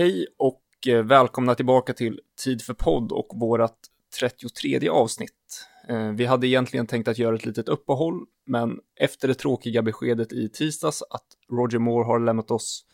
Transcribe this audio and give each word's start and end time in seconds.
Hej 0.00 0.26
och 0.36 0.62
eh, 0.86 1.02
välkomna 1.02 1.54
tillbaka 1.54 1.92
till 1.92 2.20
Tid 2.44 2.62
för 2.62 2.74
podd 2.74 3.12
och 3.12 3.32
vårat 3.34 3.76
33 4.20 4.88
avsnitt. 4.88 5.66
Eh, 5.88 6.10
vi 6.10 6.26
hade 6.26 6.46
egentligen 6.46 6.86
tänkt 6.86 7.08
att 7.08 7.18
göra 7.18 7.36
ett 7.36 7.46
litet 7.46 7.68
uppehåll, 7.68 8.26
men 8.46 8.80
efter 8.96 9.28
det 9.28 9.34
tråkiga 9.34 9.82
beskedet 9.82 10.32
i 10.32 10.48
tisdags 10.48 11.02
att 11.10 11.24
Roger 11.50 11.78
Moore 11.78 12.04
har 12.04 12.20
lämnat 12.20 12.50
oss 12.50 12.84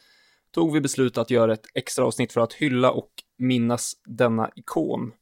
tog 0.51 0.73
vi 0.73 0.80
beslut 0.80 1.19
att 1.19 1.30
göra 1.30 1.53
ett 1.53 1.66
extra 1.75 2.05
avsnitt 2.05 2.33
för 2.33 2.41
att 2.41 2.53
hylla 2.53 2.91
och 2.91 3.11
minnas 3.38 3.93
denna 4.05 4.51
ikon. 4.57 5.12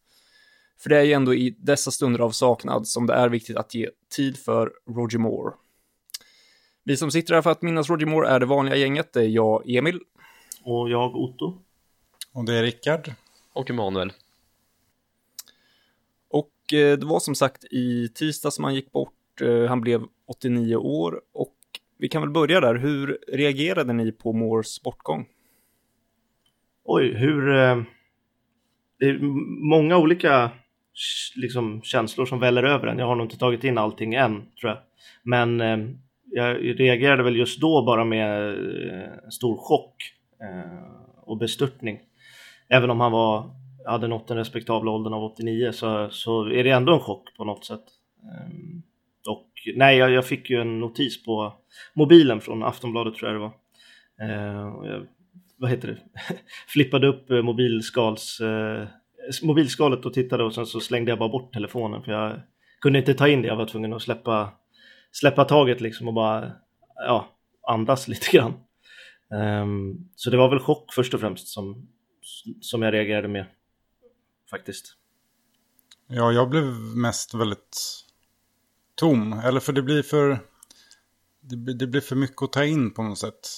För 0.79 0.91
det 0.91 0.99
är 0.99 1.03
ju 1.03 1.13
ändå 1.13 1.35
i 1.35 1.57
dessa 1.59 1.91
stunder 1.91 2.21
av 2.21 2.31
saknad 2.31 2.89
som 2.89 3.07
det 3.07 3.15
är 3.15 3.29
viktigt 3.29 3.57
att 3.57 3.75
ge 3.75 3.91
tid 4.17 4.37
för 4.37 4.73
Roger 4.89 5.19
Moore. 5.19 5.55
Vi 6.85 6.97
som 6.97 7.11
sitter 7.11 7.35
här 7.35 7.43
för 7.43 7.51
att 7.51 7.63
minnas 7.63 7.91
Roger 7.91 8.07
Moore 8.07 8.29
är 8.29 8.41
det 8.41 8.47
vanliga 8.47 8.77
gänget. 8.77 9.13
Det 9.13 9.21
är 9.21 9.29
jag, 9.29 9.71
Emil. 9.71 10.01
Och 10.63 10.91
jag, 10.91 11.17
Otto. 11.17 11.59
Och 12.35 12.45
det 12.45 12.55
är 12.55 12.63
Rickard. 12.63 13.13
Och 13.53 13.71
Emanuel. 13.71 14.13
Och 16.31 16.73
eh, 16.73 16.99
det 16.99 17.07
var 17.07 17.21
som 17.21 17.35
sagt 17.35 17.65
i 17.65 18.09
tisdag 18.09 18.51
som 18.51 18.65
han 18.65 18.75
gick 18.75 18.93
bort. 18.93 19.41
Eh, 19.41 19.65
han 19.65 19.81
blev 19.81 20.05
89 20.27 20.77
år 20.77 21.21
och 21.33 21.57
vi 21.99 22.09
kan 22.09 22.23
väl 22.23 22.31
börja 22.31 22.61
där. 22.61 22.75
Hur 22.75 23.19
reagerade 23.29 23.93
ni 23.93 24.13
på 24.13 24.33
Moores 24.33 24.83
bortgång? 24.83 25.27
Oj, 26.85 27.15
hur... 27.15 27.57
Eh, 27.57 27.83
det 28.99 29.07
är 29.07 29.19
många 29.69 29.97
olika 29.97 30.51
liksom, 31.37 31.83
känslor 31.83 32.27
som 32.27 32.41
väller 32.41 32.63
över 32.63 32.87
en. 32.87 32.99
Jag 32.99 33.07
har 33.07 33.17
nog 33.17 33.27
inte 33.27 33.39
tagit 33.39 33.65
in 33.65 33.79
allting 33.79 34.15
än, 34.15 34.43
tror 34.61 34.73
jag. 34.73 34.79
Men 35.23 35.61
eh, 35.61 35.79
jag 36.31 36.81
reagerade 36.81 37.23
väl 37.23 37.37
just 37.37 37.61
då 37.61 37.85
bara 37.85 38.05
med 38.05 38.49
eh, 38.49 39.29
stor 39.31 39.57
chock 39.57 39.97
eh, 40.41 41.23
och 41.23 41.39
bestörtning. 41.39 42.01
Även 42.69 42.91
om 42.91 43.01
han 43.01 43.13
var, 43.13 43.51
hade 43.87 44.09
nått 44.09 44.29
den 44.29 44.37
respektabla 44.37 44.91
åldern 44.91 45.13
av 45.13 45.25
89 45.25 45.73
så, 45.73 46.09
så 46.11 46.47
är 46.47 46.65
det 46.65 46.71
ändå 46.71 46.95
en 46.95 47.01
chock 47.01 47.37
på 47.37 47.45
något 47.45 47.65
sätt. 47.65 47.85
Ehm, 48.23 48.83
och 49.29 49.51
nej, 49.77 49.99
jag, 49.99 50.11
jag, 50.11 50.27
fick 50.27 50.51
ju 50.51 50.61
en 50.61 50.81
notis 50.81 51.25
på 51.25 51.53
mobilen 51.95 52.41
från 52.41 52.63
Aftonbladet 52.63 53.15
tror 53.15 53.33
jag 53.33 53.41
det 53.41 53.45
var. 53.45 53.55
Ehm, 54.29 54.75
och 54.75 54.87
jag, 54.87 55.07
vad 55.57 55.71
heter 55.71 55.89
det? 55.89 55.99
Flippade 56.69 57.07
upp 57.07 57.31
eh, 57.31 57.43
mobilskals, 57.43 58.41
eh, 58.41 58.87
mobilskalet 59.43 60.07
och 60.07 60.15
tittade 60.15 60.45
och 60.45 60.55
sen 60.55 60.67
så 60.67 60.81
slängde 60.81 61.11
jag 61.11 61.19
bara 61.19 61.29
bort 61.29 61.53
telefonen 61.53 62.03
för 62.03 62.13
jag 62.13 62.41
kunde 62.81 62.99
inte 62.99 63.15
ta 63.15 63.29
in 63.29 63.43
det. 63.43 63.49
Jag 63.49 63.57
var 63.57 63.67
tvungen 63.67 63.93
att 63.93 64.03
släppa, 64.03 64.53
släppa 65.13 65.45
taget 65.45 65.81
liksom 65.81 66.09
och 66.09 66.15
bara 66.15 66.53
ja, 66.95 67.29
andas 67.69 68.09
lite 68.09 68.37
grann. 68.37 68.55
Um, 69.31 70.09
så 70.17 70.31
det 70.31 70.37
var 70.37 70.49
väl 70.49 70.59
chock 70.59 70.93
först 70.93 71.15
och 71.15 71.21
främst 71.21 71.49
som, 71.49 71.89
som 72.61 72.83
jag 72.83 72.95
reagerade 72.95 73.29
med 73.29 73.47
faktiskt. 74.51 74.97
Ja, 76.07 76.33
jag 76.33 76.51
blev 76.51 76.65
mest 76.97 77.35
väldigt 77.35 78.05
tom. 78.95 79.33
Eller 79.33 79.61
för 79.61 79.73
det 79.73 79.83
blir 79.83 80.03
för... 80.03 80.41
Det, 81.41 81.75
det 81.75 81.87
blir 81.87 82.01
för 82.01 82.17
mycket 82.17 82.43
att 82.43 82.53
ta 82.53 82.65
in 82.65 82.95
på 82.95 83.03
något 83.03 83.19
sätt. 83.19 83.49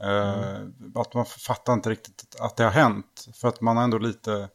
Mm. 0.00 0.28
Uh, 0.28 0.70
att 0.94 1.14
man 1.14 1.26
fattar 1.26 1.72
inte 1.72 1.90
riktigt 1.90 2.36
att 2.40 2.56
det 2.56 2.64
har 2.64 2.70
hänt. 2.70 3.28
För 3.34 3.48
att 3.48 3.60
man 3.60 3.76
har 3.76 3.84
ändå 3.84 3.98
lite 3.98 4.48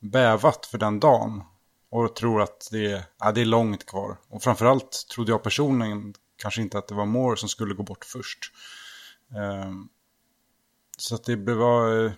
bävat 0.00 0.66
för 0.66 0.78
den 0.78 1.00
dagen. 1.00 1.42
Och 1.90 2.16
tror 2.16 2.42
att 2.42 2.68
det 2.70 2.92
är, 2.92 3.04
ja, 3.18 3.32
det 3.32 3.40
är 3.40 3.44
långt 3.44 3.86
kvar. 3.86 4.16
Och 4.28 4.42
framförallt 4.42 5.06
trodde 5.14 5.32
jag 5.32 5.42
personligen 5.42 6.14
kanske 6.36 6.62
inte 6.62 6.78
att 6.78 6.88
det 6.88 6.94
var 6.94 7.06
Moore 7.06 7.36
som 7.36 7.48
skulle 7.48 7.74
gå 7.74 7.82
bort 7.82 8.04
först. 8.04 8.38
Uh, 9.32 9.72
så 10.98 11.14
att 11.14 11.24
det 11.24 11.54
var... 11.54 12.12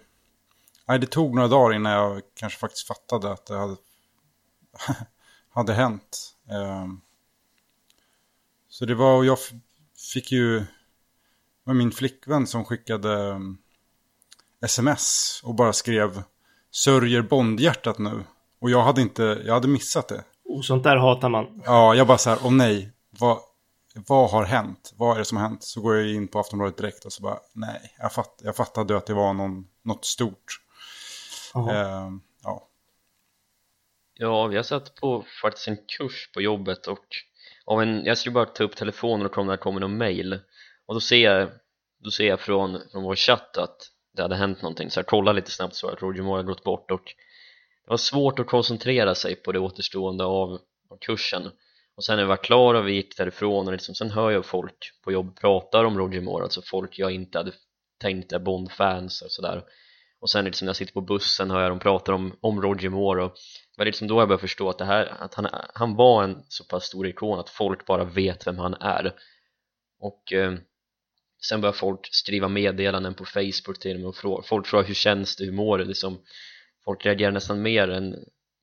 Nej, 0.88 0.98
det 0.98 1.06
tog 1.06 1.34
några 1.34 1.48
dagar 1.48 1.74
innan 1.74 1.92
jag 1.92 2.22
kanske 2.34 2.58
faktiskt 2.58 2.86
fattade 2.86 3.32
att 3.32 3.46
det 3.46 3.56
hade, 3.56 3.76
hade 5.50 5.74
hänt. 5.74 6.36
Ehm, 6.50 7.00
så 8.68 8.84
det 8.84 8.94
var, 8.94 9.16
och 9.16 9.24
jag 9.24 9.38
fick 10.12 10.32
ju 10.32 10.64
med 11.64 11.76
min 11.76 11.92
flickvän 11.92 12.46
som 12.46 12.64
skickade 12.64 13.40
sms 14.64 15.40
och 15.44 15.54
bara 15.54 15.72
skrev 15.72 16.22
sörjer 16.70 17.22
Bondhjärtat 17.22 17.98
nu. 17.98 18.24
Och 18.60 18.70
jag 18.70 18.82
hade 18.82 19.00
inte, 19.00 19.42
jag 19.46 19.54
hade 19.54 19.68
missat 19.68 20.08
det. 20.08 20.24
Och 20.44 20.64
sånt 20.64 20.84
där 20.84 20.96
hatar 20.96 21.28
man. 21.28 21.62
Ja, 21.64 21.94
jag 21.94 22.06
bara 22.06 22.18
så 22.18 22.30
här, 22.30 22.38
åh 22.44 22.52
nej, 22.52 22.92
vad, 23.10 23.38
vad 23.94 24.30
har 24.30 24.44
hänt? 24.44 24.94
Vad 24.96 25.14
är 25.14 25.18
det 25.18 25.24
som 25.24 25.38
har 25.38 25.48
hänt? 25.48 25.62
Så 25.62 25.80
går 25.80 25.96
jag 25.96 26.14
in 26.14 26.28
på 26.28 26.38
Aftonbladet 26.38 26.76
direkt 26.76 27.04
och 27.04 27.12
så 27.12 27.22
bara, 27.22 27.38
nej, 27.52 27.94
jag, 27.98 28.12
fatt, 28.12 28.40
jag 28.44 28.56
fattade 28.56 28.96
att 28.96 29.06
det 29.06 29.14
var 29.14 29.32
någon, 29.32 29.66
något 29.82 30.04
stort. 30.04 30.60
Eh, 31.54 32.10
ja. 32.42 32.68
Ja, 34.14 34.46
vi 34.46 34.56
har 34.56 34.62
satt 34.62 34.94
på 34.94 35.24
faktiskt 35.42 35.68
en 35.68 35.76
kurs 35.98 36.30
på 36.34 36.40
jobbet 36.40 36.86
och 36.86 37.06
av 37.64 37.82
en, 37.82 38.04
jag 38.04 38.18
skulle 38.18 38.32
bara 38.32 38.44
ta 38.44 38.64
upp 38.64 38.76
telefonen 38.76 39.26
och 39.26 39.32
kolla 39.32 39.46
när 39.46 39.52
det 39.52 39.62
kommer 39.62 39.80
någon 39.80 39.98
mail. 39.98 40.40
Och 40.86 40.94
då 40.94 41.00
ser 41.00 41.24
jag, 41.24 41.50
då 41.98 42.10
ser 42.10 42.28
jag 42.28 42.40
från, 42.40 42.80
från 42.92 43.02
vår 43.02 43.16
chatt 43.16 43.56
att 43.56 43.76
det 44.16 44.22
hade 44.22 44.36
hänt 44.36 44.62
någonting. 44.62 44.90
Så 44.90 44.98
jag 44.98 45.06
kollade 45.06 45.36
lite 45.36 45.50
snabbt 45.50 45.74
så 45.74 45.88
att 45.88 46.02
Roger 46.02 46.22
Moore 46.22 46.36
hade 46.36 46.48
gått 46.48 46.64
bort 46.64 46.90
och 46.90 47.14
det 47.84 47.90
var 47.90 47.96
svårt 47.96 48.38
att 48.38 48.46
koncentrera 48.46 49.14
sig 49.14 49.36
på 49.36 49.52
det 49.52 49.58
återstående 49.58 50.24
av, 50.24 50.60
av 50.90 50.96
kursen. 51.00 51.50
Och 51.94 52.04
sen 52.04 52.16
när 52.16 52.24
vi 52.24 52.28
var 52.28 52.36
klara 52.36 52.78
och 52.78 52.88
vi 52.88 52.92
gick 52.92 53.16
därifrån 53.16 53.66
och 53.66 53.72
liksom, 53.72 53.94
sen 53.94 54.10
hör 54.10 54.30
jag 54.30 54.46
folk 54.46 54.92
på 55.04 55.12
jobb 55.12 55.40
pratar 55.40 55.84
om 55.84 55.98
Roger 55.98 56.20
Moore, 56.20 56.42
alltså 56.42 56.62
folk 56.62 56.98
jag 56.98 57.10
inte 57.10 57.38
hade 57.38 57.52
tänkt 57.98 58.32
är 58.32 58.38
Bond-fans 58.38 59.22
och 59.22 59.30
sådär 59.30 59.62
och 60.20 60.30
sen 60.30 60.44
liksom 60.44 60.66
när 60.66 60.70
jag 60.70 60.76
sitter 60.76 60.92
på 60.92 61.00
bussen 61.00 61.50
hör 61.50 61.60
jag 61.60 61.70
dem 61.70 61.78
prata 61.78 62.14
om, 62.14 62.36
om 62.40 62.62
Roger 62.62 62.88
Moore 62.88 63.24
och 63.24 63.32
det 63.76 63.80
var 63.80 63.84
liksom 63.84 64.08
då 64.08 64.20
jag 64.20 64.28
började 64.28 64.40
förstå 64.40 64.70
att, 64.70 64.78
det 64.78 64.84
här, 64.84 65.06
att 65.06 65.34
han, 65.34 65.48
han 65.74 65.96
var 65.96 66.24
en 66.24 66.42
så 66.48 66.64
pass 66.64 66.84
stor 66.84 67.06
ikon 67.06 67.38
att 67.38 67.50
folk 67.50 67.86
bara 67.86 68.04
vet 68.04 68.46
vem 68.46 68.58
han 68.58 68.74
är. 68.74 69.14
Och 70.00 70.32
eh, 70.32 70.54
sen 71.48 71.60
började 71.60 71.78
folk 71.78 72.08
skriva 72.10 72.48
meddelanden 72.48 73.14
på 73.14 73.24
Facebook 73.24 73.78
till 73.80 73.98
mig 73.98 74.06
och 74.06 74.16
fråga, 74.16 74.42
folk 74.42 74.66
frågar 74.66 74.86
hur 74.86 74.94
känns 74.94 75.36
det, 75.36 75.44
hur 75.44 75.52
mår 75.52 75.78
du? 75.78 75.84
Liksom, 75.84 76.22
folk 76.84 77.06
reagerar 77.06 77.32
nästan 77.32 77.62
mer 77.62 77.88
än 77.88 78.16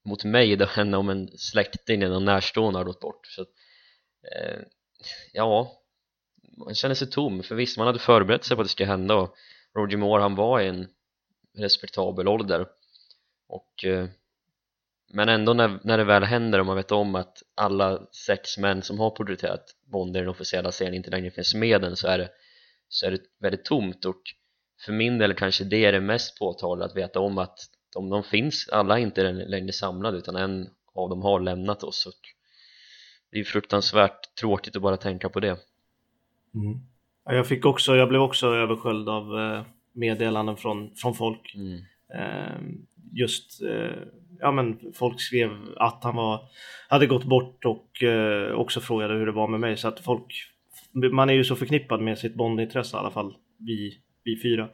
mot 0.05 0.23
mig 0.23 0.55
då 0.55 0.67
än 0.75 0.93
om 0.93 1.09
en 1.09 1.37
släkting 1.37 2.01
eller 2.01 2.19
närstående 2.19 2.79
har 2.79 2.85
gått 2.85 2.99
bort. 2.99 3.27
Så 3.27 3.41
eh, 3.41 4.59
ja 5.33 5.71
man 6.57 6.75
känner 6.75 6.95
sig 6.95 7.09
tom 7.09 7.43
för 7.43 7.55
visst 7.55 7.77
man 7.77 7.87
hade 7.87 7.99
förberett 7.99 8.43
sig 8.43 8.55
på 8.55 8.61
att 8.61 8.65
det 8.65 8.71
skulle 8.71 8.89
hända 8.89 9.15
och 9.15 9.35
Roger 9.77 9.97
Moore 9.97 10.21
han 10.21 10.35
var 10.35 10.59
en 10.59 10.87
respektabel 11.57 12.27
ålder. 12.27 12.67
Och 13.47 13.85
eh, 13.85 14.07
men 15.13 15.29
ändå 15.29 15.53
när, 15.53 15.79
när 15.83 15.97
det 15.97 16.03
väl 16.03 16.23
händer 16.23 16.59
och 16.59 16.65
man 16.65 16.75
vet 16.75 16.91
om 16.91 17.15
att 17.15 17.43
alla 17.55 18.07
sex 18.11 18.57
män 18.57 18.81
som 18.81 18.99
har 18.99 19.09
porträtterat 19.09 19.65
Bond 19.91 20.17
i 20.17 20.19
den 20.19 20.29
officiella 20.29 20.71
serien 20.71 20.93
inte 20.93 21.11
längre 21.11 21.31
finns 21.31 21.55
med 21.55 21.81
den 21.81 21.95
så 21.95 22.07
är 22.07 22.17
det, 22.17 22.29
så 22.89 23.05
är 23.05 23.11
det 23.11 23.19
väldigt 23.39 23.65
tomt. 23.65 24.05
Och 24.05 24.21
för 24.85 24.93
min 24.93 25.17
del 25.17 25.33
kanske 25.33 25.63
det 25.63 25.85
är 25.85 25.91
det 25.91 26.01
mest 26.01 26.39
påtagliga 26.39 26.85
att 26.85 26.95
veta 26.95 27.19
om 27.19 27.37
att 27.37 27.59
de, 27.93 28.09
de 28.09 28.23
finns, 28.23 28.69
alla 28.71 28.99
är 28.99 29.03
inte 29.03 29.31
längre 29.31 29.73
samlade 29.73 30.17
utan 30.17 30.35
en 30.35 30.69
av 30.95 31.09
dem 31.09 31.21
har 31.21 31.39
lämnat 31.39 31.83
oss. 31.83 32.05
Och 32.05 32.21
det 33.31 33.39
är 33.39 33.43
fruktansvärt 33.43 34.35
tråkigt 34.39 34.75
att 34.75 34.81
bara 34.81 34.97
tänka 34.97 35.29
på 35.29 35.39
det. 35.39 35.57
Mm. 36.55 36.79
Jag 37.23 37.47
fick 37.47 37.65
också, 37.65 37.95
jag 37.95 38.09
blev 38.09 38.21
också 38.21 38.47
översköljd 38.47 39.09
av 39.09 39.39
eh, 39.39 39.65
meddelanden 39.95 40.57
från, 40.57 40.95
från 40.95 41.15
folk 41.15 41.55
mm. 41.55 41.79
Ehm, 42.13 42.85
just, 43.13 43.61
eh, 43.63 43.97
ja 44.39 44.51
men 44.51 44.79
folk 44.93 45.21
skrev 45.21 45.49
att 45.77 46.03
han 46.03 46.15
var, 46.15 46.41
hade 46.89 47.07
gått 47.07 47.23
bort 47.23 47.65
och 47.65 48.03
eh, 48.03 48.51
också 48.51 48.79
frågade 48.79 49.13
hur 49.13 49.25
det 49.25 49.31
var 49.31 49.47
med 49.47 49.59
mig 49.59 49.77
så 49.77 49.87
att 49.87 49.99
folk, 49.99 50.33
man 51.11 51.29
är 51.29 51.33
ju 51.33 51.43
så 51.43 51.55
förknippad 51.55 52.01
med 52.01 52.17
sitt 52.17 52.35
bondintresse 52.35 52.97
i 52.97 52.99
alla 52.99 53.11
fall, 53.11 53.35
vi, 53.59 53.97
vi 54.23 54.41
fyra 54.41 54.69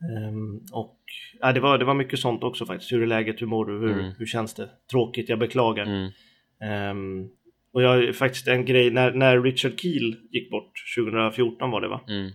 Um, 0.00 0.62
och 0.72 0.98
ja, 1.40 1.52
det, 1.52 1.60
var, 1.60 1.78
det 1.78 1.84
var 1.84 1.94
mycket 1.94 2.18
sånt 2.18 2.44
också 2.44 2.66
faktiskt. 2.66 2.92
Hur 2.92 3.02
är 3.02 3.06
läget? 3.06 3.42
Hur 3.42 3.46
mår 3.46 3.64
du? 3.64 3.72
Hur, 3.72 3.92
mm. 3.92 4.12
hur 4.18 4.26
känns 4.26 4.54
det? 4.54 4.68
Tråkigt, 4.90 5.28
jag 5.28 5.38
beklagar. 5.38 5.86
Mm. 5.86 6.90
Um, 6.90 7.30
och 7.72 7.82
jag 7.82 8.16
faktiskt 8.16 8.48
en 8.48 8.64
grej, 8.64 8.90
när, 8.90 9.12
när 9.12 9.42
Richard 9.42 9.80
Keel 9.80 10.16
gick 10.30 10.50
bort, 10.50 10.72
2014 10.96 11.70
var 11.70 11.80
det 11.80 11.88
va? 11.88 12.00
Mm. 12.08 12.30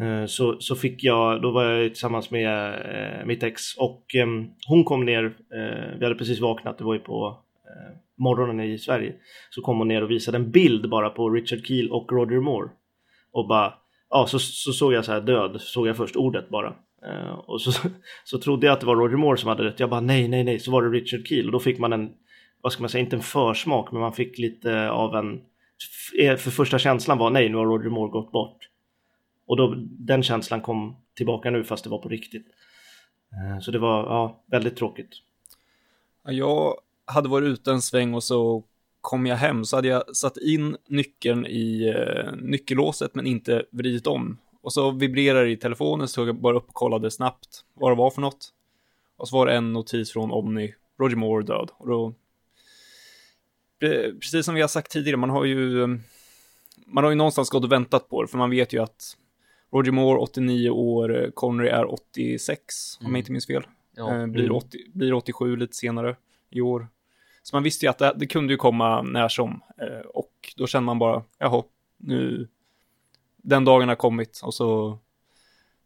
Eh, 0.00 0.26
så, 0.26 0.56
så 0.60 0.76
fick 0.76 1.04
jag, 1.04 1.42
då 1.42 1.50
var 1.50 1.64
jag 1.64 1.90
tillsammans 1.90 2.30
med 2.30 2.74
eh, 3.20 3.26
mitt 3.26 3.42
ex 3.42 3.62
och 3.76 4.14
eh, 4.14 4.26
hon 4.68 4.84
kom 4.84 5.04
ner, 5.04 5.24
eh, 5.24 5.98
vi 5.98 6.04
hade 6.04 6.14
precis 6.14 6.40
vaknat, 6.40 6.78
det 6.78 6.84
var 6.84 6.94
ju 6.94 7.00
på 7.00 7.38
eh, 7.64 7.96
morgonen 8.18 8.60
i 8.60 8.78
Sverige. 8.78 9.14
Så 9.50 9.62
kom 9.62 9.78
hon 9.78 9.88
ner 9.88 10.02
och 10.02 10.10
visade 10.10 10.38
en 10.38 10.50
bild 10.50 10.90
bara 10.90 11.10
på 11.10 11.30
Richard 11.30 11.66
Keel 11.66 11.90
och 11.90 12.12
Roger 12.12 12.40
Moore. 12.40 12.70
Och 13.32 13.48
bara, 13.48 13.74
ja 14.10 14.26
så, 14.26 14.38
så 14.38 14.72
såg 14.72 14.92
jag 14.92 15.04
så 15.04 15.12
här 15.12 15.20
död, 15.20 15.60
såg 15.60 15.88
jag 15.88 15.96
först 15.96 16.16
ordet 16.16 16.48
bara. 16.48 16.74
Eh, 17.06 17.38
och 17.46 17.60
så, 17.60 17.88
så 18.24 18.38
trodde 18.38 18.66
jag 18.66 18.74
att 18.74 18.80
det 18.80 18.86
var 18.86 18.96
Roger 18.96 19.16
Moore 19.16 19.36
som 19.36 19.48
hade 19.48 19.64
rätt. 19.64 19.80
Jag 19.80 19.90
bara 19.90 20.00
nej, 20.00 20.28
nej, 20.28 20.44
nej, 20.44 20.58
så 20.58 20.70
var 20.70 20.82
det 20.82 20.88
Richard 20.88 21.26
Keel. 21.26 21.46
Och 21.46 21.52
då 21.52 21.58
fick 21.58 21.78
man 21.78 21.92
en, 21.92 22.10
vad 22.62 22.72
ska 22.72 22.82
man 22.82 22.90
säga, 22.90 23.04
inte 23.04 23.16
en 23.16 23.22
försmak, 23.22 23.92
men 23.92 24.00
man 24.00 24.12
fick 24.12 24.38
lite 24.38 24.90
av 24.90 25.14
en, 25.16 25.40
för 26.38 26.50
första 26.50 26.78
känslan 26.78 27.18
var 27.18 27.30
nej, 27.30 27.48
nu 27.48 27.56
har 27.56 27.66
Roger 27.66 27.90
Moore 27.90 28.10
gått 28.10 28.32
bort. 28.32 28.56
Och 29.46 29.56
då, 29.56 29.74
den 29.88 30.22
känslan 30.22 30.60
kom 30.60 30.96
tillbaka 31.14 31.50
nu 31.50 31.64
fast 31.64 31.84
det 31.84 31.90
var 31.90 31.98
på 31.98 32.08
riktigt. 32.08 32.46
Eh, 33.32 33.60
så 33.60 33.70
det 33.70 33.78
var 33.78 34.02
ja, 34.02 34.44
väldigt 34.46 34.76
tråkigt. 34.76 35.10
Jag 36.24 36.74
hade 37.04 37.28
varit 37.28 37.46
ute 37.46 37.70
en 37.70 37.82
sväng 37.82 38.14
och 38.14 38.24
så 38.24 38.64
kom 39.00 39.26
jag 39.26 39.36
hem 39.36 39.64
så 39.64 39.76
hade 39.76 39.88
jag 39.88 40.16
satt 40.16 40.36
in 40.36 40.76
nyckeln 40.88 41.46
i 41.46 41.94
eh, 41.96 42.32
nyckellåset 42.36 43.14
men 43.14 43.26
inte 43.26 43.64
vridit 43.70 44.06
om. 44.06 44.38
Och 44.62 44.72
så 44.72 44.90
vibrerade 44.90 45.44
det 45.44 45.50
i 45.50 45.56
telefonen 45.56 46.08
så 46.08 46.14
tog 46.14 46.28
jag 46.28 46.40
bara 46.40 46.56
upp 46.56 46.68
och 46.68 46.74
kollade 46.74 47.10
snabbt 47.10 47.64
vad 47.74 47.90
det 47.90 47.96
var 47.96 48.10
för 48.10 48.20
något. 48.20 48.52
Och 49.16 49.28
så 49.28 49.36
var 49.36 49.46
det 49.46 49.54
en 49.54 49.72
notis 49.72 50.12
från 50.12 50.30
Omni, 50.30 50.74
Roger 50.98 51.16
Moore 51.16 51.44
död. 51.44 51.70
Och 51.76 51.88
då, 51.88 52.14
eh, 53.80 54.12
precis 54.20 54.46
som 54.46 54.54
vi 54.54 54.60
har 54.60 54.68
sagt 54.68 54.90
tidigare, 54.90 55.16
man 55.16 55.30
har 55.30 55.44
ju 55.44 55.86
man 56.86 57.04
har 57.04 57.10
ju 57.10 57.16
någonstans 57.16 57.50
gått 57.50 57.64
och 57.64 57.72
väntat 57.72 58.08
på 58.08 58.22
det, 58.22 58.28
för 58.28 58.38
man 58.38 58.50
vet 58.50 58.72
ju 58.72 58.82
att 58.82 59.16
Roger 59.72 59.92
Moore 59.92 60.18
89 60.18 60.70
år, 60.70 61.30
Connery 61.34 61.68
är 61.68 61.92
86, 61.92 62.98
mm. 63.00 63.06
om 63.06 63.14
jag 63.14 63.20
inte 63.20 63.32
minns 63.32 63.46
fel. 63.46 63.66
Ja. 63.96 64.14
Eh, 64.14 64.26
blir, 64.26 64.52
80, 64.52 64.78
mm. 64.78 64.98
blir 64.98 65.14
87 65.14 65.56
lite 65.56 65.76
senare 65.76 66.16
i 66.50 66.60
år. 66.60 66.88
Så 67.42 67.56
man 67.56 67.62
visste 67.62 67.86
ju 67.86 67.90
att 67.90 67.98
det, 67.98 68.14
det 68.16 68.26
kunde 68.26 68.52
ju 68.52 68.56
komma 68.56 69.02
när 69.02 69.28
som. 69.28 69.60
Eh, 69.80 70.06
och 70.06 70.32
då 70.56 70.66
kände 70.66 70.86
man 70.86 70.98
bara, 70.98 71.22
jaha, 71.38 71.62
nu, 71.96 72.48
den 73.36 73.64
dagen 73.64 73.88
har 73.88 73.96
kommit. 73.96 74.40
Och 74.44 74.54
så 74.54 74.98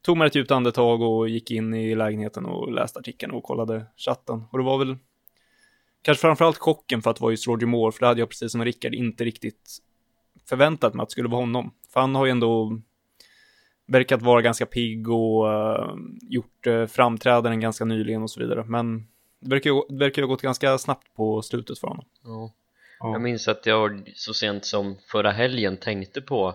tog 0.02 0.16
man 0.16 0.26
ett 0.26 0.34
djupt 0.34 0.50
andetag 0.50 1.02
och 1.02 1.28
gick 1.28 1.50
in 1.50 1.74
i 1.74 1.94
lägenheten 1.94 2.46
och 2.46 2.72
läste 2.72 2.98
artikeln 2.98 3.32
och 3.32 3.42
kollade 3.42 3.86
chatten. 3.96 4.44
Och 4.50 4.58
det 4.58 4.64
var 4.64 4.78
väl 4.78 4.96
kanske 6.02 6.20
framförallt 6.20 6.58
chocken 6.58 7.02
för 7.02 7.10
att 7.10 7.16
det 7.16 7.22
var 7.22 7.30
just 7.30 7.46
Roger 7.46 7.66
Moore, 7.66 7.92
för 7.92 8.00
det 8.00 8.06
hade 8.06 8.20
jag 8.20 8.28
precis 8.28 8.52
som 8.52 8.64
Rickard 8.64 8.94
inte 8.94 9.24
riktigt 9.24 9.78
förväntat 10.48 10.94
mig 10.94 11.02
att 11.02 11.08
det 11.08 11.12
skulle 11.12 11.28
vara 11.28 11.42
honom. 11.42 11.74
För 11.92 12.00
han 12.00 12.14
har 12.14 12.24
ju 12.24 12.30
ändå 12.30 12.80
verkat 13.90 14.22
vara 14.22 14.42
ganska 14.42 14.66
pigg 14.66 15.08
och 15.08 15.46
uh, 15.46 15.94
gjort 16.22 16.66
uh, 16.66 16.86
framträdanden 16.86 17.60
ganska 17.60 17.84
nyligen 17.84 18.22
och 18.22 18.30
så 18.30 18.40
vidare. 18.40 18.64
Men 18.64 19.06
det 19.40 19.50
verkar 19.50 19.70
ju, 19.70 19.82
det 19.88 20.04
verkar 20.04 20.22
ju 20.22 20.26
ha 20.26 20.34
gått 20.34 20.42
ganska 20.42 20.78
snabbt 20.78 21.14
på 21.14 21.42
slutet 21.42 21.78
för 21.78 21.88
honom. 21.88 22.04
Ja. 22.24 22.52
Jag 23.00 23.22
minns 23.22 23.48
att 23.48 23.66
jag 23.66 24.12
så 24.16 24.34
sent 24.34 24.64
som 24.64 24.96
förra 25.06 25.30
helgen 25.30 25.76
tänkte 25.76 26.20
på 26.20 26.54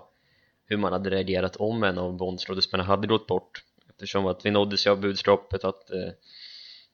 hur 0.66 0.78
man 0.78 0.94
hade 0.94 1.10
reagerat 1.10 1.56
om 1.56 1.84
en 1.84 1.98
av 1.98 2.18
Bondskådespelarna 2.18 2.88
hade 2.88 3.08
gått 3.08 3.28
bort 3.28 3.64
eftersom 3.90 4.26
att 4.26 4.46
vi 4.46 4.52
nåddes 4.52 4.88
av 4.88 5.00
budskapet 5.00 5.64
att 5.64 5.92
eh, 5.92 6.10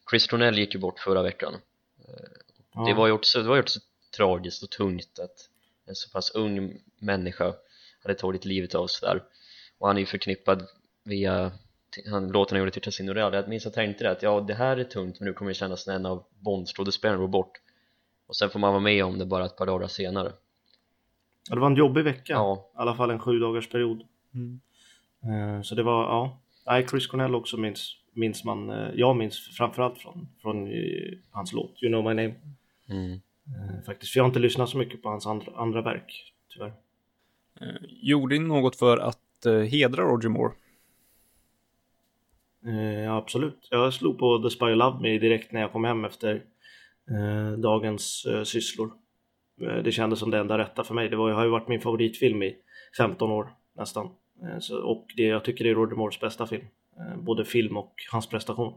Chris 0.09 0.27
Cornell 0.27 0.59
gick 0.59 0.73
ju 0.73 0.79
bort 0.79 0.99
förra 0.99 1.23
veckan 1.23 1.53
eh, 1.99 2.29
ja. 2.73 2.85
det 2.85 2.93
var 2.93 3.07
ju 3.07 3.13
också, 3.13 3.41
det 3.41 3.49
var 3.49 3.55
ju 3.55 3.61
också 3.61 3.79
tragiskt 4.17 4.63
och 4.63 4.69
tungt 4.69 5.19
att 5.19 5.49
en 5.85 5.95
så 5.95 6.09
pass 6.09 6.31
ung 6.31 6.77
människa 6.99 7.53
hade 8.03 8.15
tagit 8.15 8.45
livet 8.45 8.75
av 8.75 8.87
sig 8.87 9.09
där 9.09 9.23
och 9.81 9.87
han 9.87 9.97
är 9.97 10.01
ju 10.01 10.05
förknippad 10.05 10.67
via 11.03 11.51
han, 12.11 12.31
låten 12.31 12.55
han 12.55 12.59
gjorde 12.59 12.71
till 12.71 12.81
Casino 12.81 13.13
Real 13.13 13.33
jag 13.33 13.47
minns 13.47 13.65
att 13.65 13.75
jag 13.75 13.85
tänkte 13.85 14.03
det 14.03 14.11
att 14.11 14.23
ja 14.23 14.41
det 14.41 14.53
här 14.53 14.77
är 14.77 14.83
tungt 14.83 15.19
men 15.19 15.27
nu 15.27 15.33
kommer 15.33 15.51
det 15.51 15.55
kännas 15.55 15.87
när 15.87 15.95
en 15.95 16.05
av 16.05 16.23
Bondskådespelarna 16.39 17.19
går 17.19 17.27
bort 17.27 17.51
och 18.27 18.35
sen 18.35 18.49
får 18.49 18.59
man 18.59 18.73
vara 18.73 18.83
med 18.83 19.05
om 19.05 19.19
det 19.19 19.25
bara 19.25 19.45
ett 19.45 19.57
par 19.57 19.65
dagar 19.65 19.87
senare 19.87 20.31
Ja, 21.49 21.55
det 21.55 21.61
var 21.61 21.67
en 21.67 21.75
jobbig 21.75 22.03
vecka. 22.03 22.33
Ja. 22.33 22.71
I 22.73 22.77
alla 22.77 22.95
fall 22.95 23.11
en 23.11 23.19
sju 23.19 23.39
dagars 23.39 23.69
period. 23.69 24.03
Mm. 24.33 24.59
Uh, 25.25 25.61
så 25.61 25.75
det 25.75 25.83
var, 25.83 26.03
ja. 26.03 26.39
Nej, 26.65 26.87
Chris 26.87 27.07
Cornell 27.07 27.35
också 27.35 27.57
minns, 27.57 27.95
minns 28.13 28.43
man. 28.43 28.69
Uh, 28.69 28.89
jag 28.95 29.15
minns 29.15 29.57
framförallt 29.57 29.97
från, 29.97 30.27
från 30.41 30.67
uh, 30.67 31.17
hans 31.31 31.53
låt 31.53 31.83
You 31.83 31.91
know 31.91 32.03
my 32.03 32.23
name. 32.23 32.35
Mm. 32.89 33.19
faktiskt, 33.85 34.11
för 34.11 34.19
jag 34.19 34.23
har 34.23 34.27
inte 34.29 34.39
lyssnat 34.39 34.69
så 34.69 34.77
mycket 34.77 35.01
på 35.01 35.09
hans 35.09 35.27
andra, 35.27 35.51
andra 35.55 35.81
verk, 35.81 36.33
tyvärr. 36.49 36.73
gjorde 37.87 38.39
ni 38.39 38.47
något 38.47 38.75
för 38.75 38.97
att 38.97 39.19
Eh, 39.45 39.61
hedra 39.61 40.03
Roger 40.03 40.29
Moore? 40.29 40.53
Eh, 42.65 43.13
absolut. 43.13 43.67
Jag 43.71 43.93
slog 43.93 44.19
på 44.19 44.39
The 44.39 44.49
Spy 44.49 44.65
Love 44.65 45.01
Me 45.01 45.17
direkt 45.17 45.51
när 45.51 45.61
jag 45.61 45.71
kom 45.71 45.83
hem 45.83 46.05
efter 46.05 46.43
eh, 47.09 47.57
dagens 47.57 48.25
eh, 48.25 48.43
sysslor. 48.43 48.91
Eh, 49.61 49.83
det 49.83 49.91
kändes 49.91 50.19
som 50.19 50.31
det 50.31 50.37
enda 50.37 50.57
rätta 50.57 50.83
för 50.83 50.93
mig. 50.93 51.09
Det 51.09 51.15
var, 51.15 51.31
har 51.31 51.43
ju 51.43 51.49
varit 51.49 51.67
min 51.67 51.81
favoritfilm 51.81 52.43
i 52.43 52.55
15 52.97 53.31
år 53.31 53.53
nästan. 53.77 54.05
Eh, 54.43 54.59
så, 54.59 54.83
och 54.83 55.07
det, 55.17 55.23
jag 55.23 55.43
tycker 55.43 55.63
det 55.63 55.69
är 55.69 55.75
Roger 55.75 55.95
Moores 55.95 56.19
bästa 56.19 56.47
film. 56.47 56.65
Eh, 56.97 57.17
både 57.17 57.45
film 57.45 57.77
och 57.77 57.93
hans 58.11 58.29
prestation. 58.29 58.73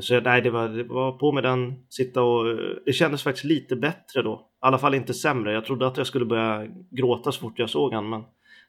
Så 0.00 0.20
nej, 0.20 0.42
det 0.42 0.50
var, 0.50 0.68
det 0.68 0.84
var 0.84 1.12
på 1.12 1.32
med 1.32 1.42
den, 1.42 1.86
sitta 1.88 2.22
och... 2.22 2.56
Det 2.86 2.92
kändes 2.92 3.22
faktiskt 3.22 3.44
lite 3.44 3.76
bättre 3.76 4.22
då. 4.22 4.34
I 4.34 4.58
alla 4.60 4.78
fall 4.78 4.94
inte 4.94 5.14
sämre. 5.14 5.52
Jag 5.52 5.64
trodde 5.64 5.86
att 5.86 5.96
jag 5.96 6.06
skulle 6.06 6.24
börja 6.24 6.66
gråta 6.90 7.32
så 7.32 7.40
fort 7.40 7.58
jag 7.58 7.70
såg 7.70 7.94
han, 7.94 8.08
men 8.08 8.24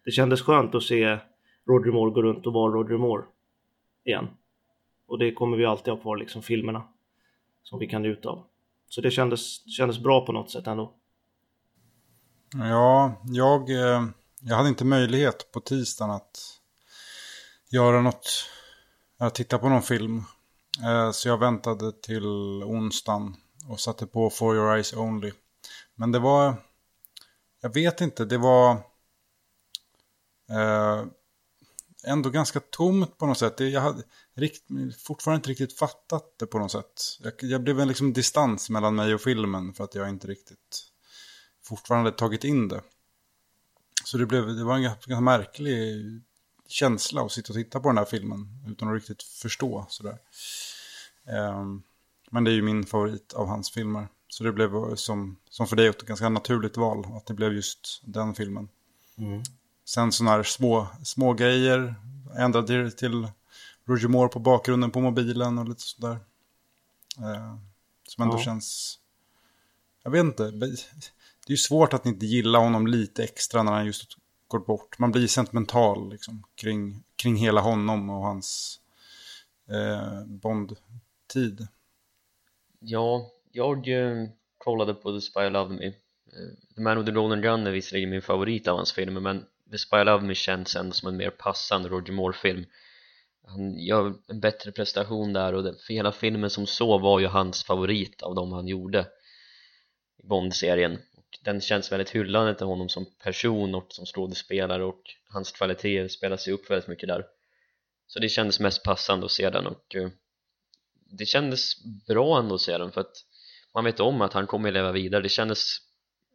det 0.06 0.12
kändes 0.12 0.42
skönt 0.42 0.76
att 0.76 0.84
se 0.84 1.20
Roger 1.68 1.92
Moore 1.92 2.12
gå 2.12 2.22
runt 2.22 2.48
och 2.48 2.54
vara 2.54 2.74
Roger 2.74 2.98
Moore 2.98 3.24
igen. 4.06 4.28
Och 5.08 5.20
det 5.20 5.34
kommer 5.34 5.58
vi 5.58 5.66
alltid 5.66 5.94
ha 5.94 6.02
kvar, 6.02 6.18
liksom 6.18 6.42
filmerna 6.42 6.84
som 7.64 7.80
vi 7.80 7.88
kan 7.88 8.02
njuta 8.02 8.30
av. 8.30 8.44
Så 8.90 9.02
det 9.02 9.12
kändes, 9.12 9.70
kändes 9.78 10.00
bra 10.00 10.26
på 10.26 10.32
något 10.32 10.52
sätt 10.52 10.68
ändå. 10.68 10.94
Ja, 12.54 13.22
jag, 13.24 13.70
eh, 13.70 14.06
jag 14.42 14.56
hade 14.56 14.70
inte 14.70 14.86
möjlighet 14.86 15.52
på 15.52 15.60
tisdagen 15.60 16.12
att 16.12 16.40
göra 17.72 18.02
något, 18.02 18.46
att 19.18 19.36
titta 19.36 19.58
på 19.58 19.70
någon 19.70 19.82
film. 19.82 20.24
Eh, 20.84 21.12
så 21.12 21.28
jag 21.28 21.38
väntade 21.38 21.92
till 21.92 22.26
onsdagen 22.64 23.36
och 23.70 23.80
satte 23.80 24.08
på 24.08 24.30
For 24.30 24.56
Your 24.56 24.74
Eyes 24.74 24.94
Only. 24.94 25.32
Men 25.96 26.12
det 26.12 26.20
var, 26.20 26.54
jag 27.62 27.74
vet 27.74 28.02
inte, 28.02 28.26
det 28.26 28.38
var 28.38 28.78
Eh, 30.50 31.06
ändå 32.04 32.30
ganska 32.30 32.60
tomt 32.60 33.18
på 33.18 33.26
något 33.26 33.38
sätt. 33.38 33.60
Jag 33.60 33.82
hade 33.82 34.04
rikt, 34.36 34.64
fortfarande 34.98 35.36
inte 35.36 35.50
riktigt 35.50 35.78
fattat 35.78 36.36
det 36.40 36.46
på 36.46 36.60
något 36.60 36.72
sätt. 36.72 37.02
Jag, 37.20 37.34
jag 37.40 37.64
blev 37.64 37.80
en 37.80 37.88
liksom 37.88 38.14
distans 38.14 38.70
mellan 38.70 38.96
mig 38.96 39.14
och 39.14 39.22
filmen 39.22 39.74
för 39.74 39.84
att 39.84 39.96
jag 39.96 40.10
inte 40.10 40.28
riktigt 40.28 40.84
fortfarande 41.64 42.12
tagit 42.12 42.44
in 42.44 42.68
det. 42.68 42.82
Så 44.04 44.18
det, 44.18 44.26
blev, 44.26 44.48
det 44.48 44.64
var 44.64 44.76
en 44.76 44.84
ganska 44.84 45.22
märklig 45.22 46.06
känsla 46.68 47.22
att 47.22 47.32
sitta 47.32 47.54
och 47.54 47.56
titta 47.56 47.80
på 47.80 47.90
den 47.90 47.98
här 47.98 48.06
filmen 48.06 48.48
utan 48.68 48.88
att 48.88 48.96
riktigt 48.96 49.24
förstå 49.24 49.86
sådär. 49.90 50.18
Um, 51.54 51.84
men 52.32 52.44
det 52.44 52.52
är 52.52 52.56
ju 52.56 52.62
min 52.62 52.86
favorit 52.86 53.34
av 53.34 53.48
hans 53.48 53.72
filmer. 53.72 54.08
Så 54.28 54.44
det 54.44 54.52
blev 54.52 54.76
eh, 54.76 54.96
som, 54.96 55.38
som 55.50 55.68
för 55.68 55.76
dig 55.76 55.88
ett 55.88 56.02
ganska 56.02 56.30
naturligt 56.30 56.78
val 56.78 57.06
att 57.18 57.26
det 57.26 57.34
blev 57.34 57.54
just 57.54 58.02
den 58.06 58.36
filmen. 58.36 58.70
Mm. 59.18 59.44
Sen 59.90 60.12
sådana 60.12 60.36
här 60.36 60.44
små, 60.44 60.88
små 61.04 61.34
grejer, 61.34 61.96
ändrade 62.38 62.92
till 62.92 63.28
Roger 63.86 64.08
Moore 64.08 64.30
på 64.30 64.40
bakgrunden 64.40 64.92
på 64.92 65.02
mobilen 65.02 65.58
och 65.58 65.70
lite 65.70 65.82
sådär. 65.82 66.20
Eh, 67.18 67.56
som 68.08 68.24
ändå 68.24 68.36
ja. 68.36 68.40
känns, 68.40 69.00
jag 70.04 70.12
vet 70.12 70.20
inte, 70.20 70.52
det 70.52 70.66
är 71.48 71.52
ju 71.52 71.58
svårt 71.58 71.94
att 71.94 72.06
inte 72.06 72.26
gilla 72.26 72.60
honom 72.60 72.88
lite 72.88 73.24
extra 73.24 73.64
när 73.64 73.72
han 73.72 73.86
just 73.86 74.18
går 74.48 74.60
bort. 74.60 75.00
Man 75.00 75.12
blir 75.12 75.28
sentimental 75.28 76.10
liksom, 76.10 76.44
kring, 76.56 77.04
kring 77.16 77.36
hela 77.36 77.62
honom 77.62 78.10
och 78.10 78.22
hans 78.22 78.80
eh, 79.70 80.26
Bond-tid. 80.26 81.68
Ja, 82.80 83.32
jag 83.52 83.88
eh, 83.88 84.28
kollade 84.58 84.94
på 84.94 85.12
The 85.12 85.22
Spy 85.22 85.50
Love 85.50 85.76
Me. 85.76 85.86
Eh, 85.86 85.94
the 86.76 86.82
Man 86.82 86.98
with 86.98 87.06
the 87.06 87.16
Golden 87.16 87.42
Gun 87.42 87.68
är 87.68 87.72
visserligen 87.72 88.10
min 88.10 88.22
favorit 88.22 88.68
av 88.68 88.78
hans 88.78 88.94
filmer 88.94 89.22
men 89.22 89.46
Spy 89.78 90.04
Love 90.04 90.26
Me 90.26 90.36
känns 90.36 90.76
ändå 90.76 90.94
som 90.94 91.10
en 91.10 91.18
mer 91.18 91.30
passande 91.30 91.90
Roger 91.90 92.14
Moore-film. 92.14 92.66
Han 93.48 93.80
gör 93.80 94.14
en 94.28 94.40
bättre 94.40 94.72
prestation 94.72 95.34
där 95.34 95.54
och 95.54 95.64
för 95.64 95.94
hela 95.94 96.12
filmen 96.12 96.50
som 96.50 96.68
så 96.68 96.98
var 96.98 97.20
ju 97.20 97.28
hans 97.28 97.64
favorit 97.64 98.22
av 98.22 98.36
de 98.36 98.52
han 98.52 98.68
gjorde 98.68 99.08
i 100.24 100.28
Bond-serien. 100.28 101.00
Och 101.16 101.40
den 101.44 101.62
känns 101.62 101.92
väldigt 101.92 102.10
hyllande 102.10 102.56
till 102.56 102.66
honom 102.66 102.90
som 102.90 103.06
person 103.24 103.76
och 103.76 103.88
som 103.90 104.06
skådespelare 104.06 104.84
och 104.84 105.02
hans 105.30 105.52
kvaliteter 105.52 106.08
spelar 106.08 106.38
sig 106.38 106.54
upp 106.54 106.70
väldigt 106.70 106.88
mycket 106.88 107.10
där. 107.10 107.26
Så 108.08 108.20
det 108.20 108.30
kändes 108.30 108.60
mest 108.60 108.84
passande 108.84 109.26
att 109.26 109.32
se 109.32 109.50
den 109.50 109.68
och 109.68 109.96
eh, 109.96 110.10
det 111.12 111.26
kändes 111.26 111.74
bra 112.08 112.40
ändå 112.40 112.56
att 112.56 112.62
se 112.62 112.78
den 112.78 112.92
för 112.92 113.02
att 113.02 113.26
man 113.74 113.86
vet 113.86 114.00
om 114.00 114.22
att 114.22 114.34
han 114.34 114.48
kommer 114.48 114.70
att 114.70 114.74
leva 114.74 114.92
vidare. 114.92 115.22
Det 115.22 115.30
kändes 115.30 115.78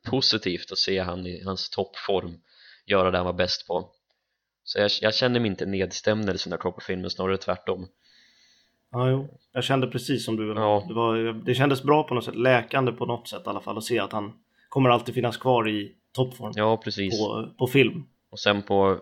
positivt 0.05 0.73
att 0.73 0.79
se 0.79 0.99
han 0.99 1.26
i 1.26 1.43
hans 1.43 1.71
toppform 1.71 2.41
göra 2.87 3.11
det 3.11 3.17
han 3.17 3.26
var 3.26 3.33
bäst 3.33 3.67
på 3.67 3.91
så 4.64 4.79
jag, 4.79 4.91
jag 5.00 5.14
känner 5.14 5.41
mig 5.41 5.50
inte 5.50 5.67
nedstämd 5.67 6.29
eller 6.29 6.38
sådana 6.38 6.62
på 6.62 6.81
filmen, 6.81 7.11
snarare 7.11 7.37
tvärtom 7.37 7.88
Ja, 8.95 9.11
jo. 9.11 9.29
Jag 9.53 9.64
kände 9.64 9.87
precis 9.87 10.25
som 10.25 10.37
du 10.37 10.49
ja. 10.49 10.85
det, 10.88 10.95
var, 10.95 11.45
det 11.45 11.55
kändes 11.55 11.83
bra 11.83 12.03
på 12.03 12.14
något 12.14 12.25
sätt, 12.25 12.37
läkande 12.37 12.93
på 12.93 13.07
något 13.07 13.29
sätt 13.29 13.43
i 13.47 13.49
alla 13.49 13.61
fall 13.61 13.79
att 13.79 13.85
se 13.85 13.99
att 13.99 14.12
han 14.12 14.33
kommer 14.69 14.91
alltid 14.91 15.14
finnas 15.14 15.37
kvar 15.37 15.69
i 15.69 15.95
toppform 16.12 16.53
ja, 16.55 16.76
precis. 16.76 17.19
På, 17.19 17.50
på 17.59 17.67
film 17.67 18.07
och 18.31 18.38
sen 18.38 18.62
på 18.62 19.00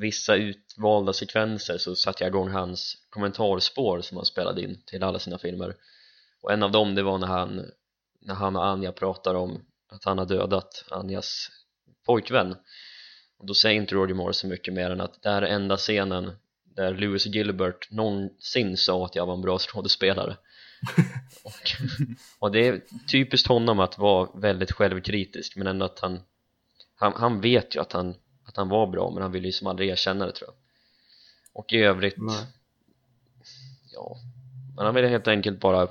vissa 0.00 0.34
utvalda 0.34 1.12
sekvenser 1.12 1.78
så 1.78 1.94
satte 1.94 2.24
jag 2.24 2.28
igång 2.30 2.48
hans 2.48 2.96
kommentarspår 3.10 4.00
som 4.00 4.16
han 4.16 4.26
spelade 4.26 4.62
in 4.62 4.82
till 4.86 5.02
alla 5.02 5.18
sina 5.18 5.38
filmer 5.38 5.74
och 6.42 6.52
en 6.52 6.62
av 6.62 6.72
dem 6.72 6.94
det 6.94 7.02
var 7.02 7.18
när 7.18 7.26
han 7.26 7.62
när 8.20 8.34
han 8.34 8.56
och 8.56 8.66
Anja 8.66 8.92
pratar 8.92 9.34
om 9.34 9.64
att 9.88 10.04
han 10.04 10.18
har 10.18 10.26
dödat 10.26 10.84
Anjas 10.90 11.50
pojkvän 12.06 12.56
då 13.42 13.54
säger 13.54 13.80
inte 13.80 13.94
Roger 13.94 14.14
Moore 14.14 14.34
så 14.34 14.46
mycket 14.46 14.74
mer 14.74 14.90
än 14.90 15.00
att 15.00 15.22
det 15.22 15.30
här 15.30 15.42
är 15.42 15.54
enda 15.54 15.76
scenen 15.76 16.32
där 16.64 16.94
Lewis 16.94 17.26
Gilbert 17.26 17.90
någonsin 17.90 18.76
sa 18.76 19.04
att 19.04 19.14
jag 19.14 19.26
var 19.26 19.34
en 19.34 19.42
bra 19.42 19.58
skådespelare 19.58 20.36
och, 21.44 21.52
och 22.38 22.52
det 22.52 22.68
är 22.68 22.80
typiskt 23.10 23.48
honom 23.48 23.80
att 23.80 23.98
vara 23.98 24.28
väldigt 24.34 24.72
självkritisk 24.72 25.56
men 25.56 25.66
ändå 25.66 25.84
att 25.84 26.00
han 26.00 26.20
han, 26.94 27.12
han 27.16 27.40
vet 27.40 27.76
ju 27.76 27.80
att 27.80 27.92
han, 27.92 28.14
att 28.44 28.56
han 28.56 28.68
var 28.68 28.86
bra 28.86 29.10
men 29.10 29.22
han 29.22 29.32
vill 29.32 29.44
ju 29.44 29.52
som 29.52 29.66
aldrig 29.66 29.88
erkänna 29.88 30.26
det 30.26 30.32
tror 30.32 30.50
jag 30.50 30.56
och 31.52 31.72
i 31.72 31.76
övrigt 31.76 32.14
Nej. 32.18 32.46
ja 33.92 34.16
men 34.76 34.84
han 34.86 34.94
vill 34.94 35.04
helt 35.04 35.28
enkelt 35.28 35.60
bara 35.60 35.88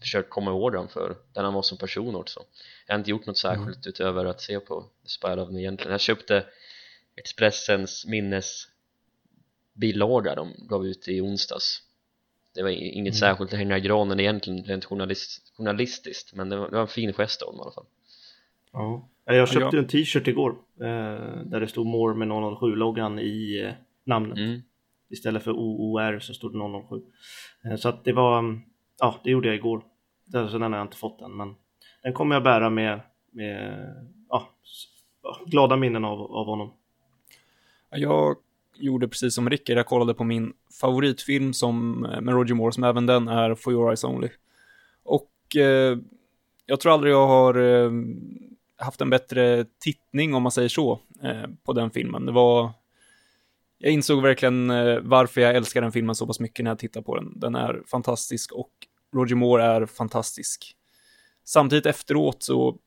försökt 0.00 0.30
komma 0.30 0.50
ihåg 0.50 0.72
honom 0.72 0.88
för 0.88 1.16
den 1.32 1.44
han 1.44 1.54
var 1.54 1.62
som 1.62 1.78
person 1.78 2.16
också 2.16 2.40
jag 2.86 2.94
har 2.94 2.98
inte 2.98 3.10
gjort 3.10 3.26
något 3.26 3.38
särskilt 3.38 3.86
mm. 3.86 3.88
utöver 3.88 4.24
att 4.24 4.40
se 4.40 4.60
på 4.60 4.84
Spider-Man 5.06 5.58
egentligen 5.58 5.92
jag 5.92 6.00
köpte 6.00 6.46
Expressens 7.16 8.06
minnesbilaga 8.06 10.34
de 10.34 10.52
gav 10.68 10.86
ut 10.86 11.08
i 11.08 11.20
onsdags. 11.20 11.82
Det 12.54 12.62
var 12.62 12.70
inget 12.70 12.96
mm. 12.96 13.12
särskilt 13.12 13.52
att 13.52 13.58
hänga 13.58 13.78
i 13.78 13.80
granen 13.80 14.20
egentligen 14.20 14.64
rent 14.64 14.84
journalist, 14.84 15.52
journalistiskt 15.56 16.34
men 16.34 16.48
det 16.48 16.56
var, 16.56 16.70
det 16.70 16.74
var 16.74 16.82
en 16.82 16.88
fin 16.88 17.12
gest 17.12 17.42
av 17.42 17.52
dem 17.52 17.58
i 17.58 17.62
alla 17.62 17.72
fall. 17.72 17.86
Ja, 18.72 19.08
jag 19.24 19.48
köpte 19.48 19.76
ja. 19.76 19.82
en 19.82 19.88
t-shirt 19.88 20.28
igår 20.28 20.50
eh, 20.80 20.86
där 21.44 21.60
det 21.60 21.68
stod 21.68 21.86
More 21.86 22.14
med 22.14 22.28
007-loggan 22.28 23.18
i 23.18 23.62
eh, 23.62 23.72
namnet. 24.04 24.38
Mm. 24.38 24.62
istället 25.10 25.42
för 25.42 25.50
OOR 25.50 26.18
så 26.18 26.34
stod 26.34 26.52
det 26.52 26.58
007 26.88 27.02
eh, 27.64 27.76
så 27.76 27.88
att 27.88 28.04
det 28.04 28.12
var, 28.12 28.60
ja 29.00 29.20
det 29.24 29.30
gjorde 29.30 29.48
jag 29.48 29.56
igår. 29.56 29.84
Så 30.32 30.58
den 30.58 30.62
har 30.62 30.78
jag 30.78 30.86
inte 30.86 30.96
fått 30.96 31.20
än 31.20 31.36
men 31.36 31.54
den 32.02 32.12
kommer 32.12 32.36
jag 32.36 32.42
bära 32.42 32.70
med, 32.70 33.00
med 33.32 33.86
ja, 34.28 34.48
glada 35.46 35.76
minnen 35.76 36.04
av, 36.04 36.20
av 36.20 36.46
honom 36.46 36.72
jag 37.96 38.36
gjorde 38.76 39.08
precis 39.08 39.34
som 39.34 39.50
Rickard, 39.50 39.78
jag 39.78 39.86
kollade 39.86 40.14
på 40.14 40.24
min 40.24 40.52
favoritfilm 40.80 41.52
som, 41.52 42.04
eh, 42.04 42.20
med 42.20 42.34
Roger 42.34 42.54
Moore, 42.54 42.72
som 42.72 42.84
även 42.84 43.06
den 43.06 43.28
är 43.28 43.54
For 43.54 43.72
Your 43.72 43.88
Eyes 43.88 44.04
Only. 44.04 44.28
Och 45.02 45.56
eh, 45.56 45.98
jag 46.66 46.80
tror 46.80 46.92
aldrig 46.92 47.12
jag 47.12 47.26
har 47.26 47.54
eh, 47.54 47.90
haft 48.76 49.00
en 49.00 49.10
bättre 49.10 49.64
tittning, 49.78 50.34
om 50.34 50.42
man 50.42 50.52
säger 50.52 50.68
så, 50.68 51.00
eh, 51.22 51.50
på 51.64 51.72
den 51.72 51.90
filmen. 51.90 52.26
Det 52.26 52.32
var... 52.32 52.70
Jag 53.78 53.92
insåg 53.92 54.22
verkligen 54.22 54.70
eh, 54.70 54.98
varför 55.02 55.40
jag 55.40 55.56
älskar 55.56 55.82
den 55.82 55.92
filmen 55.92 56.14
så 56.14 56.26
pass 56.26 56.40
mycket 56.40 56.64
när 56.64 56.70
jag 56.70 56.78
tittar 56.78 57.02
på 57.02 57.16
den. 57.16 57.40
Den 57.40 57.54
är 57.54 57.82
fantastisk 57.86 58.52
och 58.52 58.70
Roger 59.14 59.36
Moore 59.36 59.64
är 59.64 59.86
fantastisk. 59.86 60.76
Samtidigt 61.44 61.86
efteråt 61.86 62.42
så 62.42 62.78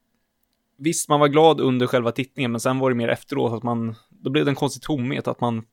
visst, 0.78 1.10
man 1.10 1.20
var 1.20 1.28
glad 1.28 1.62
under 1.62 1.88
själva 1.88 2.12
tittningen, 2.12 2.52
men 2.52 2.60
sen 2.60 2.80
var 2.80 2.90
det 2.90 2.96
mer 2.96 3.08
efteråt 3.08 3.54
att 3.54 3.64
man, 3.64 3.96
då 4.20 4.30
blev 4.30 4.46
det 4.46 4.52
en 4.52 4.56
konstig 4.56 4.82
tomhet, 4.82 5.28
att 5.28 5.42
man, 5.42 5.66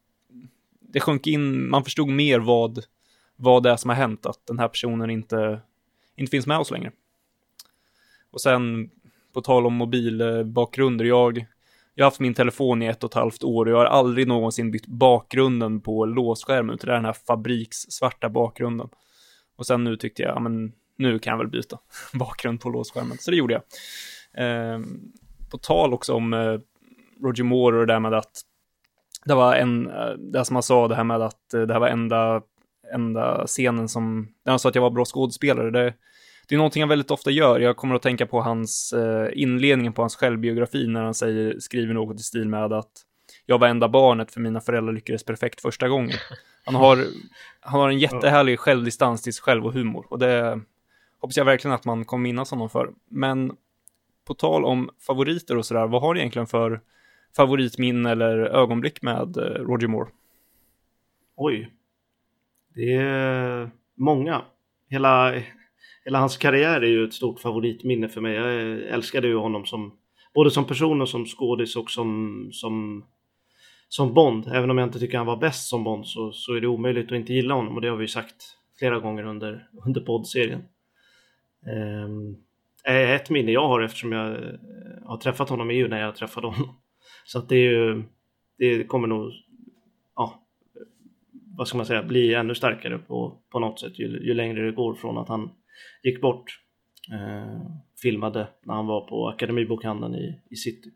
det 0.80 1.00
sjönk 1.00 1.26
in, 1.26 1.70
man 1.70 1.84
förstod 1.84 2.08
mer 2.08 2.38
vad, 2.38 2.84
vad 3.36 3.62
det 3.62 3.70
är 3.70 3.76
som 3.76 3.88
har 3.88 3.96
hänt, 3.96 4.26
att 4.26 4.46
den 4.46 4.58
här 4.58 4.68
personen 4.68 5.10
inte, 5.10 5.60
inte 6.16 6.30
finns 6.30 6.46
med 6.46 6.58
oss 6.58 6.70
längre. 6.70 6.92
Och 8.30 8.40
sen, 8.40 8.90
på 9.32 9.40
tal 9.40 9.66
om 9.66 9.74
mobilbakgrunder, 9.74 11.04
jag, 11.04 11.46
jag 11.94 12.04
har 12.04 12.10
haft 12.10 12.20
min 12.20 12.34
telefon 12.34 12.82
i 12.82 12.86
ett 12.86 13.04
och 13.04 13.10
ett 13.10 13.14
halvt 13.14 13.44
år 13.44 13.66
och 13.66 13.72
jag 13.72 13.76
har 13.76 13.84
aldrig 13.84 14.28
någonsin 14.28 14.70
bytt 14.70 14.86
bakgrunden 14.86 15.80
på 15.80 16.04
låsskärmen, 16.06 16.74
utan 16.74 16.86
det 16.86 16.92
är 16.92 16.96
den 16.96 17.04
här 17.04 17.16
fabrikssvarta 17.26 18.28
bakgrunden. 18.28 18.88
Och 19.56 19.66
sen 19.66 19.84
nu 19.84 19.96
tyckte 19.96 20.22
jag, 20.22 20.36
ja 20.36 20.40
men 20.40 20.72
nu 20.96 21.18
kan 21.18 21.30
jag 21.30 21.38
väl 21.38 21.48
byta 21.48 21.78
bakgrund 22.12 22.60
på 22.60 22.68
låsskärmen, 22.68 23.18
så 23.20 23.30
det 23.30 23.36
gjorde 23.36 23.54
jag. 23.54 23.62
Eh, 24.44 24.80
på 25.50 25.58
tal 25.58 25.94
också 25.94 26.14
om 26.14 26.32
eh, 26.32 26.58
Roger 27.22 27.44
Moore 27.44 27.76
och 27.76 27.86
det 27.86 27.92
där 27.92 28.00
med 28.00 28.14
att 28.14 28.40
det 29.24 29.34
var 29.34 29.54
en, 29.54 29.90
eh, 29.90 30.08
det 30.18 30.44
som 30.44 30.56
han 30.56 30.62
sa, 30.62 30.88
det 30.88 30.94
här 30.94 31.04
med 31.04 31.22
att 31.22 31.54
eh, 31.54 31.60
det 31.60 31.72
här 31.72 31.80
var 31.80 31.88
enda, 31.88 32.42
enda 32.94 33.46
scenen 33.46 33.88
som, 33.88 34.28
där 34.44 34.52
han 34.52 34.58
sa 34.58 34.68
att 34.68 34.74
jag 34.74 34.82
var 34.82 34.90
bra 34.90 35.04
skådespelare, 35.04 35.70
det, 35.70 35.94
det 36.48 36.54
är 36.54 36.56
någonting 36.56 36.82
han 36.82 36.88
väldigt 36.88 37.10
ofta 37.10 37.30
gör. 37.30 37.60
Jag 37.60 37.76
kommer 37.76 37.94
att 37.94 38.02
tänka 38.02 38.26
på 38.26 38.40
hans 38.40 38.92
eh, 38.92 39.28
inledningen 39.32 39.92
på 39.92 40.02
hans 40.02 40.16
självbiografi 40.16 40.86
när 40.86 41.02
han 41.02 41.14
säger, 41.14 41.60
skriver 41.60 41.94
något 41.94 42.20
i 42.20 42.22
stil 42.22 42.48
med 42.48 42.72
att 42.72 42.92
jag 43.46 43.58
var 43.58 43.68
enda 43.68 43.88
barnet 43.88 44.32
för 44.32 44.40
mina 44.40 44.60
föräldrar 44.60 44.92
lyckades 44.92 45.24
perfekt 45.24 45.60
första 45.60 45.88
gången. 45.88 46.16
Han 46.66 46.74
har, 46.74 47.04
han 47.60 47.80
har 47.80 47.88
en 47.88 47.98
jättehärlig 47.98 48.58
självdistans 48.58 49.22
till 49.22 49.34
sig 49.34 49.42
själv 49.42 49.66
och 49.66 49.72
humor 49.72 50.06
och 50.10 50.18
det 50.18 50.60
hoppas 51.20 51.36
jag 51.36 51.44
verkligen 51.44 51.74
att 51.74 51.84
man 51.84 52.04
kommer 52.04 52.22
minnas 52.22 52.50
honom 52.50 52.70
för. 52.70 52.90
Men 53.10 53.52
på 54.24 54.34
tal 54.34 54.64
om 54.64 54.90
favoriter 55.06 55.56
och 55.56 55.66
sådär, 55.66 55.86
vad 55.86 56.02
har 56.02 56.14
du 56.14 56.20
egentligen 56.20 56.46
för 56.46 56.80
favoritminne 57.36 58.10
eller 58.10 58.38
ögonblick 58.38 59.02
med 59.02 59.36
eh, 59.36 59.42
Roger 59.42 59.88
Moore? 59.88 60.10
Oj. 61.36 61.70
Det 62.74 62.94
är 62.94 63.70
många. 63.94 64.42
Hela, 64.88 65.34
hela 66.04 66.18
hans 66.18 66.36
karriär 66.36 66.80
är 66.80 66.86
ju 66.86 67.04
ett 67.04 67.14
stort 67.14 67.40
favoritminne 67.40 68.08
för 68.08 68.20
mig. 68.20 68.34
Jag 68.34 68.82
älskade 68.82 69.28
ju 69.28 69.36
honom 69.36 69.66
som 69.66 69.98
både 70.34 70.50
som 70.50 70.64
person 70.64 71.02
och 71.02 71.08
som 71.08 71.26
skådis 71.26 71.76
och 71.76 71.90
som, 71.90 72.48
som, 72.52 73.04
som 73.88 74.14
Bond. 74.14 74.48
Även 74.48 74.70
om 74.70 74.78
jag 74.78 74.86
inte 74.86 74.98
tycker 74.98 75.18
han 75.18 75.26
var 75.26 75.36
bäst 75.36 75.68
som 75.68 75.84
Bond 75.84 76.06
så, 76.06 76.32
så 76.32 76.54
är 76.54 76.60
det 76.60 76.66
omöjligt 76.66 77.12
att 77.12 77.16
inte 77.18 77.32
gilla 77.32 77.54
honom 77.54 77.74
och 77.74 77.80
det 77.80 77.88
har 77.88 77.96
vi 77.96 78.08
sagt 78.08 78.36
flera 78.78 78.98
gånger 78.98 79.24
under, 79.24 79.68
under 79.86 80.00
poddserien. 80.00 80.62
Um, 82.06 82.36
ett 82.88 83.30
minne 83.30 83.52
jag 83.52 83.68
har 83.68 83.80
eftersom 83.80 84.12
jag 84.12 84.58
har 85.04 85.16
träffat 85.16 85.48
honom 85.48 85.70
är 85.70 85.74
ju 85.74 85.88
när 85.88 86.00
jag 86.00 86.16
träffade 86.16 86.46
honom. 86.46 86.76
Så 87.24 87.38
att 87.38 87.48
det 87.48 87.56
är 87.56 87.70
ju, 87.70 88.02
det 88.58 88.84
kommer 88.84 89.08
nog, 89.08 89.32
ja, 90.16 90.42
vad 91.56 91.68
ska 91.68 91.76
man 91.76 91.86
säga, 91.86 92.02
bli 92.02 92.34
ännu 92.34 92.54
starkare 92.54 92.98
på, 92.98 93.38
på 93.50 93.58
något 93.58 93.80
sätt 93.80 93.98
ju, 93.98 94.06
ju 94.06 94.34
längre 94.34 94.66
det 94.66 94.72
går 94.72 94.94
från 94.94 95.18
att 95.18 95.28
han 95.28 95.50
gick 96.02 96.20
bort. 96.20 96.60
Eh, 97.12 97.60
filmade 98.02 98.48
när 98.62 98.74
han 98.74 98.86
var 98.86 99.00
på 99.00 99.28
Akademibokhandeln 99.28 100.14
i, 100.14 100.42
i 100.50 100.56
city. 100.56 100.90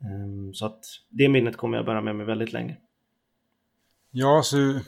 Eh, 0.00 0.52
så 0.52 0.66
att 0.66 0.84
det 1.08 1.28
minnet 1.28 1.56
kommer 1.56 1.76
jag 1.76 1.86
bära 1.86 2.00
med 2.00 2.16
mig 2.16 2.26
väldigt 2.26 2.52
länge. 2.52 2.76
Ja, 4.10 4.42
så 4.44 4.80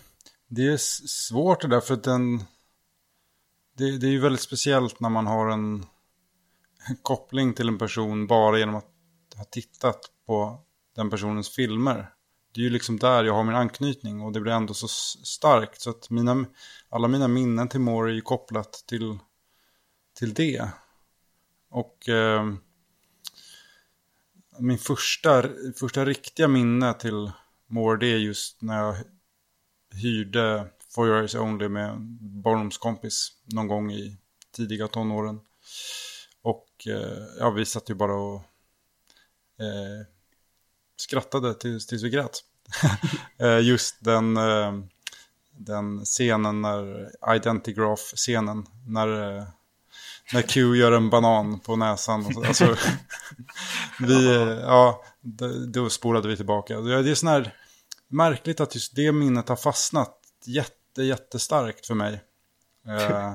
det 0.49 0.67
är 0.67 0.77
svårt 1.07 1.61
det 1.61 1.69
där 1.69 1.81
för 1.81 1.95
att 1.95 2.05
den... 2.05 2.39
Det, 3.77 3.99
det 3.99 4.07
är 4.07 4.11
ju 4.11 4.21
väldigt 4.21 4.41
speciellt 4.41 5.01
när 5.01 5.09
man 5.09 5.27
har 5.27 5.51
en 5.51 5.87
koppling 7.03 7.55
till 7.55 7.69
en 7.69 7.79
person 7.79 8.27
bara 8.27 8.59
genom 8.59 8.75
att 8.75 8.94
har 9.37 9.45
tittat 9.45 10.01
på 10.27 10.65
den 10.97 11.11
personens 11.11 11.49
filmer. 11.49 12.11
Det 12.53 12.61
är 12.61 12.65
ju 12.65 12.71
liksom 12.71 12.99
där 12.99 13.25
jag 13.25 13.35
har 13.35 13.45
min 13.45 13.55
anknytning 13.55 14.21
och 14.21 14.33
det 14.33 14.41
blir 14.41 14.53
ändå 14.53 14.75
så 14.75 14.89
starkt. 14.89 15.81
Så 15.81 15.91
att 15.91 16.11
mina, 16.11 16.47
alla 16.89 17.09
mina 17.09 17.29
minnen 17.29 17.69
till 17.69 17.81
Moore 17.81 18.11
är 18.11 18.15
ju 18.15 18.21
kopplat 18.21 18.85
till, 18.87 19.19
till 20.19 20.35
det. 20.35 20.69
Och 21.71 22.09
eh, 22.09 22.55
min 24.59 24.79
första, 24.79 25.45
första 25.81 26.05
riktiga 26.05 26.49
minne 26.49 26.95
till 26.95 27.33
Moore 27.67 27.99
det 27.99 28.13
är 28.13 28.19
just 28.19 28.63
när 28.63 28.83
jag 28.83 28.97
hyrde 30.03 30.67
For 30.95 31.07
Your 31.07 31.19
Eyes 31.19 31.35
Only 31.35 31.69
med 31.69 31.91
en 31.91 32.19
barndomskompis 32.43 33.33
någon 33.45 33.69
gång 33.69 33.93
i 33.93 34.19
tidiga 34.53 34.89
tonåren. 34.89 35.41
Och 36.43 36.69
eh, 36.87 37.27
ja, 37.39 37.51
vi 37.51 37.65
satt 37.65 37.91
ju 37.91 37.95
bara 37.95 38.15
och 38.15 38.43
eh, 39.65 40.07
skrattade 40.97 41.55
tills, 41.55 41.87
tills 41.87 42.03
vi 42.03 42.11
grät. 42.11 42.41
Eh, 43.39 43.61
just 43.61 43.97
den, 44.01 44.37
eh, 44.37 44.73
den 45.53 46.05
scenen 46.05 46.63
när, 46.63 47.11
Identigraph-scenen, 47.37 48.67
när, 48.87 49.39
eh, 49.39 49.45
när 50.33 50.43
Q 50.43 50.77
gör 50.77 50.93
en 50.93 51.11
banan 51.11 51.61
på 51.61 51.77
näsan. 51.77 52.45
Alltså, 52.47 52.77
vi, 54.01 54.27
eh, 54.27 54.43
ja, 54.43 55.05
då 55.69 55.91
spolade 55.91 56.29
vi 56.29 56.37
tillbaka. 56.37 56.81
Det 56.81 57.11
är 57.11 57.15
sån 57.15 57.29
här 57.29 57.55
märkligt 58.09 58.61
att 58.61 58.75
just 58.75 58.97
det 58.97 59.13
minnet 59.13 59.49
har 59.49 59.57
fastnat 59.57 60.19
jätte, 60.45 61.03
jättestarkt 61.03 61.87
för 61.87 61.95
mig. 61.95 62.21
Eh, 62.87 63.35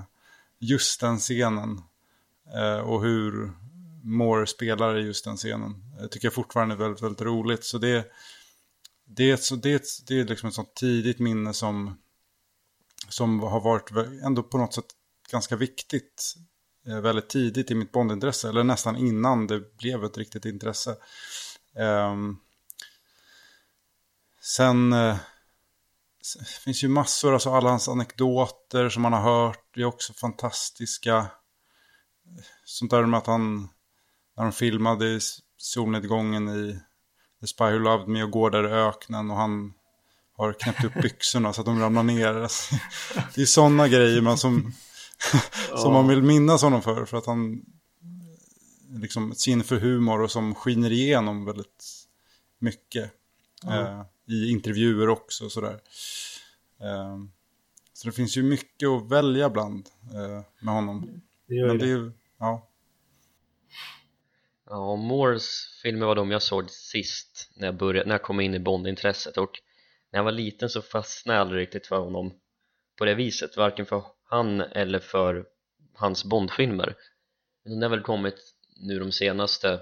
just 0.59 1.01
den 1.01 1.17
scenen. 1.17 1.81
Eh, 2.55 2.79
och 2.79 3.03
hur 3.03 3.51
Moore 4.03 4.47
spelar 4.47 4.97
i 4.97 5.01
just 5.01 5.25
den 5.25 5.37
scenen. 5.37 5.83
Jag 5.99 6.11
tycker 6.11 6.25
jag 6.25 6.33
fortfarande 6.33 6.75
är 6.75 6.77
väldigt, 6.77 7.03
väldigt 7.03 7.21
roligt. 7.21 7.63
Så 7.63 7.77
det, 7.77 8.11
det, 9.05 9.31
är, 9.31 9.37
så 9.37 9.55
det, 9.55 9.73
är, 9.73 9.81
det 10.07 10.19
är 10.19 10.25
liksom 10.25 10.49
ett 10.49 10.55
sånt 10.55 10.75
tidigt 10.75 11.19
minne 11.19 11.53
som, 11.53 11.99
som 13.09 13.39
har 13.39 13.59
varit 13.61 13.91
ändå 14.23 14.43
på 14.43 14.57
något 14.57 14.73
sätt 14.73 14.85
ganska 15.31 15.55
viktigt. 15.55 16.35
Eh, 16.87 16.99
väldigt 16.99 17.29
tidigt 17.29 17.71
i 17.71 17.75
mitt 17.75 17.91
bondintresse, 17.91 18.49
eller 18.49 18.63
nästan 18.63 18.95
innan 18.95 19.47
det 19.47 19.77
blev 19.77 20.03
ett 20.03 20.17
riktigt 20.17 20.45
intresse. 20.45 20.95
Um, 21.75 22.39
sen 24.41 24.93
uh, 24.93 25.17
finns 26.63 26.83
ju 26.83 26.87
massor, 26.87 27.33
alltså 27.33 27.49
alla 27.49 27.69
hans 27.69 27.87
anekdoter 27.87 28.89
som 28.89 29.01
man 29.01 29.13
har 29.13 29.21
hört, 29.21 29.65
det 29.73 29.81
är 29.81 29.85
också 29.85 30.13
fantastiska 30.13 31.27
sånt 32.65 32.91
där 32.91 33.05
med 33.05 33.17
att 33.17 33.27
han, 33.27 33.69
när 34.37 34.43
de 34.43 34.51
filmade 34.51 35.19
solnedgången 35.61 36.49
i 36.49 36.79
The 37.41 37.47
Spy 37.47 37.63
Who 37.63 37.79
Loved 37.79 38.07
Me 38.07 38.23
och 38.23 38.31
går 38.31 38.49
där 38.49 38.67
i 38.67 38.71
öknen 38.71 39.31
och 39.31 39.37
han 39.37 39.73
har 40.37 40.53
knäppt 40.53 40.83
upp 40.83 40.93
byxorna 41.01 41.53
så 41.53 41.61
att 41.61 41.65
de 41.65 41.79
ramlar 41.79 42.03
ner. 42.03 42.33
Alltså, 42.33 42.75
det 43.35 43.41
är 43.41 43.45
sådana 43.45 43.87
grejer 43.87 44.21
man 44.21 44.37
som, 44.37 44.73
som 45.75 45.93
man 45.93 46.07
vill 46.07 46.21
minnas 46.21 46.61
honom 46.61 46.81
för. 46.81 47.05
För 47.05 47.17
att 47.17 47.25
han 47.25 47.65
liksom 48.89 49.35
sin 49.35 49.63
för 49.63 49.79
humor 49.79 50.21
och 50.21 50.31
som 50.31 50.55
skiner 50.55 50.91
igenom 50.91 51.45
väldigt 51.45 51.85
mycket. 52.59 53.11
Mm. 53.63 53.85
Eh, 53.85 54.05
I 54.25 54.51
intervjuer 54.51 55.09
också 55.09 55.45
och 55.45 55.51
sådär. 55.51 55.79
Eh, 56.81 57.17
så 57.93 58.07
det 58.07 58.11
finns 58.11 58.37
ju 58.37 58.43
mycket 58.43 58.89
att 58.89 59.11
välja 59.11 59.49
bland 59.49 59.89
eh, 60.13 60.43
med 60.59 60.73
honom. 60.73 61.21
Det 61.47 61.55
gör 61.55 61.67
Men 61.67 61.77
det. 61.77 61.97
det 61.97 62.11
ja. 62.39 62.68
Ja, 64.71 64.95
Moores 64.95 65.79
filmer 65.81 66.05
var 66.05 66.15
de 66.15 66.31
jag 66.31 66.41
såg 66.41 66.69
sist 66.69 67.51
när 67.55 67.67
jag, 67.67 67.75
började, 67.75 68.07
när 68.07 68.13
jag 68.13 68.21
kom 68.21 68.39
in 68.39 68.53
i 68.53 68.59
Bondintresset. 68.59 69.37
Och 69.37 69.51
när 70.11 70.19
jag 70.19 70.23
var 70.23 70.31
liten 70.31 70.69
så 70.69 70.81
fastnade 70.81 71.37
jag 71.37 71.41
aldrig 71.41 71.61
riktigt 71.61 71.87
för 71.87 71.99
honom 71.99 72.33
på 72.97 73.05
det 73.05 73.15
viset, 73.15 73.57
varken 73.57 73.85
för 73.85 74.03
han 74.23 74.61
eller 74.61 74.99
för 74.99 75.45
hans 75.93 76.25
Bondfilmer. 76.25 76.95
Men 77.63 77.79
det 77.79 77.85
har 77.85 77.89
väl 77.89 78.01
kommit 78.01 78.35
nu 78.75 78.99
de 78.99 79.11
senaste 79.11 79.79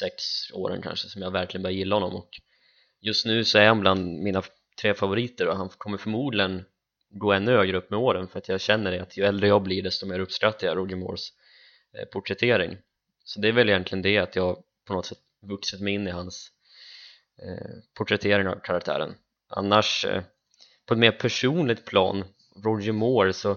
sex 0.00 0.22
åren 0.52 0.82
kanske 0.82 1.08
som 1.08 1.22
jag 1.22 1.30
verkligen 1.30 1.62
börjar 1.62 1.76
gilla 1.76 1.96
honom. 1.96 2.14
Och 2.14 2.30
just 3.00 3.26
nu 3.26 3.44
så 3.44 3.58
är 3.58 3.66
han 3.66 3.80
bland 3.80 4.22
mina 4.22 4.42
tre 4.80 4.94
favoriter 4.94 5.48
och 5.48 5.56
han 5.56 5.68
kommer 5.68 5.98
förmodligen 5.98 6.64
gå 7.10 7.32
ännu 7.32 7.52
högre 7.52 7.76
upp 7.76 7.90
med 7.90 7.98
åren 7.98 8.28
för 8.28 8.38
att 8.38 8.48
jag 8.48 8.60
känner 8.60 8.90
det 8.90 9.00
att 9.02 9.16
ju 9.16 9.24
äldre 9.24 9.48
jag 9.48 9.62
blir 9.62 9.82
desto 9.82 10.06
mer 10.06 10.18
uppskattar 10.18 10.66
jag 10.66 10.76
Roger 10.76 10.96
Moores 10.96 11.28
eh, 11.98 12.04
porträttering 12.04 12.78
så 13.24 13.40
det 13.40 13.48
är 13.48 13.52
väl 13.52 13.68
egentligen 13.68 14.02
det 14.02 14.18
att 14.18 14.36
jag 14.36 14.62
på 14.84 14.92
något 14.92 15.06
sätt 15.06 15.18
vuxit 15.40 15.80
mig 15.80 15.94
in 15.94 16.08
i 16.08 16.10
hans 16.10 16.50
eh, 17.42 17.76
porträttering 17.94 18.48
av 18.48 18.60
karaktären. 18.64 19.14
Annars 19.48 20.04
eh, 20.04 20.22
på 20.86 20.94
ett 20.94 21.00
mer 21.00 21.12
personligt 21.12 21.84
plan 21.84 22.24
Roger 22.64 22.92
Moore 22.92 23.32
så 23.32 23.56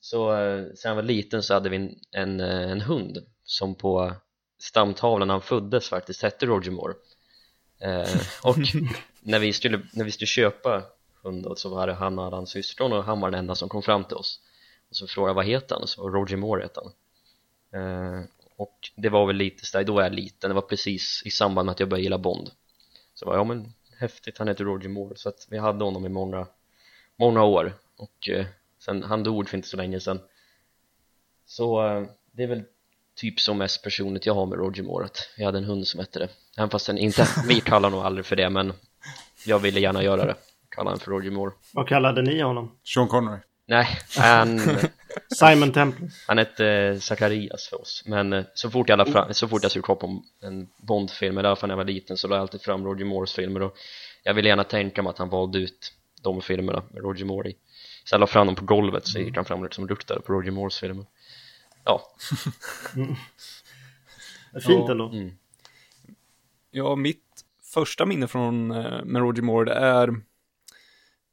så 0.00 0.36
eh, 0.36 0.64
sen 0.74 0.88
jag 0.88 0.94
var 0.94 1.02
liten 1.02 1.42
så 1.42 1.54
hade 1.54 1.68
vi 1.68 1.76
en, 1.76 1.98
en, 2.10 2.40
eh, 2.40 2.70
en 2.70 2.80
hund 2.80 3.18
som 3.44 3.74
på 3.74 4.12
stamtavlan 4.58 5.28
när 5.28 5.34
han 5.34 5.42
föddes 5.42 5.88
faktiskt 5.88 6.22
hette 6.22 6.46
Roger 6.46 6.70
Moore. 6.70 6.94
Eh, 7.78 8.20
och 8.42 8.56
när 9.20 9.38
vi, 9.38 9.52
skulle, 9.52 9.80
när 9.92 10.04
vi 10.04 10.10
skulle 10.10 10.26
köpa 10.26 10.82
hund 11.22 11.46
så 11.56 11.68
var 11.68 11.86
det 11.86 11.94
han 11.94 12.18
och 12.18 12.24
hans 12.32 12.50
syskon 12.50 12.92
och 12.92 13.04
han 13.04 13.20
var 13.20 13.30
den 13.30 13.40
enda 13.40 13.54
som 13.54 13.68
kom 13.68 13.82
fram 13.82 14.04
till 14.04 14.16
oss. 14.16 14.40
Och 14.90 14.96
så 14.96 15.06
frågade 15.06 15.30
jag 15.30 15.34
vad 15.34 15.46
heter 15.46 15.74
han? 15.74 15.82
Och 15.82 15.88
så 15.88 16.02
var 16.02 16.10
Roger 16.10 16.36
Moore 16.36 16.62
heter 16.62 16.82
han. 16.82 16.92
Eh, 17.80 18.24
och 18.56 18.90
det 18.96 19.08
var 19.08 19.26
väl 19.26 19.36
lite 19.36 19.66
sådär, 19.66 19.84
då 19.84 19.92
var 19.92 20.02
jag 20.02 20.14
liten, 20.14 20.50
det 20.50 20.54
var 20.54 20.62
precis 20.62 21.22
i 21.24 21.30
samband 21.30 21.66
med 21.66 21.72
att 21.72 21.80
jag 21.80 21.88
började 21.88 22.02
gilla 22.02 22.18
Bond. 22.18 22.50
Så 23.14 23.26
var 23.26 23.36
ja 23.36 23.44
men 23.44 23.72
häftigt, 23.98 24.38
han 24.38 24.48
heter 24.48 24.64
Roger 24.64 24.88
Moore. 24.88 25.16
Så 25.16 25.28
att 25.28 25.46
vi 25.50 25.58
hade 25.58 25.84
honom 25.84 26.06
i 26.06 26.08
många, 26.08 26.46
många 27.16 27.44
år. 27.44 27.72
Och 27.96 28.28
eh, 28.28 28.46
sen 28.78 29.02
han 29.02 29.22
dog 29.22 29.48
för 29.48 29.56
inte 29.56 29.68
så 29.68 29.76
länge 29.76 30.00
sedan. 30.00 30.20
Så 31.46 31.86
eh, 31.86 32.06
det 32.32 32.42
är 32.42 32.46
väl 32.46 32.62
typ 33.14 33.40
som 33.40 33.58
mest 33.58 33.82
personligt 33.82 34.26
jag 34.26 34.34
har 34.34 34.46
med 34.46 34.58
Roger 34.58 34.82
Moore 34.82 35.04
att 35.04 35.28
jag 35.36 35.46
hade 35.46 35.58
en 35.58 35.64
hund 35.64 35.86
som 35.86 36.00
hette 36.00 36.18
det. 36.18 36.28
Även 36.56 36.70
fast 36.70 36.86
den 36.86 36.98
inte, 36.98 37.28
vi 37.48 37.60
kallar 37.60 37.90
nog 37.90 38.00
aldrig 38.00 38.26
för 38.26 38.36
det 38.36 38.50
men 38.50 38.72
jag 39.46 39.58
ville 39.58 39.80
gärna 39.80 40.02
göra 40.02 40.24
det. 40.24 40.34
Kalla 40.68 40.90
honom 40.90 41.00
för 41.00 41.10
Roger 41.10 41.30
Moore. 41.30 41.52
Vad 41.72 41.88
kallade 41.88 42.22
ni 42.22 42.40
honom? 42.40 42.78
Sean 42.84 43.08
Connery. 43.08 43.38
Nej, 43.66 43.86
han... 44.16 44.60
Simon 45.34 45.72
Temple 45.72 46.08
Han 46.26 46.38
hette 46.38 46.66
eh, 46.66 46.98
Zacharias 46.98 47.68
för 47.68 47.80
oss 47.80 48.02
Men 48.06 48.32
eh, 48.32 48.44
så 48.54 48.70
fort 48.70 48.88
jag, 48.88 49.08
fram, 49.08 49.34
så 49.34 49.48
fort 49.48 49.62
jag 49.62 49.70
skulle 49.70 49.82
kolla 49.82 50.00
på 50.00 50.22
en 50.40 50.68
Bond-film, 50.76 51.36
i 51.36 51.38
alla 51.38 51.56
fall 51.56 51.68
när 51.68 51.72
jag 51.72 51.76
var 51.76 51.84
liten 51.84 52.16
så 52.16 52.28
la 52.28 52.36
jag 52.36 52.40
alltid 52.40 52.62
fram 52.62 52.84
Roger 52.84 53.04
Moores 53.04 53.32
filmer 53.32 53.62
och 53.62 53.76
jag 54.22 54.34
ville 54.34 54.48
gärna 54.48 54.64
tänka 54.64 55.02
mig 55.02 55.10
att 55.10 55.18
han 55.18 55.28
valde 55.28 55.58
ut 55.58 55.92
de 56.22 56.42
filmerna 56.42 56.82
med 56.90 57.02
Roger 57.02 57.24
Moore 57.24 57.50
i 57.50 57.56
Så 58.04 58.14
jag 58.14 58.20
la 58.20 58.26
fram 58.26 58.46
dem 58.46 58.56
på 58.56 58.64
golvet 58.64 59.06
så 59.06 59.18
gick 59.18 59.36
han 59.36 59.44
fram 59.44 59.58
och 59.58 59.64
liksom 59.64 59.86
luktade 59.86 60.20
på 60.20 60.32
Roger 60.32 60.50
Moores 60.50 60.78
filmer 60.78 61.06
Ja 61.84 62.02
mm. 62.96 63.14
Fint 64.66 64.88
ändå 64.88 65.08
mm. 65.08 65.32
Ja, 66.70 66.96
mitt 66.96 67.24
första 67.74 68.06
minne 68.06 68.28
från 68.28 68.70
eh, 68.70 69.04
med 69.04 69.22
Roger 69.22 69.42
Moore 69.42 69.64
det 69.64 69.80
är 69.80 70.14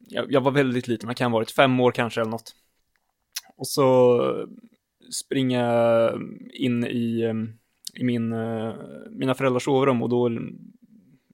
jag, 0.08 0.32
jag 0.32 0.42
var 0.42 0.52
väldigt 0.52 0.88
liten, 0.88 1.08
man 1.08 1.16
kan 1.16 1.32
ha 1.32 1.40
varit 1.40 1.52
fem 1.52 1.80
år 1.80 1.92
kanske 1.92 2.22
eller 2.22 2.32
något. 2.32 2.56
Och 3.64 3.68
så 3.68 4.20
eh, 4.30 4.48
springer 5.12 5.64
eh, 5.64 6.14
jag 6.14 6.22
in 6.54 6.84
i, 6.84 7.22
eh, 7.22 7.34
i 8.02 8.04
min, 8.04 8.30
mina 9.10 9.34
föräldrars 9.34 9.64
sovrum 9.64 10.02
och 10.02 10.10
då 10.10 10.30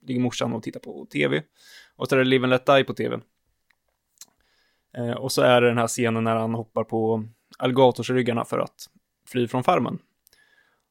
ligger 0.06 0.20
morsan 0.20 0.52
och 0.52 0.62
tittar 0.62 0.80
på 0.80 1.06
tv. 1.06 1.42
Och 1.96 2.08
så 2.08 2.14
är 2.14 2.18
det 2.18 2.24
Live 2.24 2.44
and 2.44 2.50
Let 2.50 2.66
Die 2.66 2.84
på 2.84 2.94
tv. 2.94 3.20
Och 5.18 5.32
så 5.32 5.42
är 5.42 5.60
det 5.60 5.68
den 5.68 5.78
här 5.78 5.86
scenen 5.86 6.24
när 6.24 6.36
han 6.36 6.54
hoppar 6.54 6.84
på 6.84 7.24
alligatorsryggarna 7.58 8.44
för 8.44 8.58
att 8.58 8.90
fly 9.26 9.48
från 9.48 9.64
farmen. 9.64 9.98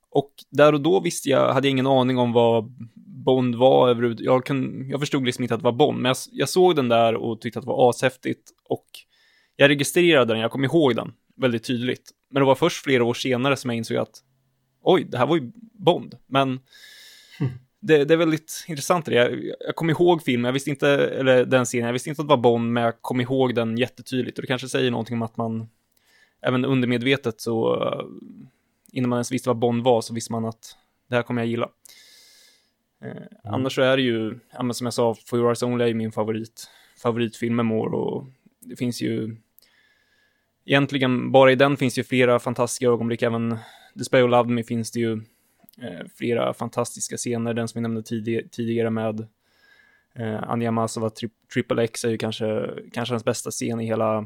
Och 0.09 0.31
där 0.49 0.73
och 0.73 0.81
då 0.81 0.99
visste 0.99 1.29
jag, 1.29 1.53
hade 1.53 1.67
jag 1.67 1.71
ingen 1.71 1.87
aning 1.87 2.17
om 2.17 2.33
vad 2.33 2.71
Bond 3.25 3.55
var 3.55 3.89
överhuvudtaget. 3.89 4.25
Jag, 4.25 4.45
kan, 4.45 4.89
jag 4.89 4.99
förstod 4.99 5.25
liksom 5.25 5.43
inte 5.43 5.55
att 5.55 5.61
det 5.61 5.65
var 5.65 5.71
Bond, 5.71 5.99
men 6.01 6.09
jag, 6.09 6.17
jag, 6.31 6.49
såg 6.49 6.75
den 6.75 6.89
där 6.89 7.15
och 7.15 7.41
tyckte 7.41 7.59
att 7.59 7.65
det 7.65 7.69
var 7.69 7.89
ashäftigt. 7.89 8.51
Och 8.63 8.87
jag 9.55 9.69
registrerade 9.69 10.33
den, 10.33 10.41
jag 10.41 10.51
kom 10.51 10.63
ihåg 10.63 10.95
den 10.95 11.13
väldigt 11.39 11.63
tydligt. 11.63 12.11
Men 12.29 12.41
det 12.41 12.45
var 12.45 12.55
först 12.55 12.83
flera 12.83 13.03
år 13.03 13.13
senare 13.13 13.55
som 13.55 13.69
jag 13.69 13.77
insåg 13.77 13.97
att 13.97 14.23
oj, 14.81 15.03
det 15.03 15.17
här 15.17 15.25
var 15.25 15.35
ju 15.35 15.51
Bond. 15.73 16.17
Men 16.27 16.49
mm. 17.39 17.51
det, 17.79 18.05
det, 18.05 18.13
är 18.13 18.17
väldigt 18.17 18.65
intressant 18.67 19.05
det. 19.05 19.13
Jag, 19.13 19.45
jag 19.59 19.75
kom 19.75 19.89
ihåg 19.89 20.23
filmen, 20.23 20.45
jag 20.45 20.53
visste 20.53 20.69
inte, 20.69 20.89
eller 20.89 21.45
den 21.45 21.65
scenen, 21.65 21.85
jag 21.85 21.93
visste 21.93 22.09
inte 22.09 22.21
att 22.21 22.27
det 22.27 22.35
var 22.35 22.41
Bond, 22.41 22.73
men 22.73 22.83
jag 22.83 23.01
kom 23.01 23.21
ihåg 23.21 23.55
den 23.55 23.77
jättetydligt. 23.77 24.37
Och 24.37 24.41
det 24.41 24.47
kanske 24.47 24.69
säger 24.69 24.91
någonting 24.91 25.15
om 25.15 25.21
att 25.21 25.37
man, 25.37 25.69
även 26.41 26.65
undermedvetet 26.65 27.41
så 27.41 27.83
innan 28.91 29.09
man 29.09 29.17
ens 29.17 29.31
visste 29.31 29.49
vad 29.49 29.57
Bond 29.57 29.83
var 29.83 30.01
så 30.01 30.13
visste 30.13 30.31
man 30.31 30.45
att 30.45 30.77
det 31.09 31.15
här 31.15 31.23
kommer 31.23 31.41
jag 31.41 31.49
gilla. 31.49 31.69
Eh, 33.01 33.11
mm. 33.11 33.27
Annars 33.43 33.75
så 33.75 33.81
är 33.81 33.97
det 33.97 34.03
ju, 34.03 34.39
ja, 34.51 34.73
som 34.73 34.85
jag 34.85 34.93
sa, 34.93 35.15
For 35.25 35.39
Your 35.39 35.49
Eyes 35.49 35.63
Only 35.63 35.89
är 35.89 35.93
min 35.93 36.11
favorit, 36.11 36.69
favoritfilm 36.97 37.55
med 37.55 37.65
Moore 37.65 37.95
och 37.95 38.27
det 38.59 38.75
finns 38.75 39.01
ju 39.01 39.35
egentligen 40.69 41.31
bara 41.31 41.51
i 41.51 41.55
den 41.55 41.77
finns 41.77 41.97
ju 41.97 42.03
flera 42.03 42.39
fantastiska 42.39 42.87
ögonblick, 42.87 43.21
även 43.21 43.57
The 43.97 44.03
Spy 44.03 44.21
Who 44.21 44.27
Loved 44.27 44.49
Me 44.51 44.63
finns 44.63 44.91
det 44.91 44.99
ju 44.99 45.13
eh, 45.81 46.07
flera 46.15 46.53
fantastiska 46.53 47.17
scener, 47.17 47.53
den 47.53 47.67
som 47.67 47.79
vi 47.79 47.81
nämnde 47.81 48.03
tid 48.03 48.51
tidigare 48.51 48.89
med 48.89 49.27
eh, 50.15 50.43
Anja 50.43 50.71
Masova, 50.71 51.09
tri 51.09 51.29
Triple 51.53 51.83
X 51.83 52.05
är 52.05 52.09
ju 52.09 52.17
kanske, 52.17 52.69
kanske 52.93 53.13
hans 53.13 53.25
bästa 53.25 53.51
scen 53.51 53.79
i 53.79 53.85
hela 53.85 54.25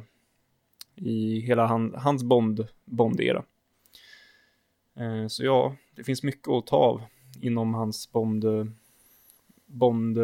i 0.96 1.40
hela 1.40 1.66
han, 1.66 1.96
hans 1.98 2.24
Bond, 2.24 2.68
Bond-era. 2.86 3.44
Eh, 4.96 5.28
så 5.28 5.44
ja, 5.44 5.76
det 5.96 6.04
finns 6.04 6.24
mycket 6.24 6.48
att 6.48 6.68
ta 6.68 6.76
av 6.76 7.02
inom 7.42 7.74
hans 7.74 8.12
Bond, 8.12 8.46
Bond, 9.66 10.18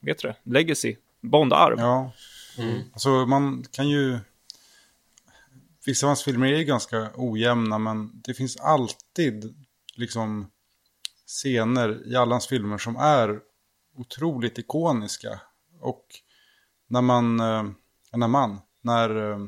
vet 0.00 0.18
du 0.18 0.28
det, 0.28 0.36
legacy, 0.42 0.96
Bond-arv. 1.20 1.78
Ja, 1.78 2.12
mm. 2.58 2.80
alltså 2.92 3.26
man 3.26 3.64
kan 3.70 3.88
ju, 3.88 4.18
vissa 5.86 6.06
av 6.06 6.08
hans 6.08 6.22
filmer 6.22 6.52
är 6.52 6.62
ganska 6.62 7.10
ojämna, 7.14 7.78
men 7.78 8.22
det 8.22 8.34
finns 8.34 8.56
alltid 8.56 9.66
liksom 9.94 10.50
scener 11.26 12.12
i 12.12 12.16
alla 12.16 12.34
hans 12.34 12.46
filmer 12.46 12.78
som 12.78 12.96
är 12.96 13.40
otroligt 13.96 14.58
ikoniska. 14.58 15.40
Och 15.80 16.06
när 16.86 17.02
man, 17.02 17.40
eh, 17.40 17.64
när 18.12 18.28
man, 18.28 18.60
när 18.82 19.32
eh, 19.32 19.38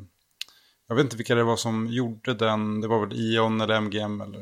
jag 0.87 0.96
vet 0.96 1.05
inte 1.05 1.16
vilka 1.16 1.35
det 1.35 1.44
var 1.44 1.57
som 1.57 1.87
gjorde 1.87 2.35
den. 2.35 2.81
Det 2.81 2.88
var 2.88 3.07
väl 3.07 3.16
Ion 3.16 3.61
eller 3.61 3.81
MGM 3.81 4.20
eller 4.20 4.40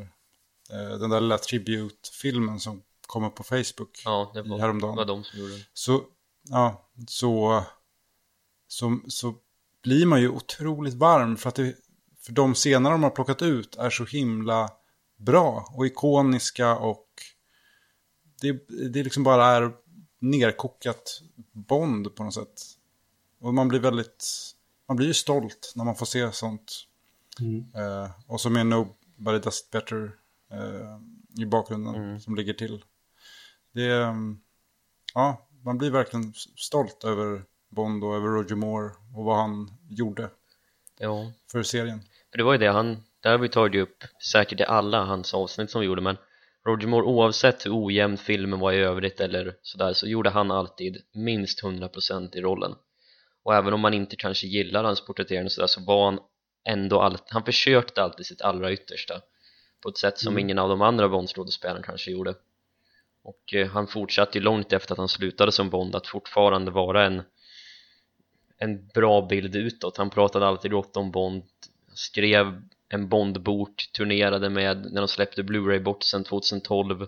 eh, 0.71 0.99
den 0.99 1.09
där 1.09 1.21
lilla 1.21 1.37
tribute-filmen 1.37 2.59
som 2.59 2.81
kommer 3.07 3.29
på 3.29 3.43
Facebook 3.43 4.01
ja, 4.05 4.31
det 4.33 4.41
var, 4.41 4.59
häromdagen. 4.59 4.95
var 4.95 5.05
de 5.05 5.23
som 5.23 5.39
gjorde 5.39 5.51
den. 5.51 5.61
Så, 5.73 6.03
ja, 6.43 6.89
så, 7.07 7.63
så, 8.67 8.99
så 9.07 9.35
blir 9.83 10.05
man 10.05 10.21
ju 10.21 10.29
otroligt 10.29 10.93
varm 10.93 11.37
för 11.37 11.49
att 11.49 11.55
det, 11.55 11.75
för 12.25 12.31
de 12.31 12.53
scener 12.53 12.91
de 12.91 13.03
har 13.03 13.09
plockat 13.09 13.41
ut 13.41 13.75
är 13.75 13.89
så 13.89 14.05
himla 14.05 14.69
bra 15.17 15.69
och 15.73 15.85
ikoniska 15.85 16.75
och 16.75 17.07
det, 18.41 18.67
det 18.89 19.03
liksom 19.03 19.23
bara 19.23 19.45
är 19.45 19.71
nerkokat 20.19 21.21
Bond 21.51 22.15
på 22.15 22.23
något 22.23 22.33
sätt. 22.33 22.61
Och 23.39 23.53
man 23.53 23.67
blir 23.67 23.79
väldigt 23.79 24.25
man 24.87 24.97
blir 24.97 25.07
ju 25.07 25.13
stolt 25.13 25.73
när 25.75 25.83
man 25.83 25.95
får 25.95 26.05
se 26.05 26.31
sånt. 26.31 26.73
Mm. 27.39 27.65
Eh, 27.75 28.11
och 28.27 28.41
så 28.41 28.49
med 28.49 28.67
Nobody 28.67 29.39
Does 29.39 29.61
It 29.61 29.71
Better 29.71 30.15
eh, 30.51 30.99
i 31.41 31.45
bakgrunden 31.45 31.95
mm. 31.95 32.19
som 32.19 32.35
ligger 32.35 32.53
till. 32.53 32.85
Det 33.71 33.85
är, 33.85 34.01
mm, 34.01 34.39
ja, 35.13 35.47
man 35.61 35.77
blir 35.77 35.91
verkligen 35.91 36.33
stolt 36.55 37.03
över 37.03 37.43
Bond 37.69 38.03
och 38.03 38.15
över 38.15 38.27
Roger 38.27 38.55
Moore 38.55 38.91
och 39.15 39.23
vad 39.23 39.37
han 39.37 39.71
gjorde 39.89 40.29
ja. 40.99 41.31
för 41.51 41.63
serien. 41.63 42.01
För 42.35 42.37
det 42.37 42.43
var 42.43 42.53
ju 42.53 42.57
det, 42.57 42.71
han, 42.71 43.03
där 43.19 43.31
har 43.31 43.37
vi 43.37 43.49
tagit 43.49 43.81
upp 43.81 44.03
säkert 44.31 44.59
i 44.59 44.63
alla 44.63 45.03
hans 45.03 45.33
avsnitt 45.33 45.71
som 45.71 45.81
vi 45.81 45.87
gjorde, 45.87 46.01
men 46.01 46.17
Roger 46.65 46.87
Moore 46.87 47.05
oavsett 47.05 47.65
hur 47.65 47.85
ojämn 47.85 48.17
filmen 48.17 48.59
var 48.59 48.71
i 48.71 48.77
övrigt 48.77 49.19
eller 49.19 49.55
sådär 49.61 49.93
så 49.93 50.07
gjorde 50.07 50.29
han 50.29 50.51
alltid 50.51 50.97
minst 51.13 51.63
100% 51.63 52.35
i 52.35 52.41
rollen. 52.41 52.75
Och 53.43 53.55
även 53.55 53.73
om 53.73 53.79
man 53.79 53.93
inte 53.93 54.15
kanske 54.15 54.47
gillar 54.47 54.83
hans 54.83 55.05
porträtterande 55.05 55.49
sådär 55.49 55.67
så 55.67 55.81
var 55.85 56.05
han 56.05 56.19
ändå 56.65 57.01
allt, 57.01 57.23
han 57.29 57.43
försökte 57.43 58.03
alltid 58.03 58.25
sitt 58.25 58.41
allra 58.41 58.71
yttersta 58.71 59.21
på 59.83 59.89
ett 59.89 59.97
sätt 59.97 60.17
som 60.17 60.33
mm. 60.33 60.39
ingen 60.39 60.59
av 60.59 60.69
de 60.69 60.81
andra 60.81 61.09
Bond-skådespelarna 61.09 61.81
kanske 61.83 62.11
gjorde. 62.11 62.35
Och 63.23 63.53
eh, 63.53 63.67
han 63.67 63.87
fortsatte 63.87 64.37
ju 64.37 64.43
långt 64.43 64.73
efter 64.73 64.93
att 64.93 64.99
han 64.99 65.09
slutade 65.09 65.51
som 65.51 65.69
Bond 65.69 65.95
att 65.95 66.07
fortfarande 66.07 66.71
vara 66.71 67.05
en 67.05 67.23
en 68.57 68.87
bra 68.87 69.21
bild 69.21 69.55
utåt, 69.55 69.97
han 69.97 70.09
pratade 70.09 70.47
alltid 70.47 70.71
gott 70.71 70.97
om 70.97 71.11
Bond 71.11 71.43
skrev 71.95 72.61
en 72.89 73.09
Bond-bok, 73.09 73.89
turnerade 73.97 74.49
med 74.49 74.91
när 74.91 75.01
de 75.01 75.07
släppte 75.07 75.43
Blu-ray-boxen 75.43 76.23
2012 76.23 77.07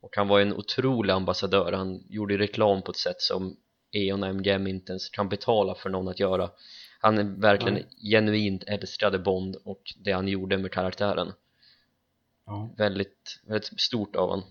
och 0.00 0.16
han 0.16 0.28
var 0.28 0.40
en 0.40 0.52
otrolig 0.52 1.12
ambassadör, 1.12 1.72
han 1.72 2.04
gjorde 2.08 2.38
reklam 2.38 2.82
på 2.82 2.90
ett 2.90 2.98
sätt 2.98 3.20
som 3.20 3.56
E.ON 3.92 4.22
och 4.22 4.28
MGM 4.28 4.66
inte 4.66 4.92
ens 4.92 5.08
kan 5.08 5.28
betala 5.28 5.74
för 5.74 5.90
någon 5.90 6.08
att 6.08 6.20
göra 6.20 6.50
han 7.00 7.18
är 7.18 7.24
verkligen 7.24 7.76
mm. 7.76 7.88
genuint 8.10 8.64
älskade 8.66 9.18
Bond 9.18 9.56
och 9.64 9.82
det 10.04 10.12
han 10.12 10.28
gjorde 10.28 10.58
med 10.58 10.72
karaktären 10.72 11.32
ja. 12.46 12.74
väldigt, 12.76 13.40
väldigt 13.46 13.80
stort 13.80 14.16
av 14.16 14.28
honom 14.28 14.48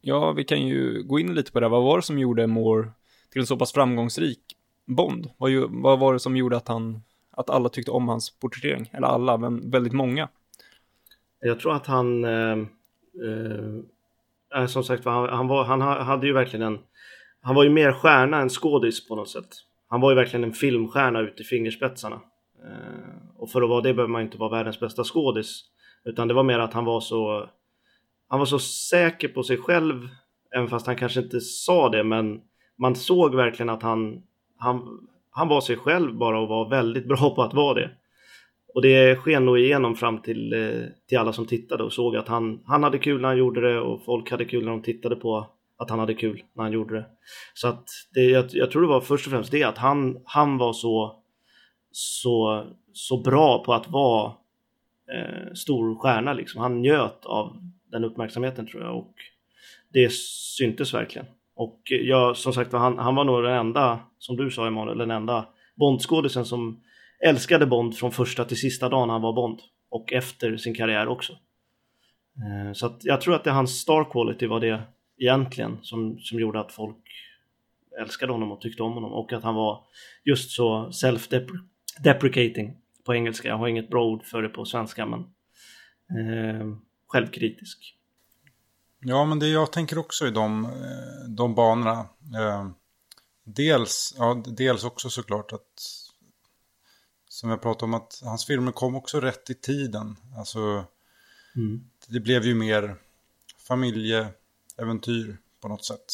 Ja, 0.00 0.32
vi 0.32 0.44
kan 0.44 0.66
ju 0.66 1.02
gå 1.02 1.18
in 1.18 1.34
lite 1.34 1.52
på 1.52 1.60
det. 1.60 1.68
Vad 1.68 1.82
var 1.82 1.96
det 1.96 2.02
som 2.02 2.18
gjorde 2.18 2.46
Moore 2.46 2.90
till 3.30 3.40
en 3.40 3.46
så 3.46 3.56
pass 3.56 3.72
framgångsrik 3.72 4.40
Bond? 4.84 5.30
Vad, 5.36 5.50
ju, 5.50 5.66
vad 5.70 5.98
var 5.98 6.12
det 6.12 6.20
som 6.20 6.36
gjorde 6.36 6.56
att 6.56 6.68
han, 6.68 7.02
att 7.36 7.50
alla 7.50 7.68
tyckte 7.68 7.90
om 7.90 8.08
hans 8.08 8.38
porträttering? 8.38 8.90
Eller 8.92 9.06
alla, 9.06 9.36
men 9.36 9.70
väldigt 9.70 9.92
många. 9.92 10.28
Jag 11.40 11.60
tror 11.60 11.74
att 11.74 11.86
han, 11.86 12.24
eh, 12.24 12.58
eh, 13.24 14.60
eh 14.60 14.66
som 14.66 14.84
sagt 14.84 15.04
han, 15.04 15.28
han, 15.28 15.48
var, 15.48 15.64
han 15.64 15.80
hade 15.80 16.26
ju 16.26 16.32
verkligen 16.32 16.66
en, 16.66 16.78
han 17.40 17.54
var 17.54 17.64
ju 17.64 17.70
mer 17.70 17.92
stjärna 17.92 18.40
än 18.40 18.48
skådis 18.48 19.08
på 19.08 19.16
något 19.16 19.28
sätt. 19.28 19.48
Han 19.88 20.00
var 20.00 20.10
ju 20.10 20.16
verkligen 20.16 20.44
en 20.44 20.52
filmstjärna 20.52 21.20
ut 21.20 21.40
i 21.40 21.44
fingerspetsarna. 21.44 22.20
Eh, 22.64 23.36
och 23.36 23.50
för 23.50 23.62
att 23.62 23.68
vara 23.68 23.80
det 23.80 23.94
behöver 23.94 24.12
man 24.12 24.22
inte 24.22 24.38
vara 24.38 24.50
världens 24.50 24.80
bästa 24.80 25.04
skådis. 25.04 25.64
Utan 26.04 26.28
det 26.28 26.34
var 26.34 26.42
mer 26.42 26.58
att 26.58 26.72
han 26.72 26.84
var 26.84 27.00
så 27.00 27.48
han 28.28 28.38
var 28.38 28.46
så 28.46 28.58
säker 28.58 29.28
på 29.28 29.42
sig 29.42 29.56
själv, 29.56 30.08
även 30.56 30.68
fast 30.68 30.86
han 30.86 30.96
kanske 30.96 31.20
inte 31.20 31.40
sa 31.40 31.88
det, 31.88 32.04
men 32.04 32.40
man 32.78 32.96
såg 32.96 33.34
verkligen 33.34 33.70
att 33.70 33.82
han, 33.82 34.22
han, 34.56 35.06
han 35.36 35.48
var 35.48 35.60
sig 35.60 35.76
själv 35.76 36.14
bara 36.14 36.40
och 36.40 36.48
var 36.48 36.68
väldigt 36.68 37.08
bra 37.08 37.34
på 37.34 37.42
att 37.42 37.54
vara 37.54 37.74
det. 37.74 37.90
Och 38.74 38.82
det 38.82 39.16
sken 39.16 39.44
nog 39.44 39.58
igenom 39.58 39.96
fram 39.96 40.18
till, 40.18 40.52
eh, 40.52 40.84
till 41.08 41.18
alla 41.18 41.32
som 41.32 41.46
tittade 41.46 41.84
och 41.84 41.92
såg 41.92 42.16
att 42.16 42.28
han, 42.28 42.60
han 42.66 42.82
hade 42.82 42.98
kul 42.98 43.20
när 43.20 43.28
han 43.28 43.38
gjorde 43.38 43.60
det 43.60 43.80
och 43.80 44.04
folk 44.04 44.30
hade 44.30 44.44
kul 44.44 44.64
när 44.64 44.70
de 44.70 44.82
tittade 44.82 45.16
på 45.16 45.46
att 45.78 45.90
han 45.90 45.98
hade 45.98 46.14
kul 46.14 46.42
när 46.54 46.62
han 46.62 46.72
gjorde 46.72 46.94
det. 46.94 47.06
Så 47.54 47.68
att 47.68 47.88
det, 48.14 48.24
jag, 48.24 48.44
jag 48.50 48.70
tror 48.70 48.82
det 48.82 48.88
var 48.88 49.00
först 49.00 49.26
och 49.26 49.32
främst 49.32 49.50
det 49.50 49.62
att 49.62 49.78
han, 49.78 50.20
han 50.24 50.58
var 50.58 50.72
så, 50.72 51.22
så, 51.92 52.64
så 52.92 53.22
bra 53.22 53.64
på 53.64 53.74
att 53.74 53.90
vara 53.90 54.32
eh, 55.12 55.52
stor 55.54 55.94
stjärna 55.94 56.32
liksom. 56.32 56.60
Han 56.60 56.82
njöt 56.82 57.26
av 57.26 57.56
den 57.90 58.04
uppmärksamheten 58.04 58.66
tror 58.66 58.82
jag 58.82 58.96
och 58.96 59.14
det 59.92 60.12
syntes 60.58 60.94
verkligen. 60.94 61.26
Och 61.56 61.92
eh, 61.92 61.98
jag, 61.98 62.36
som 62.36 62.52
sagt 62.52 62.72
han, 62.72 62.98
han 62.98 63.14
var 63.14 63.24
nog 63.24 63.42
den 63.42 63.58
enda, 63.58 64.00
som 64.18 64.36
du 64.36 64.50
sa 64.50 64.66
Emanuel, 64.66 64.98
den 64.98 65.10
enda 65.10 65.48
Bondskådisen 65.74 66.44
som 66.44 66.80
älskade 67.24 67.66
Bond 67.66 67.96
från 67.96 68.12
första 68.12 68.44
till 68.44 68.60
sista 68.60 68.88
dagen 68.88 69.10
han 69.10 69.22
var 69.22 69.32
Bond 69.32 69.60
och 69.90 70.12
efter 70.12 70.56
sin 70.56 70.74
karriär 70.74 71.08
också. 71.08 71.32
Eh, 71.32 72.72
så 72.72 72.86
att 72.86 73.04
jag 73.04 73.20
tror 73.20 73.34
att 73.34 73.44
det 73.44 73.50
hans 73.50 73.80
star 73.80 74.10
quality 74.10 74.46
var 74.46 74.60
det 74.60 74.82
egentligen 75.18 75.78
som, 75.82 76.18
som 76.18 76.40
gjorde 76.40 76.60
att 76.60 76.72
folk 76.72 76.96
älskade 78.00 78.32
honom 78.32 78.52
och 78.52 78.60
tyckte 78.60 78.82
om 78.82 78.92
honom 78.92 79.12
och 79.12 79.32
att 79.32 79.42
han 79.42 79.54
var 79.54 79.84
just 80.24 80.50
så 80.50 80.90
self-deprecating 80.90 82.72
på 83.04 83.14
engelska. 83.14 83.48
Jag 83.48 83.58
har 83.58 83.68
inget 83.68 83.90
bra 83.90 84.04
ord 84.04 84.24
för 84.24 84.42
det 84.42 84.48
på 84.48 84.64
svenska 84.64 85.06
men 85.06 85.20
eh, 86.18 86.66
självkritisk. 87.06 87.94
Ja, 89.08 89.24
men 89.24 89.38
det 89.38 89.48
jag 89.48 89.72
tänker 89.72 89.98
också 89.98 90.26
i 90.26 90.30
de, 90.30 90.64
eh, 90.64 91.28
de 91.28 91.54
banorna. 91.54 92.08
Eh, 92.38 92.68
dels, 93.44 94.14
ja, 94.18 94.42
dels 94.46 94.84
också 94.84 95.10
såklart 95.10 95.52
att 95.52 95.82
som 97.28 97.50
jag 97.50 97.62
pratade 97.62 97.84
om 97.84 97.94
att 97.94 98.20
hans 98.24 98.46
filmer 98.46 98.72
kom 98.72 98.96
också 98.96 99.20
rätt 99.20 99.50
i 99.50 99.54
tiden. 99.54 100.16
Alltså, 100.36 100.84
mm. 101.56 101.90
det 102.08 102.20
blev 102.20 102.44
ju 102.44 102.54
mer 102.54 102.96
familjeäventyr 103.58 105.38
på 105.60 105.68
något 105.68 105.84
sätt. 105.84 106.12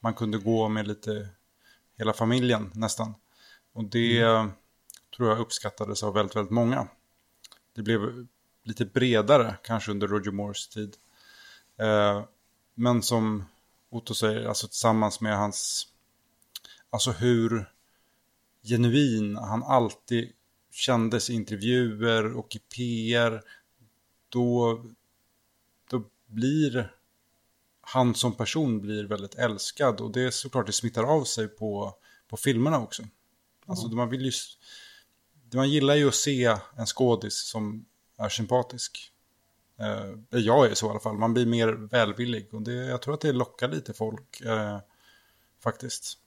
Man 0.00 0.14
kunde 0.14 0.38
gå 0.38 0.68
med 0.68 0.88
lite 0.88 1.28
hela 1.98 2.12
familjen 2.12 2.70
nästan. 2.74 3.14
Och 3.72 3.84
det 3.84 4.20
mm. 4.20 4.50
tror 5.16 5.28
jag 5.28 5.38
uppskattades 5.38 6.02
av 6.02 6.14
väldigt, 6.14 6.36
väldigt 6.36 6.52
många. 6.52 6.88
Det 7.74 7.82
blev 7.82 8.26
lite 8.62 8.84
bredare 8.84 9.56
kanske 9.62 9.90
under 9.90 10.08
Roger 10.08 10.30
Moores 10.30 10.68
tid. 10.68 10.96
Eh, 11.78 12.24
men 12.74 13.02
som 13.02 13.44
Otto 13.90 14.14
säger, 14.14 14.44
alltså 14.46 14.66
tillsammans 14.66 15.20
med 15.20 15.36
hans, 15.36 15.88
alltså 16.90 17.10
hur 17.10 17.70
genuin 18.62 19.36
han 19.36 19.62
alltid 19.62 20.32
kändes 20.70 21.30
i 21.30 21.34
intervjuer 21.34 22.36
och 22.36 22.56
i 22.56 22.58
PR, 22.58 23.42
då, 24.28 24.82
då 25.90 26.04
blir 26.26 26.92
han 27.80 28.14
som 28.14 28.36
person 28.36 28.80
blir 28.80 29.04
väldigt 29.04 29.34
älskad 29.34 30.00
och 30.00 30.12
det 30.12 30.22
är 30.22 30.30
såklart 30.30 30.66
det 30.66 30.72
smittar 30.72 31.02
av 31.02 31.24
sig 31.24 31.48
på, 31.48 31.94
på 32.28 32.36
filmerna 32.36 32.80
också. 32.80 33.02
Alltså 33.66 33.86
mm. 33.86 33.96
man 33.96 34.08
vill 34.08 34.24
ju, 34.24 34.32
man 35.54 35.70
gillar 35.70 35.94
ju 35.94 36.08
att 36.08 36.14
se 36.14 36.56
en 36.76 36.86
skådis 36.86 37.48
som 37.48 37.86
är 38.16 38.28
sympatisk. 38.28 39.12
Eh, 39.84 40.38
jag 40.40 40.70
är 40.70 40.74
så 40.74 40.86
i 40.86 40.90
alla 40.90 41.00
fall, 41.00 41.18
man 41.18 41.34
blir 41.34 41.46
mer 41.46 41.68
välvillig 41.68 42.54
och 42.54 42.62
det, 42.62 42.72
jag 42.72 43.02
tror 43.02 43.14
att 43.14 43.20
det 43.20 43.32
lockar 43.32 43.68
lite 43.68 43.92
folk 43.92 44.40
eh, 44.40 44.78
faktiskt. 45.62 46.18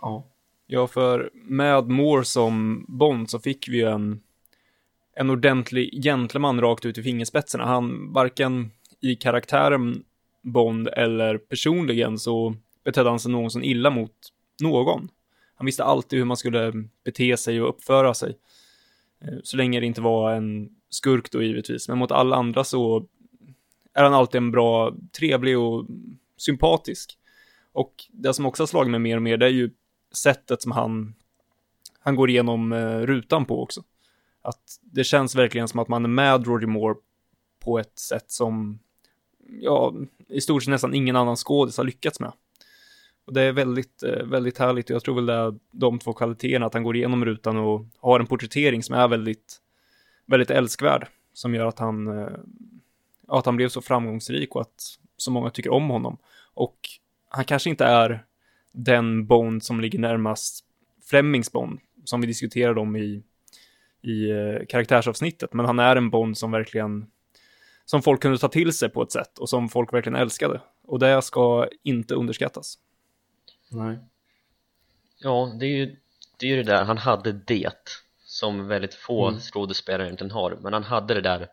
Ja. 0.00 0.26
ja, 0.66 0.86
för 0.86 1.30
med 1.34 1.88
Moore 1.88 2.24
som 2.24 2.84
Bond 2.88 3.30
så 3.30 3.38
fick 3.38 3.68
vi 3.68 3.76
ju 3.76 3.88
en, 3.88 4.20
en 5.14 5.30
ordentlig 5.30 6.02
gentleman 6.02 6.60
rakt 6.60 6.84
ut 6.84 6.98
i 6.98 7.02
fingerspetsarna. 7.02 7.66
Han 7.66 8.12
varken 8.12 8.70
i 9.00 9.16
karaktären 9.16 10.04
Bond 10.42 10.88
eller 10.88 11.38
personligen 11.38 12.18
så 12.18 12.54
betedde 12.84 13.10
han 13.10 13.20
sig 13.20 13.32
någonsin 13.32 13.64
illa 13.64 13.90
mot 13.90 14.12
någon. 14.62 15.08
Han 15.54 15.66
visste 15.66 15.84
alltid 15.84 16.18
hur 16.18 16.26
man 16.26 16.36
skulle 16.36 16.72
bete 17.04 17.36
sig 17.36 17.62
och 17.62 17.68
uppföra 17.68 18.14
sig. 18.14 18.38
Eh, 19.20 19.38
så 19.42 19.56
länge 19.56 19.80
det 19.80 19.86
inte 19.86 20.00
var 20.00 20.32
en 20.32 20.68
skurk 20.90 21.30
då 21.30 21.42
givetvis, 21.42 21.88
men 21.88 21.98
mot 21.98 22.12
alla 22.12 22.36
andra 22.36 22.64
så 22.64 23.06
är 23.94 24.04
han 24.04 24.14
alltid 24.14 24.38
en 24.38 24.50
bra, 24.50 24.94
trevlig 25.18 25.58
och 25.58 25.86
sympatisk. 26.36 27.18
Och 27.72 27.94
det 28.12 28.34
som 28.34 28.46
också 28.46 28.62
har 28.62 28.66
slagit 28.66 28.90
mig 28.90 29.00
mer 29.00 29.16
och 29.16 29.22
mer, 29.22 29.36
det 29.36 29.46
är 29.46 29.50
ju 29.50 29.70
sättet 30.12 30.62
som 30.62 30.72
han, 30.72 31.14
han 32.00 32.16
går 32.16 32.30
igenom 32.30 32.72
eh, 32.72 32.98
rutan 32.98 33.44
på 33.44 33.62
också. 33.62 33.82
Att 34.42 34.80
det 34.82 35.04
känns 35.04 35.34
verkligen 35.34 35.68
som 35.68 35.80
att 35.80 35.88
man 35.88 36.04
är 36.04 36.08
med 36.08 36.46
Roger 36.46 36.66
Moore 36.66 36.94
på 37.60 37.78
ett 37.78 37.98
sätt 37.98 38.30
som, 38.30 38.78
ja, 39.60 39.94
i 40.28 40.40
stort 40.40 40.62
sett 40.62 40.70
nästan 40.70 40.94
ingen 40.94 41.16
annan 41.16 41.36
skådis 41.36 41.76
har 41.76 41.84
lyckats 41.84 42.20
med. 42.20 42.32
Och 43.28 43.34
det 43.34 43.42
är 43.42 43.52
väldigt, 43.52 44.02
eh, 44.02 44.24
väldigt 44.24 44.58
härligt 44.58 44.90
jag 44.90 45.04
tror 45.04 45.14
väl 45.14 45.26
det 45.26 45.34
är 45.34 45.54
de 45.70 45.98
två 45.98 46.12
kvaliteterna, 46.12 46.66
att 46.66 46.74
han 46.74 46.82
går 46.82 46.96
igenom 46.96 47.24
rutan 47.24 47.56
och 47.56 47.86
har 48.00 48.20
en 48.20 48.26
porträttering 48.26 48.82
som 48.82 48.94
är 48.94 49.08
väldigt 49.08 49.56
väldigt 50.26 50.50
älskvärd 50.50 51.06
som 51.32 51.54
gör 51.54 51.66
att 51.66 51.78
han, 51.78 52.18
eh, 52.18 52.32
att 53.26 53.46
han 53.46 53.56
blev 53.56 53.68
så 53.68 53.80
framgångsrik 53.80 54.54
och 54.54 54.60
att 54.60 54.98
så 55.16 55.30
många 55.30 55.50
tycker 55.50 55.72
om 55.72 55.90
honom. 55.90 56.16
Och 56.54 56.78
han 57.28 57.44
kanske 57.44 57.70
inte 57.70 57.84
är 57.84 58.24
den 58.72 59.26
Bond 59.26 59.64
som 59.64 59.80
ligger 59.80 59.98
närmast 59.98 60.64
Flemings 61.10 61.52
Bond 61.52 61.80
som 62.04 62.20
vi 62.20 62.26
diskuterade 62.26 62.80
om 62.80 62.96
i, 62.96 63.22
i 64.02 64.30
eh, 64.30 64.66
karaktärsavsnittet, 64.68 65.52
men 65.52 65.66
han 65.66 65.78
är 65.78 65.96
en 65.96 66.10
Bond 66.10 66.38
som 66.38 66.50
verkligen 66.50 67.06
som 67.84 68.02
folk 68.02 68.22
kunde 68.22 68.38
ta 68.38 68.48
till 68.48 68.72
sig 68.72 68.88
på 68.88 69.02
ett 69.02 69.12
sätt 69.12 69.38
och 69.38 69.48
som 69.48 69.68
folk 69.68 69.92
verkligen 69.92 70.16
älskade. 70.16 70.60
Och 70.86 70.98
det 70.98 71.22
ska 71.22 71.68
inte 71.82 72.14
underskattas. 72.14 72.78
Nej. 73.70 73.98
Ja, 75.18 75.56
det 75.60 75.66
är 75.66 75.76
ju 75.76 75.96
det, 76.38 76.46
är 76.46 76.50
ju 76.50 76.56
det 76.56 76.72
där, 76.72 76.84
han 76.84 76.98
hade 76.98 77.32
det 77.32 77.98
som 78.24 78.68
väldigt 78.68 78.94
få 78.94 79.28
mm. 79.28 79.40
skådespelare 79.40 80.06
egentligen 80.06 80.30
har 80.30 80.58
men 80.60 80.72
han 80.72 80.84
hade 80.84 81.14
det 81.14 81.20
där 81.20 81.48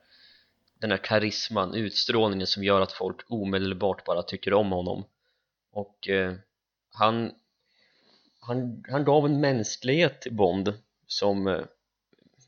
den 0.80 0.92
här 0.92 0.98
karisman, 0.98 1.76
utstrålningen 1.76 2.48
som 2.48 2.64
gör 2.64 2.82
att 2.82 2.92
folk 2.92 3.16
omedelbart 3.28 4.06
bara 4.06 4.24
tycker 4.24 4.54
om 4.54 4.72
honom 4.72 5.06
och 5.72 6.10
eh, 6.10 6.34
han, 6.92 7.32
han, 8.40 8.84
han 8.90 9.04
gav 9.06 9.26
en 9.26 9.40
mänsklighet 9.40 10.22
till 10.22 10.34
Bond 10.34 10.74
som 11.08 11.48
eh, 11.48 11.62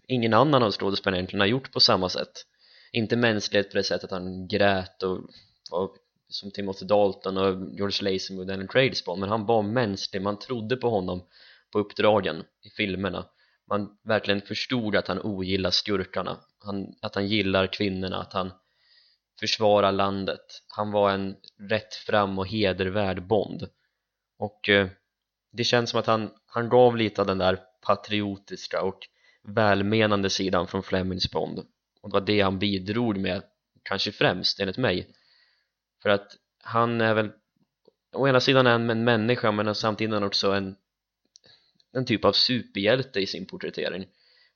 ingen 0.08 0.34
annan 0.34 0.64
av 0.64 0.72
skådespelarna 0.72 1.18
egentligen 1.18 1.42
har 1.42 1.48
gjort 1.48 1.72
på 1.72 1.80
samma 1.80 2.10
sätt 2.10 2.46
inte 2.92 3.16
mänsklighet 3.16 3.72
på 3.72 3.78
det 3.78 3.84
sättet 3.84 4.04
att 4.04 4.22
han 4.22 4.48
grät 4.48 5.04
och 5.04 5.20
var 5.72 5.90
som 6.30 6.52
Timothy 6.52 6.86
Dalton 6.86 7.38
och 7.38 7.76
George 7.76 8.12
Lazenby 8.12 8.44
och 8.44 8.48
Daniel 8.48 8.68
Tradespawn 8.68 9.20
men 9.20 9.30
han 9.30 9.46
var 9.46 9.62
mänsklig, 9.62 10.22
man 10.22 10.40
trodde 10.40 10.78
på 10.78 10.90
honom 10.90 11.28
på 11.72 11.80
uppdragen 11.80 12.44
i 12.62 12.70
filmerna. 12.70 13.26
Man 13.70 13.98
verkligen 14.04 14.42
förstod 14.42 14.96
att 14.96 15.08
han 15.08 15.22
ogillar 15.22 15.72
skurkarna. 15.72 16.38
Han, 16.60 16.94
att 17.02 17.16
han 17.16 17.28
gillar 17.28 17.68
kvinnorna, 17.68 18.18
att 18.18 18.34
han 18.34 18.52
försvarar 19.40 19.92
landet. 19.92 20.64
Han 20.68 20.92
var 20.92 21.12
en 21.12 21.36
rättfram 21.60 22.40
och 22.40 22.48
hedervärd 22.48 23.28
Bond. 23.28 23.70
Och 24.38 24.70
eh, 24.70 24.88
det 25.52 25.64
känns 25.64 25.90
som 25.90 26.00
att 26.00 26.06
han, 26.06 26.30
han 26.46 26.70
gav 26.70 26.98
lite 26.98 27.22
av 27.22 27.28
den 27.28 27.38
där 27.38 27.60
patriotiska 27.82 28.82
och 28.82 29.00
välmenande 29.44 30.30
sidan 30.30 30.68
från 30.68 30.84
Flemings 30.84 31.32
Bond. 31.32 31.60
Och 32.02 32.10
det 32.10 32.14
var 32.14 32.22
det 32.22 32.42
han 32.42 32.60
bidrog 32.60 33.18
med 33.18 33.44
kanske 33.84 34.12
främst 34.12 34.60
enligt 34.60 34.78
mig 34.78 35.08
för 36.08 36.12
att 36.12 36.38
han 36.64 37.02
är 37.02 37.14
väl 37.14 37.32
å 38.16 38.28
ena 38.28 38.40
sidan 38.40 38.68
en, 38.68 38.90
en 38.90 39.04
människa 39.04 39.52
men 39.52 39.76
samtidigt 39.76 40.12
är 40.12 40.14
han 40.14 40.24
också 40.24 40.52
en 40.52 40.76
en 41.92 42.06
typ 42.06 42.26
av 42.26 42.32
superhjälte 42.32 43.20
i 43.20 43.28
sin 43.28 43.46
porträttering. 43.46 44.08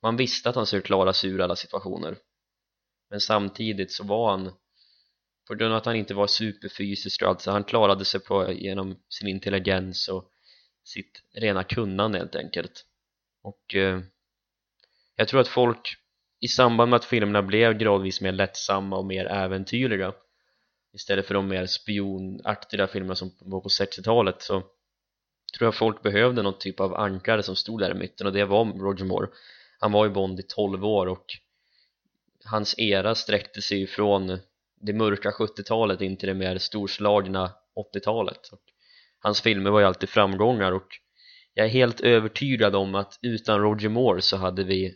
Man 0.01 0.17
visste 0.17 0.49
att 0.49 0.55
han 0.55 0.65
skulle 0.65 0.81
klara 0.81 1.13
sig 1.13 1.29
ur 1.29 1.41
alla 1.41 1.55
situationer. 1.55 2.17
Men 3.09 3.19
samtidigt 3.19 3.91
så 3.91 4.03
var 4.03 4.31
han 4.31 4.51
på 5.47 5.55
grund 5.55 5.73
av 5.73 5.77
att 5.77 5.85
han 5.85 5.95
inte 5.95 6.13
var 6.13 6.27
superfysisk 6.27 7.21
och 7.21 7.27
allt 7.27 7.41
så 7.41 7.51
han 7.51 7.63
klarade 7.63 8.05
sig 8.05 8.19
på 8.19 8.51
genom 8.51 8.95
sin 9.09 9.27
intelligens 9.27 10.07
och 10.07 10.31
sitt 10.83 11.23
rena 11.33 11.63
kunnande 11.63 12.17
helt 12.17 12.35
enkelt. 12.35 12.85
Och 13.43 13.75
eh, 13.75 14.01
jag 15.15 15.27
tror 15.27 15.41
att 15.41 15.47
folk 15.47 15.95
i 16.39 16.47
samband 16.47 16.89
med 16.89 16.97
att 16.97 17.05
filmerna 17.05 17.41
blev 17.41 17.77
gradvis 17.77 18.21
mer 18.21 18.31
lättsamma 18.31 18.97
och 18.97 19.05
mer 19.05 19.25
äventyrliga 19.25 20.13
istället 20.93 21.25
för 21.25 21.33
de 21.33 21.47
mer 21.47 21.65
spionaktiga 21.65 22.87
filmerna 22.87 23.15
som 23.15 23.31
var 23.39 23.61
på 23.61 23.69
60-talet 23.69 24.41
så 24.41 24.59
tror 25.57 25.67
jag 25.67 25.75
folk 25.75 26.01
behövde 26.01 26.41
någon 26.41 26.59
typ 26.59 26.79
av 26.79 26.95
ankare 26.95 27.43
som 27.43 27.55
stod 27.55 27.79
där 27.79 27.91
i 27.91 27.99
mitten 27.99 28.27
och 28.27 28.33
det 28.33 28.45
var 28.45 28.65
Roger 28.65 29.05
Moore. 29.05 29.29
Han 29.79 29.91
var 29.91 30.05
i 30.05 30.09
Bond 30.09 30.39
i 30.39 30.43
12 30.43 30.85
år 30.85 31.07
och 31.07 31.25
hans 32.45 32.79
era 32.79 33.15
sträckte 33.15 33.61
sig 33.61 33.87
från 33.87 34.39
det 34.81 34.93
mörka 34.93 35.31
70-talet 35.31 36.01
in 36.01 36.17
till 36.17 36.27
det 36.27 36.35
mer 36.35 36.57
storslagna 36.57 37.53
80-talet 37.95 38.49
hans 39.21 39.41
filmer 39.41 39.71
var 39.71 39.79
ju 39.79 39.85
alltid 39.85 40.09
framgångar 40.09 40.71
och 40.71 40.87
jag 41.53 41.65
är 41.65 41.69
helt 41.69 42.01
övertygad 42.01 42.75
om 42.75 42.95
att 42.95 43.19
utan 43.21 43.59
Roger 43.59 43.89
Moore 43.89 44.21
så 44.21 44.37
hade 44.37 44.63
vi 44.63 44.95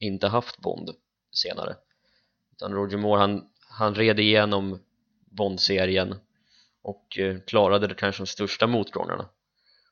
inte 0.00 0.28
haft 0.28 0.58
Bond 0.58 0.90
senare. 1.32 1.76
Utan 2.52 2.72
Roger 2.72 2.98
Moore 2.98 3.20
han, 3.20 3.48
han 3.68 3.94
red 3.94 4.20
igenom 4.20 4.80
Bond-serien 5.36 6.14
och 6.82 7.18
eh, 7.18 7.36
klarade 7.46 7.86
det 7.86 7.94
kanske 7.94 8.22
de 8.22 8.26
största 8.26 8.66
motgångarna 8.66 9.28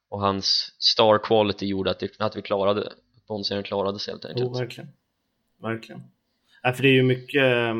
och 0.08 0.20
hans 0.20 0.74
star 0.78 1.18
quality 1.18 1.66
gjorde 1.66 1.90
att, 1.90 2.00
det, 2.00 2.20
att 2.20 2.36
vi 2.36 2.42
klarade 2.42 2.92
Bond-serien 3.28 3.64
klarade 3.64 3.98
sig 3.98 4.12
helt 4.12 4.24
enkelt. 4.24 4.50
Oh, 4.50 4.58
verkligen. 4.58 4.90
Verkligen. 5.62 6.02
Ja, 6.62 6.72
för 6.72 6.82
det 6.82 6.88
är 6.88 6.92
ju 6.92 7.02
mycket, 7.02 7.76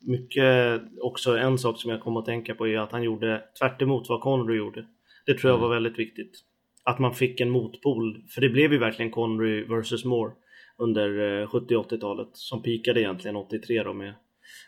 mycket 0.00 0.82
också 1.00 1.38
en 1.38 1.58
sak 1.58 1.80
som 1.80 1.90
jag 1.90 2.00
kom 2.00 2.16
att 2.16 2.26
tänka 2.26 2.54
på 2.54 2.68
är 2.68 2.78
att 2.78 2.92
han 2.92 3.02
gjorde 3.02 3.44
tvärt 3.58 3.82
vad 3.82 4.20
Connery 4.20 4.56
gjorde. 4.56 4.86
Det 5.26 5.34
tror 5.34 5.50
jag 5.50 5.58
mm. 5.58 5.68
var 5.68 5.74
väldigt 5.74 5.98
viktigt. 5.98 6.40
Att 6.84 6.98
man 6.98 7.14
fick 7.14 7.40
en 7.40 7.50
motpol, 7.50 8.24
för 8.28 8.40
det 8.40 8.48
blev 8.48 8.72
ju 8.72 8.78
verkligen 8.78 9.10
Connery 9.10 9.64
vs 9.64 10.04
Moore 10.04 10.32
under 10.76 11.46
70 11.46 11.76
och 11.76 11.92
80-talet 11.92 12.28
som 12.32 12.62
pikade 12.62 13.00
egentligen 13.00 13.36
83 13.36 13.82
då 13.82 13.92
med 13.92 14.14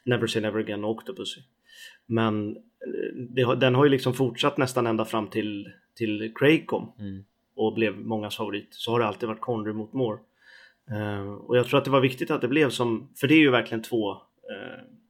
Never 0.04 0.26
Say 0.26 0.42
Never 0.42 0.60
Again 0.60 0.84
och 0.84 0.90
Octopussy. 0.90 1.40
Men 2.06 2.56
eh, 2.56 3.14
det, 3.14 3.54
den 3.56 3.74
har 3.74 3.84
ju 3.84 3.90
liksom 3.90 4.14
fortsatt 4.14 4.58
nästan 4.58 4.86
ända 4.86 5.04
fram 5.04 5.26
till, 5.26 5.68
till 5.96 6.32
Craig 6.34 6.66
kom 6.66 6.92
mm. 6.98 7.24
och 7.56 7.74
blev 7.74 7.98
mångas 7.98 8.36
favorit. 8.36 8.68
Så 8.70 8.90
har 8.90 9.00
det 9.00 9.06
alltid 9.06 9.28
varit 9.28 9.40
Connery 9.40 9.72
mot 9.72 9.92
Moore. 9.92 10.18
Uh, 10.92 11.34
och 11.34 11.56
jag 11.56 11.66
tror 11.66 11.78
att 11.78 11.84
det 11.84 11.90
var 11.90 12.00
viktigt 12.00 12.30
att 12.30 12.40
det 12.40 12.48
blev 12.48 12.70
som, 12.70 13.08
för 13.20 13.28
det 13.28 13.34
är 13.34 13.38
ju 13.38 13.50
verkligen 13.50 13.82
två 13.82 14.12
uh, 14.12 14.18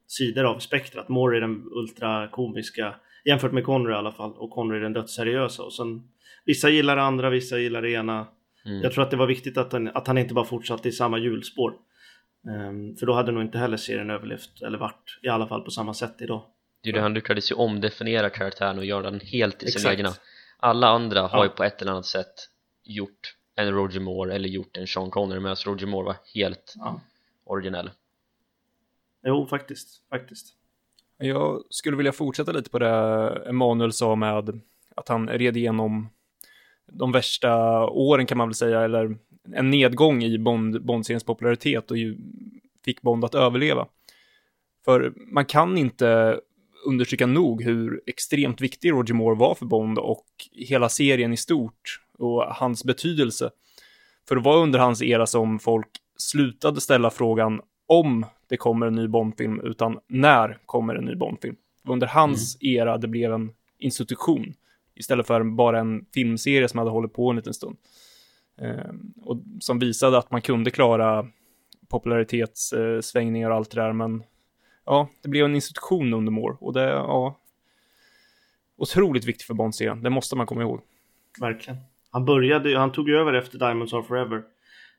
sidor 0.06 0.44
av 0.44 0.58
spektrat. 0.58 1.08
Moore 1.08 1.36
är 1.36 1.40
den 1.40 1.64
ultrakomiska, 1.70 2.94
jämfört 3.24 3.52
med 3.52 3.64
Connery 3.64 3.92
i 3.92 3.96
alla 3.96 4.12
fall, 4.12 4.32
och 4.32 4.50
Connery 4.50 4.78
är 4.78 4.82
den 4.82 4.92
dödsseriösa. 4.92 5.62
Och 5.62 5.72
sen, 5.72 6.02
vissa 6.44 6.70
gillar 6.70 6.96
det 6.96 7.02
andra, 7.02 7.30
vissa 7.30 7.58
gillar 7.58 7.82
det 7.82 7.90
ena. 7.90 8.26
Mm. 8.66 8.82
Jag 8.82 8.92
tror 8.92 9.04
att 9.04 9.10
det 9.10 9.16
var 9.16 9.26
viktigt 9.26 9.58
att 9.58 9.72
han, 9.72 9.88
att 9.88 10.06
han 10.06 10.18
inte 10.18 10.34
bara 10.34 10.44
fortsatte 10.44 10.88
i 10.88 10.92
samma 10.92 11.18
hjulspår. 11.18 11.74
Um, 12.68 12.96
för 12.96 13.06
då 13.06 13.12
hade 13.12 13.32
nog 13.32 13.42
inte 13.42 13.58
heller 13.58 13.76
serien 13.76 14.10
överlevt, 14.10 14.62
eller 14.62 14.78
varit 14.78 15.18
i 15.22 15.28
alla 15.28 15.46
fall 15.46 15.62
på 15.62 15.70
samma 15.70 15.94
sätt 15.94 16.14
idag. 16.20 16.42
Det 16.84 16.90
är 16.90 16.92
det 16.92 17.00
han 17.00 17.14
lyckades 17.14 17.50
ju 17.50 17.54
omdefiniera 17.54 18.30
karaktären 18.30 18.78
och 18.78 18.84
göra 18.84 19.10
den 19.10 19.20
helt 19.20 19.62
i 19.62 19.70
sin 19.70 19.90
egna 19.90 20.12
Alla 20.56 20.88
andra 20.88 21.18
ja. 21.18 21.26
har 21.26 21.44
ju 21.44 21.50
på 21.50 21.64
ett 21.64 21.82
eller 21.82 21.92
annat 21.92 22.06
sätt 22.06 22.48
gjort 22.84 23.36
en 23.56 23.72
Roger 23.72 24.00
Moore 24.00 24.34
eller 24.34 24.48
gjort 24.48 24.76
en 24.76 24.86
Sean 24.86 25.10
Connery 25.10 25.40
medan 25.40 25.56
Roger 25.56 25.86
Moore 25.86 26.04
var 26.04 26.16
helt 26.34 26.74
ja. 26.76 27.00
originell 27.44 27.90
Jo, 29.26 29.46
faktiskt, 29.46 30.02
faktiskt 30.10 30.46
Jag 31.18 31.62
skulle 31.70 31.96
vilja 31.96 32.12
fortsätta 32.12 32.52
lite 32.52 32.70
på 32.70 32.78
det 32.78 32.88
Emanuel 33.46 33.92
sa 33.92 34.14
med 34.16 34.60
att 34.94 35.08
han 35.08 35.28
red 35.28 35.56
igenom 35.56 36.08
de 36.86 37.12
värsta 37.12 37.84
åren 37.86 38.26
kan 38.26 38.38
man 38.38 38.48
väl 38.48 38.54
säga, 38.54 38.80
eller 38.80 39.16
en 39.52 39.70
nedgång 39.70 40.22
i 40.22 40.38
Bond, 40.38 40.82
Bond-seriens 40.82 41.24
popularitet 41.24 41.90
och 41.90 41.96
ju 41.96 42.16
fick 42.84 43.02
Bond 43.02 43.24
att 43.24 43.34
överleva. 43.34 43.86
För 44.84 45.12
man 45.16 45.44
kan 45.44 45.78
inte 45.78 46.40
understryka 46.84 47.26
nog 47.26 47.62
hur 47.62 48.02
extremt 48.06 48.60
viktig 48.60 48.92
Roger 48.92 49.14
Moore 49.14 49.38
var 49.38 49.54
för 49.54 49.66
Bond 49.66 49.98
och 49.98 50.26
hela 50.52 50.88
serien 50.88 51.32
i 51.32 51.36
stort 51.36 52.00
och 52.18 52.42
hans 52.42 52.84
betydelse. 52.84 53.50
För 54.28 54.34
det 54.34 54.42
var 54.42 54.56
under 54.56 54.78
hans 54.78 55.02
era 55.02 55.26
som 55.26 55.58
folk 55.58 55.88
slutade 56.16 56.80
ställa 56.80 57.10
frågan 57.10 57.60
om 57.86 58.26
det 58.48 58.56
kommer 58.56 58.86
en 58.86 58.94
ny 58.94 59.08
Bondfilm, 59.08 59.60
utan 59.60 59.98
när 60.08 60.58
kommer 60.66 60.94
en 60.94 61.04
ny 61.04 61.14
Bondfilm? 61.14 61.56
Under 61.88 62.06
hans 62.06 62.58
mm. 62.62 62.76
era 62.76 62.98
det 62.98 63.08
blev 63.08 63.32
en 63.32 63.50
institution, 63.78 64.54
istället 64.94 65.26
för 65.26 65.44
bara 65.44 65.80
en 65.80 66.04
filmserie 66.14 66.68
som 66.68 66.78
hade 66.78 66.90
hållit 66.90 67.12
på 67.12 67.30
en 67.30 67.36
liten 67.36 67.54
stund. 67.54 67.76
Eh, 68.60 68.94
och 69.22 69.42
som 69.60 69.78
visade 69.78 70.18
att 70.18 70.30
man 70.30 70.42
kunde 70.42 70.70
klara 70.70 71.26
popularitetssvängningar 71.88 73.50
och 73.50 73.56
allt 73.56 73.70
det 73.70 73.80
där, 73.80 73.92
men 73.92 74.22
ja, 74.86 75.08
det 75.22 75.28
blev 75.28 75.44
en 75.44 75.54
institution 75.54 76.14
under 76.14 76.32
Moore 76.32 76.56
och 76.60 76.72
det, 76.72 76.88
ja, 76.90 77.38
otroligt 78.76 79.24
viktigt 79.24 79.46
för 79.46 79.54
Bond-serien. 79.54 80.02
Det 80.02 80.10
måste 80.10 80.36
man 80.36 80.46
komma 80.46 80.62
ihåg. 80.62 80.80
Verkligen. 81.40 81.80
Han 82.10 82.24
började, 82.24 82.78
han 82.78 82.92
tog 82.92 83.10
över 83.10 83.32
efter 83.32 83.58
Diamonds 83.58 83.92
Are 83.92 84.02
Forever 84.02 84.42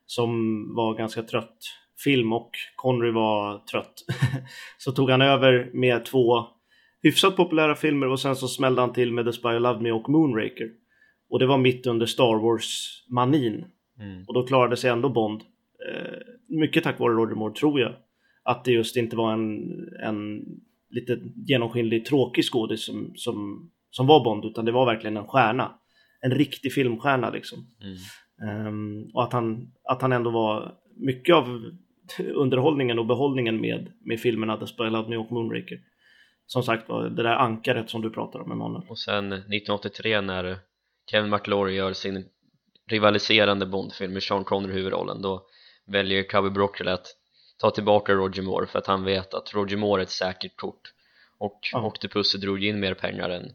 som 0.06 0.30
var 0.76 0.98
ganska 0.98 1.24
trött 1.24 1.58
film 2.04 2.34
och 2.34 2.52
Connery 2.76 3.12
var 3.12 3.60
trött. 3.60 3.94
så 4.78 4.92
tog 4.92 5.10
han 5.10 5.22
över 5.22 5.70
med 5.74 6.06
två 6.06 6.48
hyfsat 7.04 7.36
populära 7.36 7.76
filmer 7.76 8.08
och 8.08 8.20
sen 8.20 8.36
så 8.36 8.48
smällde 8.48 8.82
han 8.82 8.94
till 8.94 9.14
med 9.14 9.26
The 9.26 9.34
Spy 9.34 9.48
Who 9.48 9.60
Loved 9.60 9.82
Me 9.82 9.92
och 9.92 10.10
Moonraker. 10.10 10.70
Och 11.30 11.40
det 11.40 11.46
var 11.46 11.58
mitt 11.58 11.88
under 11.88 12.06
Star 12.06 12.40
Wars-manin. 12.40 13.66
Mm. 14.00 14.24
Och 14.28 14.34
då 14.34 14.48
klarade 14.48 14.78
sig 14.78 14.90
ändå 14.90 15.10
Bond. 15.10 15.42
Eh, 15.90 16.18
mycket 16.48 16.84
tack 16.84 17.00
vare 17.00 17.14
Roger 17.14 17.36
Moore, 17.36 17.54
tror 17.54 17.80
jag 17.80 17.94
att 18.46 18.66
det 18.66 18.72
just 18.72 18.98
inte 18.98 19.16
var 19.16 19.34
en, 19.34 19.72
en 20.04 20.46
lite 20.90 21.20
genomskinlig 21.36 22.06
tråkig 22.06 22.46
skådis 22.46 22.86
som, 22.86 23.14
som, 23.16 23.70
som 23.90 24.08
var 24.08 24.24
Bond 24.24 24.46
utan 24.46 24.66
det 24.66 24.72
var 24.72 24.86
verkligen 24.86 25.18
en 25.18 25.28
stjärna. 25.28 25.80
En 26.22 26.32
riktig 26.32 26.74
filmstjärna 26.74 27.30
liksom. 27.30 27.68
Mm. 27.82 28.68
Um, 28.68 29.12
och 29.14 29.24
att 29.24 29.34
han, 29.34 29.72
att 29.84 30.02
han 30.02 30.12
ändå 30.12 30.30
var 30.30 30.76
mycket 30.96 31.36
av 31.36 31.72
underhållningen 32.34 33.00
och 33.00 33.06
behållningen 33.06 33.62
med, 33.62 33.92
med 34.06 34.20
filmerna 34.20 34.58
The 34.58 34.84
Love 34.84 35.10
Me 35.10 35.18
och 35.18 35.32
Moonraker. 35.32 35.80
Som 36.46 36.64
sagt 36.64 36.90
var, 36.90 37.10
det 37.10 37.24
där 37.24 37.36
ankaret 37.36 37.90
som 37.90 38.02
du 38.02 38.10
pratar 38.10 38.40
om 38.40 38.52
Emanuel. 38.52 38.86
Och 38.90 39.00
sen 39.00 39.34
1983 39.34 40.22
när 40.22 40.58
Kevin 41.12 41.30
McLaury 41.30 41.76
gör 41.76 41.94
sin 41.94 42.26
rivaliserande 42.90 43.66
Bondfilm 43.66 44.14
med 44.14 44.24
Sean 44.24 44.44
Connery 44.44 44.72
i 44.72 44.76
huvudrollen 44.76 45.22
då 45.22 45.46
väljer 45.88 46.24
Cubby 46.24 46.50
Broccoli 46.50 46.92
att 46.92 47.08
ta 47.58 47.72
tillbaka 47.72 48.14
Roger 48.14 48.44
Moore 48.44 48.68
för 48.68 48.80
att 48.80 48.88
han 48.88 49.04
vet 49.04 49.34
att 49.34 49.54
Roger 49.54 49.78
Moore 49.78 50.02
är 50.02 50.04
ett 50.04 50.10
säkert 50.10 50.56
kort 50.58 50.94
och 51.38 51.60
ja. 51.72 51.86
Octopussy 51.86 52.38
drog 52.38 52.64
in 52.64 52.80
mer 52.80 52.94
pengar 52.94 53.30
än 53.30 53.52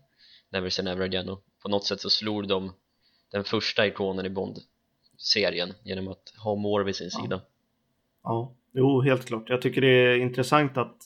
Never 0.52 0.68
Say 0.68 0.84
Never 0.84 1.04
Again 1.04 1.28
och 1.28 1.44
på 1.62 1.68
något 1.68 1.84
sätt 1.84 2.00
så 2.00 2.10
slog 2.10 2.48
de 2.48 2.72
den 3.32 3.44
första 3.44 3.86
ikonen 3.86 4.26
i 4.26 4.30
Bond-serien 4.30 5.74
genom 5.84 6.08
att 6.08 6.32
ha 6.44 6.54
Moore 6.54 6.84
vid 6.84 6.96
sin 6.96 7.10
ja. 7.12 7.22
sida 7.22 7.40
Ja, 8.22 8.54
jo 8.72 9.00
helt 9.00 9.26
klart. 9.26 9.48
Jag 9.48 9.62
tycker 9.62 9.80
det 9.80 9.88
är 9.88 10.16
intressant 10.16 10.76
att 10.76 10.96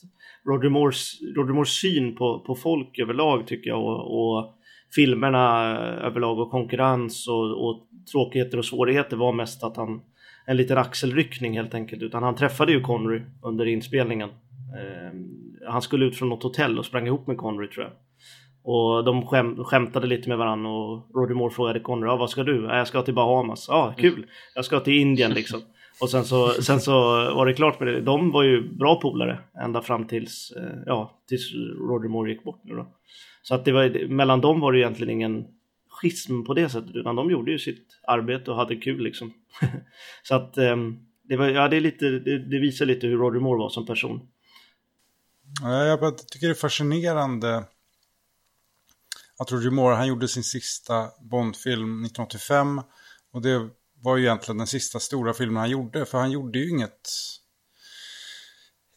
Roger 0.45 0.69
Moores, 0.69 1.21
Roger 1.35 1.53
Moores 1.53 1.69
syn 1.69 2.15
på, 2.15 2.39
på 2.39 2.55
folk 2.55 2.99
överlag 2.99 3.47
tycker 3.47 3.69
jag 3.69 3.83
och, 3.83 4.37
och 4.37 4.53
filmerna 4.95 5.77
överlag 5.79 6.39
och 6.39 6.51
konkurrens 6.51 7.27
och, 7.27 7.67
och 7.67 7.87
tråkigheter 8.11 8.57
och 8.57 8.65
svårigheter 8.65 9.17
var 9.17 9.33
mest 9.33 9.63
att 9.63 9.77
han 9.77 10.01
en 10.45 10.57
liten 10.57 10.77
axelryckning 10.77 11.57
helt 11.57 11.73
enkelt 11.73 12.01
utan 12.01 12.23
han 12.23 12.35
träffade 12.35 12.71
ju 12.71 12.81
Connery 12.81 13.21
under 13.41 13.65
inspelningen 13.65 14.29
Eh, 14.75 15.19
han 15.71 15.81
skulle 15.81 16.05
ut 16.05 16.17
från 16.17 16.29
något 16.29 16.43
hotell 16.43 16.79
och 16.79 16.85
sprang 16.85 17.07
ihop 17.07 17.27
med 17.27 17.37
Connery 17.37 17.69
tror 17.69 17.85
jag. 17.85 17.93
Och 18.63 19.03
de 19.03 19.25
skäm, 19.25 19.63
skämtade 19.63 20.07
lite 20.07 20.29
med 20.29 20.37
varandra 20.37 20.69
och 20.69 21.15
Roger 21.15 21.35
Moore 21.35 21.53
frågade 21.53 21.79
Connery, 21.79 22.09
ah, 22.09 22.15
vad 22.15 22.29
ska 22.29 22.43
du? 22.43 22.63
jag 22.63 22.87
ska 22.87 23.01
till 23.01 23.13
Bahamas. 23.13 23.65
Ja, 23.69 23.75
ah, 23.75 23.93
kul. 23.97 24.25
Jag 24.55 24.65
ska 24.65 24.79
till 24.79 24.93
Indien 24.93 25.31
liksom. 25.31 25.61
Och 26.01 26.09
sen 26.09 26.23
så, 26.23 26.47
sen 26.47 26.79
så 26.79 26.93
var 27.35 27.45
det 27.45 27.53
klart 27.53 27.79
med 27.79 27.87
det. 27.87 28.01
De 28.01 28.31
var 28.31 28.43
ju 28.43 28.75
bra 28.77 29.01
polare 29.01 29.39
ända 29.63 29.81
fram 29.81 30.07
tills, 30.07 30.51
eh, 30.57 30.79
ja, 30.85 31.19
tills 31.29 31.53
Roger 31.89 32.09
Moore 32.09 32.31
gick 32.31 32.43
bort 32.43 32.61
nu 32.63 32.75
då. 32.75 32.87
Så 33.41 33.55
att 33.55 33.65
det 33.65 33.71
var, 33.71 34.07
mellan 34.07 34.41
dem 34.41 34.59
var 34.59 34.71
det 34.71 34.79
egentligen 34.79 35.13
ingen 35.13 35.45
schism 36.01 36.43
på 36.43 36.53
det 36.53 36.69
sättet, 36.69 36.95
utan 36.95 37.15
de 37.15 37.31
gjorde 37.31 37.51
ju 37.51 37.59
sitt 37.59 37.87
arbete 38.07 38.51
och 38.51 38.57
hade 38.57 38.75
kul 38.75 39.03
liksom. 39.03 39.33
så 40.23 40.35
att 40.35 40.57
ehm, 40.57 40.97
det, 41.23 41.37
var, 41.37 41.49
ja, 41.49 41.67
det, 41.67 41.77
är 41.77 41.81
lite, 41.81 42.05
det, 42.05 42.49
det, 42.49 42.59
visar 42.59 42.85
lite 42.85 43.07
hur 43.07 43.17
Roger 43.17 43.39
Moore 43.39 43.59
var 43.59 43.69
som 43.69 43.85
person. 43.85 44.27
Jag 45.61 46.17
tycker 46.27 46.47
det 46.47 46.53
är 46.53 46.53
fascinerande 46.53 47.63
att 49.39 49.51
Roger 49.51 49.69
Moore, 49.69 49.95
han 49.95 50.07
gjorde 50.07 50.27
sin 50.27 50.43
sista 50.43 51.07
Bondfilm 51.21 52.05
1985 52.05 52.81
och 53.31 53.41
det 53.41 53.69
var 54.01 54.17
ju 54.17 54.23
egentligen 54.23 54.57
den 54.57 54.67
sista 54.67 54.99
stora 54.99 55.33
filmen 55.33 55.57
han 55.57 55.69
gjorde, 55.69 56.05
för 56.05 56.17
han 56.17 56.31
gjorde 56.31 56.59
ju 56.59 56.69
inget 56.69 57.09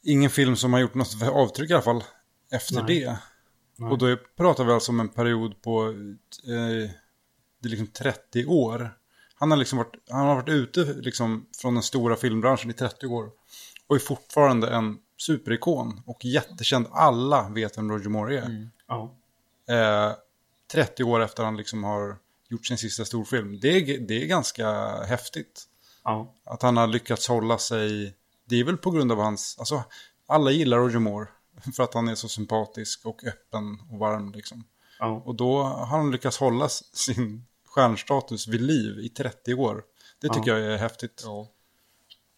ingen 0.02 0.30
film 0.30 0.56
som 0.56 0.72
har 0.72 0.80
gjort 0.80 0.94
något 0.94 1.22
avtryck 1.22 1.70
i 1.70 1.72
alla 1.72 1.82
fall 1.82 2.04
efter 2.52 2.82
Nej. 2.82 3.00
det. 3.00 3.18
Nej. 3.78 3.90
Och 3.90 3.98
då 3.98 4.16
pratar 4.36 4.64
vi 4.64 4.72
alltså 4.72 4.92
om 4.92 5.00
en 5.00 5.08
period 5.08 5.62
på 5.62 5.88
eh, 6.44 6.90
det 7.60 7.68
är 7.68 7.70
liksom 7.70 7.86
30 7.86 8.46
år. 8.46 8.94
Han 9.34 9.50
har 9.50 9.58
liksom 9.58 9.78
varit, 9.78 9.94
han 10.10 10.26
har 10.26 10.34
varit 10.34 10.48
ute 10.48 10.84
liksom 10.84 11.46
från 11.56 11.74
den 11.74 11.82
stora 11.82 12.16
filmbranschen 12.16 12.70
i 12.70 12.74
30 12.74 13.06
år. 13.06 13.30
Och 13.86 13.96
är 13.96 14.00
fortfarande 14.00 14.70
en 14.70 14.98
superikon 15.16 16.02
och 16.06 16.24
jättekänd. 16.24 16.86
Alla 16.90 17.48
vet 17.48 17.78
vem 17.78 17.90
Roger 17.90 18.08
Moore 18.08 18.38
är. 18.38 18.46
Mm. 18.46 18.70
Ja. 18.86 19.14
Eh, 19.68 20.12
30 20.72 21.04
år 21.04 21.20
efter 21.20 21.44
han 21.44 21.56
liksom 21.56 21.84
har 21.84 22.16
gjort 22.48 22.66
sin 22.66 22.78
sista 22.78 23.04
storfilm. 23.04 23.60
Det 23.60 23.68
är, 23.68 23.98
det 23.98 24.22
är 24.22 24.26
ganska 24.26 24.70
häftigt. 25.04 25.64
Ja. 26.04 26.34
Att 26.44 26.62
han 26.62 26.76
har 26.76 26.86
lyckats 26.86 27.28
hålla 27.28 27.58
sig. 27.58 28.14
Det 28.44 28.60
är 28.60 28.64
väl 28.64 28.76
på 28.76 28.90
grund 28.90 29.12
av 29.12 29.18
hans, 29.18 29.56
alltså 29.58 29.82
alla 30.26 30.50
gillar 30.50 30.78
Roger 30.78 30.98
Moore. 30.98 31.28
För 31.76 31.82
att 31.82 31.94
han 31.94 32.08
är 32.08 32.14
så 32.14 32.28
sympatisk 32.28 33.06
och 33.06 33.24
öppen 33.24 33.64
och 33.90 33.98
varm 33.98 34.32
liksom. 34.32 34.64
Ja. 34.98 35.22
Och 35.24 35.34
då 35.34 35.62
har 35.62 35.86
han 35.86 36.10
lyckats 36.10 36.38
hålla 36.38 36.68
sin 36.68 37.44
stjärnstatus 37.66 38.48
vid 38.48 38.60
liv 38.60 38.98
i 38.98 39.08
30 39.08 39.54
år. 39.54 39.82
Det 40.22 40.28
tycker 40.28 40.50
ja. 40.50 40.58
jag 40.58 40.74
är 40.74 40.78
häftigt. 40.78 41.22
Ja. 41.24 41.48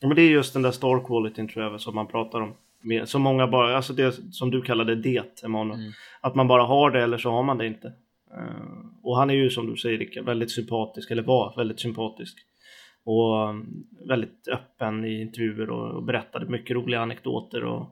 ja. 0.00 0.08
men 0.08 0.16
det 0.16 0.22
är 0.22 0.30
just 0.30 0.52
den 0.52 0.62
där 0.62 0.72
star 0.72 1.06
quality 1.06 1.48
tror 1.48 1.64
jag 1.64 1.80
som 1.80 1.94
man 1.94 2.06
pratar 2.06 2.40
om. 2.40 2.54
Med, 2.82 3.08
som 3.08 3.22
många 3.22 3.46
bara, 3.46 3.76
alltså 3.76 3.92
det 3.92 4.34
som 4.34 4.50
du 4.50 4.62
kallade 4.62 4.94
det, 4.94 5.44
Emanuel. 5.44 5.80
Mm. 5.80 5.92
Att 6.20 6.34
man 6.34 6.48
bara 6.48 6.62
har 6.62 6.90
det 6.90 7.02
eller 7.02 7.18
så 7.18 7.30
har 7.30 7.42
man 7.42 7.58
det 7.58 7.66
inte. 7.66 7.92
Uh, 8.36 8.80
och 9.02 9.16
han 9.16 9.30
är 9.30 9.34
ju 9.34 9.50
som 9.50 9.66
du 9.66 9.76
säger 9.76 9.98
Rickard, 9.98 10.24
väldigt 10.24 10.50
sympatisk, 10.50 11.10
eller 11.10 11.22
var 11.22 11.54
väldigt 11.56 11.80
sympatisk. 11.80 12.38
Och 13.04 13.48
um, 13.48 13.86
väldigt 14.08 14.48
öppen 14.48 15.04
i 15.04 15.20
intervjuer 15.20 15.70
och, 15.70 15.94
och 15.94 16.02
berättade 16.02 16.46
mycket 16.46 16.76
roliga 16.76 17.00
anekdoter. 17.00 17.64
Och, 17.64 17.82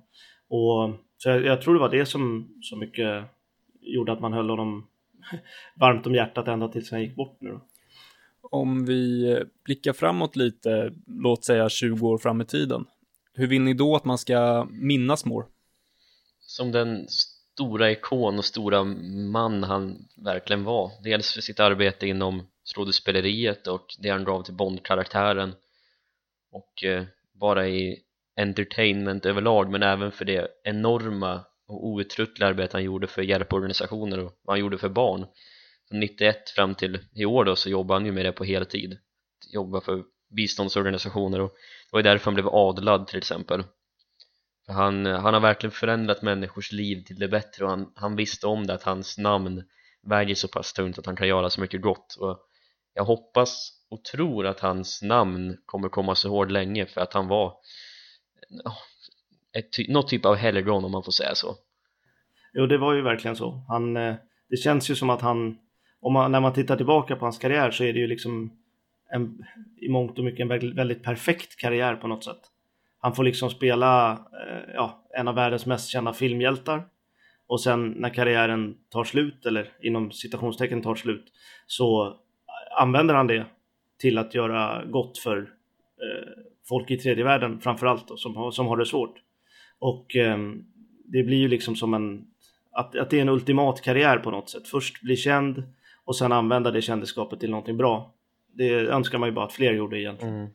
och, 0.48 0.94
så 1.18 1.28
jag, 1.28 1.44
jag 1.44 1.62
tror 1.62 1.74
det 1.74 1.80
var 1.80 1.88
det 1.88 2.06
som 2.06 2.48
så 2.62 2.76
mycket 2.76 3.24
gjorde 3.80 4.12
att 4.12 4.20
man 4.20 4.32
höll 4.32 4.50
honom 4.50 4.86
varmt 5.74 6.06
om 6.06 6.14
hjärtat 6.14 6.48
ända 6.48 6.68
tills 6.68 6.90
han 6.90 7.00
gick 7.00 7.16
bort 7.16 7.36
nu 7.40 7.50
då. 7.50 7.60
Om 8.40 8.84
vi 8.84 9.42
blickar 9.64 9.92
framåt 9.92 10.36
lite, 10.36 10.92
låt 11.06 11.44
säga 11.44 11.68
20 11.68 12.08
år 12.08 12.18
fram 12.18 12.40
i 12.40 12.44
tiden. 12.44 12.84
Hur 13.34 13.46
vill 13.46 13.62
ni 13.62 13.74
då 13.74 13.96
att 13.96 14.04
man 14.04 14.18
ska 14.18 14.66
minnas 14.70 15.24
Moore? 15.24 15.46
Som 16.40 16.72
den 16.72 17.08
stora 17.08 17.90
ikon 17.90 18.38
och 18.38 18.44
stora 18.44 18.84
man 19.32 19.62
han 19.62 20.08
verkligen 20.16 20.64
var. 20.64 20.90
Dels 21.02 21.32
för 21.32 21.40
sitt 21.40 21.60
arbete 21.60 22.06
inom 22.06 22.46
skådespeleriet 22.64 23.66
och 23.66 23.86
det 23.98 24.10
han 24.10 24.24
gav 24.24 24.42
till 24.42 24.54
Bond-karaktären 24.54 25.54
och 26.50 26.84
eh, 26.84 27.04
bara 27.32 27.68
i 27.68 28.02
entertainment 28.38 29.26
överlag 29.26 29.70
men 29.70 29.82
även 29.82 30.12
för 30.12 30.24
det 30.24 30.48
enorma 30.64 31.44
och 31.68 31.86
outtröttliga 31.86 32.48
arbete 32.48 32.76
han 32.76 32.84
gjorde 32.84 33.06
för 33.06 33.22
hjälporganisationer 33.22 34.18
och 34.18 34.32
vad 34.42 34.54
han 34.54 34.60
gjorde 34.60 34.78
för 34.78 34.88
barn. 34.88 35.26
Från 35.88 36.00
91 36.00 36.50
fram 36.50 36.74
till 36.74 36.98
i 37.14 37.24
år 37.24 37.44
då 37.44 37.56
så 37.56 37.70
jobbade 37.70 38.00
han 38.00 38.06
ju 38.06 38.12
med 38.12 38.24
det 38.24 38.32
på 38.32 38.44
heltid. 38.44 38.98
Jobba 39.52 39.80
för 39.80 40.02
biståndsorganisationer 40.30 41.40
och 41.40 41.48
det 41.50 41.88
var 41.92 41.98
ju 41.98 42.02
därför 42.02 42.24
han 42.24 42.34
blev 42.34 42.48
adlad 42.48 43.06
till 43.06 43.18
exempel. 43.18 43.64
För 44.66 44.72
han, 44.72 45.06
han 45.06 45.34
har 45.34 45.40
verkligen 45.40 45.72
förändrat 45.72 46.22
människors 46.22 46.72
liv 46.72 47.04
till 47.04 47.18
det 47.18 47.28
bättre 47.28 47.64
och 47.64 47.70
han, 47.70 47.92
han 47.94 48.16
visste 48.16 48.46
om 48.46 48.66
det 48.66 48.74
att 48.74 48.82
hans 48.82 49.18
namn 49.18 49.62
väger 50.02 50.34
så 50.34 50.48
pass 50.48 50.72
tungt 50.72 50.98
att 50.98 51.06
han 51.06 51.16
kan 51.16 51.28
göra 51.28 51.50
så 51.50 51.60
mycket 51.60 51.82
gott. 51.82 52.16
Och 52.20 52.38
jag 52.94 53.04
hoppas 53.04 53.72
och 53.90 54.04
tror 54.04 54.46
att 54.46 54.60
hans 54.60 55.02
namn 55.02 55.56
kommer 55.66 55.88
komma 55.88 56.14
så 56.14 56.28
hård 56.28 56.50
länge 56.50 56.86
för 56.86 57.00
att 57.00 57.14
han 57.14 57.28
var 57.28 57.56
ett, 59.58 59.88
något 59.88 60.08
typ 60.08 60.24
av 60.26 60.34
helgon 60.34 60.84
om 60.84 60.92
man 60.92 61.02
får 61.02 61.12
säga 61.12 61.34
så. 61.34 61.56
Jo, 62.52 62.66
det 62.66 62.78
var 62.78 62.94
ju 62.94 63.02
verkligen 63.02 63.36
så. 63.36 63.64
Han, 63.68 63.96
eh, 63.96 64.14
det 64.48 64.56
känns 64.56 64.90
ju 64.90 64.94
som 64.94 65.10
att 65.10 65.20
han, 65.20 65.58
om 66.00 66.12
man, 66.12 66.32
när 66.32 66.40
man 66.40 66.52
tittar 66.52 66.76
tillbaka 66.76 67.16
på 67.16 67.24
hans 67.24 67.38
karriär 67.38 67.70
så 67.70 67.84
är 67.84 67.92
det 67.92 67.98
ju 67.98 68.06
liksom 68.06 68.52
en, 69.10 69.44
i 69.76 69.88
mångt 69.88 70.18
och 70.18 70.24
mycket 70.24 70.40
en 70.40 70.48
väldigt, 70.48 70.74
väldigt 70.74 71.02
perfekt 71.02 71.56
karriär 71.56 71.96
på 71.96 72.06
något 72.06 72.24
sätt. 72.24 72.40
Han 73.00 73.14
får 73.14 73.24
liksom 73.24 73.50
spela 73.50 74.12
eh, 74.12 74.74
ja, 74.74 75.04
en 75.18 75.28
av 75.28 75.34
världens 75.34 75.66
mest 75.66 75.88
kända 75.88 76.12
filmhjältar 76.12 76.84
och 77.46 77.60
sen 77.60 77.90
när 77.90 78.14
karriären 78.14 78.76
tar 78.90 79.04
slut, 79.04 79.46
eller 79.46 79.72
inom 79.82 80.12
citationstecken 80.12 80.82
tar 80.82 80.94
slut, 80.94 81.32
så 81.66 82.16
använder 82.78 83.14
han 83.14 83.26
det 83.26 83.46
till 83.98 84.18
att 84.18 84.34
göra 84.34 84.84
gott 84.84 85.18
för 85.18 85.38
eh, 85.38 86.42
folk 86.68 86.90
i 86.90 86.96
tredje 86.96 87.24
världen 87.24 87.60
framförallt 87.60 88.08
då, 88.08 88.16
som, 88.16 88.52
som 88.52 88.66
har 88.66 88.76
det 88.76 88.86
svårt. 88.86 89.14
Och 89.78 90.16
eh, 90.16 90.38
det 91.04 91.22
blir 91.22 91.38
ju 91.38 91.48
liksom 91.48 91.76
som 91.76 91.94
en, 91.94 92.26
att, 92.72 92.96
att 92.96 93.10
det 93.10 93.18
är 93.18 93.22
en 93.22 93.28
ultimat 93.28 93.80
karriär 93.80 94.18
på 94.18 94.30
något 94.30 94.50
sätt. 94.50 94.68
Först 94.68 95.02
bli 95.02 95.16
känd 95.16 95.62
och 96.04 96.16
sen 96.16 96.32
använda 96.32 96.70
det 96.70 96.82
kändisskapet 96.82 97.40
till 97.40 97.50
någonting 97.50 97.76
bra. 97.76 98.14
Det 98.54 98.74
önskar 98.74 99.18
man 99.18 99.28
ju 99.28 99.34
bara 99.34 99.44
att 99.44 99.52
fler 99.52 99.72
gjorde 99.72 100.00
egentligen. 100.00 100.34
Mm. 100.34 100.50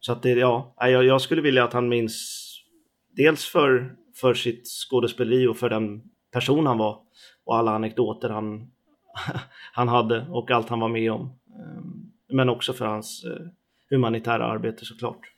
Så 0.00 0.12
att 0.12 0.22
det, 0.22 0.30
ja, 0.30 0.74
jag, 0.78 1.04
jag 1.04 1.20
skulle 1.20 1.42
vilja 1.42 1.64
att 1.64 1.72
han 1.72 1.88
minns 1.88 2.46
dels 3.16 3.44
för, 3.44 3.96
för 4.14 4.34
sitt 4.34 4.68
skådespeleri 4.68 5.46
och 5.46 5.56
för 5.56 5.70
den 5.70 6.02
person 6.32 6.66
han 6.66 6.78
var 6.78 6.98
och 7.44 7.56
alla 7.56 7.70
anekdoter 7.70 8.28
han, 8.28 8.70
han 9.72 9.88
hade 9.88 10.26
och 10.30 10.50
allt 10.50 10.68
han 10.68 10.80
var 10.80 10.88
med 10.88 11.12
om. 11.12 11.38
Ehm, 11.48 12.10
men 12.32 12.48
också 12.48 12.72
för 12.72 12.86
hans 12.86 13.24
eh, 13.24 13.46
humanitära 13.90 14.44
arbete 14.46 14.84
såklart. 14.84 15.32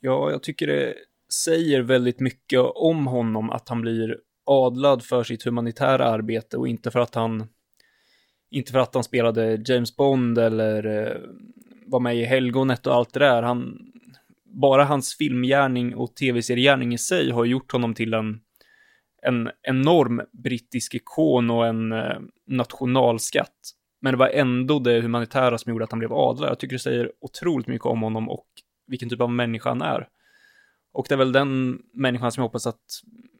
Ja, 0.00 0.30
jag 0.30 0.42
tycker 0.42 0.66
det 0.66 0.94
säger 1.44 1.82
väldigt 1.82 2.20
mycket 2.20 2.60
om 2.60 3.06
honom 3.06 3.50
att 3.50 3.68
han 3.68 3.80
blir 3.80 4.18
adlad 4.46 5.04
för 5.04 5.24
sitt 5.24 5.42
humanitära 5.42 6.04
arbete 6.04 6.56
och 6.56 6.68
inte 6.68 6.90
för 6.90 7.00
att 7.00 7.14
han 7.14 7.48
inte 8.50 8.72
för 8.72 8.78
att 8.78 8.94
han 8.94 9.04
spelade 9.04 9.62
James 9.66 9.96
Bond 9.96 10.38
eller 10.38 10.86
eh, 10.86 11.16
var 11.86 12.00
med 12.00 12.16
i 12.16 12.24
Helgonet 12.24 12.86
och 12.86 12.94
allt 12.94 13.12
det 13.12 13.20
där. 13.20 13.42
Han, 13.42 13.78
bara 14.44 14.84
hans 14.84 15.16
filmgärning 15.16 15.94
och 15.94 16.16
tv-seriegärning 16.16 16.94
i 16.94 16.98
sig 16.98 17.30
har 17.30 17.44
gjort 17.44 17.72
honom 17.72 17.94
till 17.94 18.14
en, 18.14 18.40
en 19.22 19.50
enorm 19.62 20.22
brittisk 20.32 20.94
ikon 20.94 21.50
och 21.50 21.66
en 21.66 21.92
eh, 21.92 22.18
nationalskatt. 22.46 23.74
Men 24.00 24.12
det 24.12 24.18
var 24.18 24.28
ändå 24.28 24.78
det 24.78 25.00
humanitära 25.00 25.58
som 25.58 25.70
gjorde 25.70 25.84
att 25.84 25.92
han 25.92 25.98
blev 25.98 26.12
adlad. 26.12 26.50
Jag 26.50 26.58
tycker 26.58 26.74
det 26.74 26.82
säger 26.82 27.12
otroligt 27.20 27.66
mycket 27.66 27.86
om 27.86 28.02
honom 28.02 28.28
och 28.28 28.46
vilken 28.86 29.08
typ 29.08 29.20
av 29.20 29.30
människa 29.30 29.68
han 29.68 29.82
är. 29.82 30.08
Och 30.92 31.06
det 31.08 31.14
är 31.14 31.18
väl 31.18 31.32
den 31.32 31.82
människan 31.92 32.32
som 32.32 32.40
jag 32.40 32.48
hoppas 32.48 32.66
att 32.66 32.84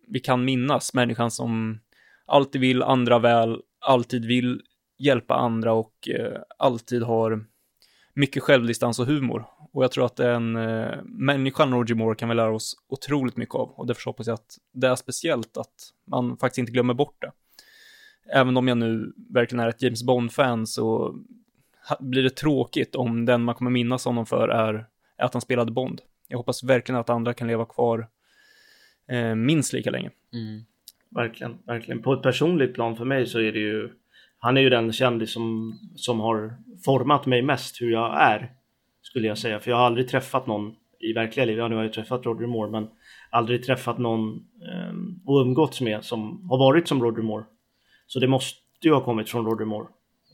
vi 0.08 0.20
kan 0.20 0.44
minnas, 0.44 0.94
människan 0.94 1.30
som 1.30 1.80
alltid 2.26 2.60
vill 2.60 2.82
andra 2.82 3.18
väl, 3.18 3.60
alltid 3.86 4.24
vill 4.24 4.62
hjälpa 4.98 5.34
andra 5.34 5.72
och 5.72 6.08
eh, 6.08 6.40
alltid 6.58 7.02
har 7.02 7.44
mycket 8.14 8.42
självdistans 8.42 8.98
och 8.98 9.06
humor. 9.06 9.44
Och 9.72 9.84
jag 9.84 9.92
tror 9.92 10.04
att 10.04 10.20
en 10.20 10.56
eh, 10.56 11.02
människan 11.04 11.72
Roger 11.72 11.94
Moore 11.94 12.14
kan 12.14 12.28
vi 12.28 12.34
lära 12.34 12.54
oss 12.54 12.74
otroligt 12.88 13.36
mycket 13.36 13.54
av. 13.54 13.70
Och 13.70 13.86
därför 13.86 14.04
hoppas 14.04 14.26
jag 14.26 14.34
att 14.34 14.56
det 14.72 14.88
är 14.88 14.96
speciellt 14.96 15.56
att 15.56 15.74
man 16.10 16.36
faktiskt 16.36 16.58
inte 16.58 16.72
glömmer 16.72 16.94
bort 16.94 17.16
det. 17.20 17.32
Även 18.32 18.56
om 18.56 18.68
jag 18.68 18.78
nu 18.78 19.12
verkligen 19.30 19.64
är 19.64 19.68
ett 19.68 19.82
James 19.82 20.02
Bond-fan 20.02 20.66
så 20.66 21.16
blir 22.00 22.22
det 22.22 22.36
tråkigt 22.36 22.94
om 22.94 23.24
den 23.24 23.44
man 23.44 23.54
kommer 23.54 23.70
minnas 23.70 24.04
honom 24.04 24.26
för 24.26 24.48
är, 24.48 24.86
att 25.18 25.34
han 25.34 25.40
spelade 25.40 25.72
Bond. 25.72 26.00
Jag 26.28 26.38
hoppas 26.38 26.62
verkligen 26.62 27.00
att 27.00 27.10
andra 27.10 27.34
kan 27.34 27.48
leva 27.48 27.64
kvar 27.64 28.08
eh, 29.08 29.34
minst 29.34 29.72
lika 29.72 29.90
länge. 29.90 30.10
Mm. 30.32 30.64
Verkligen, 31.10 31.58
verkligen. 31.66 32.02
På 32.02 32.12
ett 32.12 32.22
personligt 32.22 32.74
plan 32.74 32.96
för 32.96 33.04
mig 33.04 33.26
så 33.26 33.38
är 33.38 33.52
det 33.52 33.58
ju 33.58 33.90
han 34.38 34.56
är 34.56 34.60
ju 34.60 34.70
den 34.70 34.92
kändis 34.92 35.32
som, 35.32 35.78
som 35.96 36.20
har 36.20 36.54
format 36.84 37.26
mig 37.26 37.42
mest 37.42 37.80
hur 37.80 37.92
jag 37.92 38.22
är, 38.22 38.52
skulle 39.02 39.28
jag 39.28 39.38
säga. 39.38 39.60
För 39.60 39.70
jag 39.70 39.78
har 39.78 39.86
aldrig 39.86 40.08
träffat 40.08 40.46
någon 40.46 40.74
i 41.00 41.12
verkliga 41.12 41.46
livet. 41.46 41.58
Ja, 41.58 41.68
nu 41.68 41.76
har 41.76 41.82
jag 41.82 41.92
träffat 41.92 42.26
Roger 42.26 42.46
Moore 42.46 42.70
men 42.70 42.88
aldrig 43.30 43.64
träffat 43.64 43.98
någon 43.98 44.34
eh, 44.62 44.94
och 45.26 45.40
umgåtts 45.40 45.80
med 45.80 46.04
som 46.04 46.48
har 46.50 46.58
varit 46.58 46.88
som 46.88 47.02
Roger 47.02 47.22
Moore. 47.22 47.44
Så 48.08 48.18
det 48.18 48.26
måste 48.26 48.58
ju 48.84 48.92
ha 48.92 49.04
kommit 49.04 49.30
från 49.30 49.46
Roger 49.46 49.64
Moore. 49.64 49.88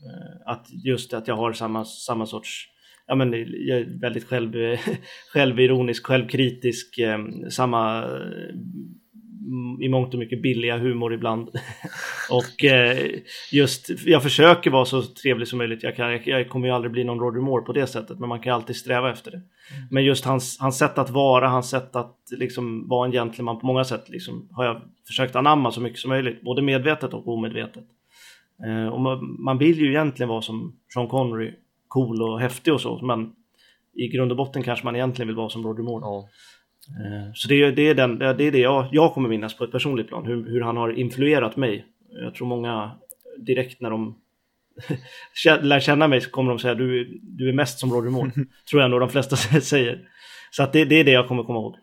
Eh, 0.05 0.51
att 0.51 0.67
just 0.85 1.13
att 1.13 1.27
jag 1.27 1.35
har 1.35 1.53
samma, 1.53 1.85
samma 1.85 2.25
sorts 2.25 2.69
ja, 3.07 3.15
men 3.15 3.33
jag 3.67 3.79
är 3.79 3.99
väldigt 4.01 4.27
själv, 4.27 4.53
självironisk, 5.33 6.05
självkritisk, 6.05 6.97
eh, 6.97 7.19
samma 7.49 8.03
eh, 8.03 8.55
i 9.81 9.89
mångt 9.89 10.13
och 10.13 10.19
mycket 10.19 10.41
billiga 10.41 10.77
humor 10.77 11.13
ibland. 11.13 11.49
och 12.31 12.65
eh, 12.65 13.09
just, 13.51 13.89
jag 14.05 14.23
försöker 14.23 14.71
vara 14.71 14.85
så 14.85 15.01
trevlig 15.01 15.47
som 15.47 15.57
möjligt. 15.57 15.83
Jag, 15.83 15.95
kan, 15.95 16.19
jag, 16.25 16.49
kommer 16.49 16.67
ju 16.67 16.73
aldrig 16.73 16.91
bli 16.91 17.03
någon 17.03 17.19
Roger 17.19 17.41
Moore 17.41 17.65
på 17.65 17.73
det 17.73 17.87
sättet, 17.87 18.19
men 18.19 18.29
man 18.29 18.39
kan 18.39 18.53
alltid 18.53 18.75
sträva 18.75 19.11
efter 19.11 19.31
det. 19.31 19.37
Mm. 19.37 19.87
Men 19.91 20.03
just 20.03 20.25
hans, 20.25 20.59
hans 20.59 20.77
sätt 20.77 20.97
att 20.97 21.09
vara, 21.09 21.47
hans 21.47 21.69
sätt 21.69 21.95
att 21.95 22.17
liksom 22.31 22.87
vara 22.87 23.05
en 23.05 23.11
gentleman 23.11 23.59
på 23.59 23.65
många 23.65 23.83
sätt 23.83 24.09
liksom, 24.09 24.49
har 24.51 24.65
jag 24.65 24.81
försökt 25.07 25.35
anamma 25.35 25.71
så 25.71 25.81
mycket 25.81 25.99
som 25.99 26.09
möjligt, 26.09 26.41
både 26.41 26.61
medvetet 26.61 27.13
och 27.13 27.27
omedvetet. 27.27 27.83
Eh, 28.65 28.87
och 28.87 29.01
man, 29.01 29.43
man, 29.43 29.57
vill 29.57 29.79
ju 29.79 29.89
egentligen 29.89 30.29
vara 30.29 30.41
som 30.41 30.75
Sean 30.93 31.07
Connery, 31.07 31.53
cool 31.87 32.21
och 32.21 32.39
häftig 32.39 32.73
och 32.73 32.81
så, 32.81 33.05
men 33.05 33.31
i 33.93 34.07
grund 34.07 34.31
och 34.31 34.37
botten 34.37 34.63
kanske 34.63 34.85
man 34.85 34.95
egentligen 34.95 35.27
vill 35.27 35.35
vara 35.35 35.49
som 35.49 35.63
Roger 35.63 35.83
Moore. 35.83 36.01
Ja. 36.05 36.29
Eh, 36.89 37.33
så 37.33 37.47
det, 37.47 37.71
det, 37.71 37.81
är 37.81 37.95
den, 37.95 38.19
det 38.19 38.25
är 38.25 38.51
det 38.51 38.59
jag, 38.59 38.87
jag 38.91 39.13
kommer 39.13 39.29
minnas 39.29 39.57
på 39.57 39.63
ett 39.63 39.71
personligt 39.71 40.07
plan, 40.07 40.25
hur, 40.25 40.49
hur 40.49 40.61
han 40.61 40.77
har 40.77 40.99
influerat 40.99 41.55
mig. 41.55 41.85
Jag 42.09 42.35
tror 42.35 42.47
många 42.47 42.91
direkt 43.37 43.81
när 43.81 43.89
de 43.89 44.15
lär 45.61 45.79
känna 45.79 46.07
mig 46.07 46.21
så 46.21 46.29
kommer 46.29 46.49
de 46.49 46.59
säga 46.59 46.75
du, 46.75 47.19
du 47.23 47.49
är 47.49 47.53
mest 47.53 47.79
som 47.79 47.93
Roger 47.93 48.09
Moore. 48.09 48.31
tror 48.69 48.81
jag 48.81 48.91
nog 48.91 48.99
de 48.99 49.09
flesta 49.09 49.35
säger. 49.61 50.09
Så 50.51 50.63
att 50.63 50.73
det, 50.73 50.85
det 50.85 50.95
är 50.95 51.03
det 51.03 51.11
jag 51.11 51.27
kommer 51.27 51.43
komma 51.43 51.59
ihåg. 51.59 51.75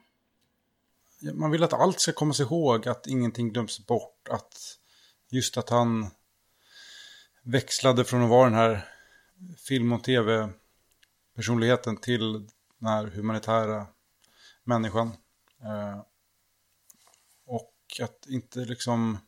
Man 1.34 1.50
vill 1.50 1.62
att 1.62 1.72
allt 1.72 2.00
ska 2.00 2.12
komma 2.12 2.32
sig 2.32 2.46
ihåg, 2.46 2.88
att 2.88 3.06
ingenting 3.06 3.52
glöms 3.52 3.86
bort. 3.86 4.28
Att 4.30 4.78
just 5.30 5.58
att 5.58 5.70
han 5.70 6.06
växlade 7.42 8.04
från 8.04 8.22
att 8.22 8.30
vara 8.30 8.44
den 8.44 8.58
här 8.58 8.80
film 9.68 9.92
och 9.92 10.04
tv-personligheten 10.04 11.96
till 11.96 12.32
den 12.78 12.88
här 12.88 13.06
humanitära 13.06 13.86
människan. 14.64 15.16
Eh, 15.62 16.00
och 17.46 18.00
att 18.02 18.26
inte 18.28 18.58
liksom... 18.58 19.18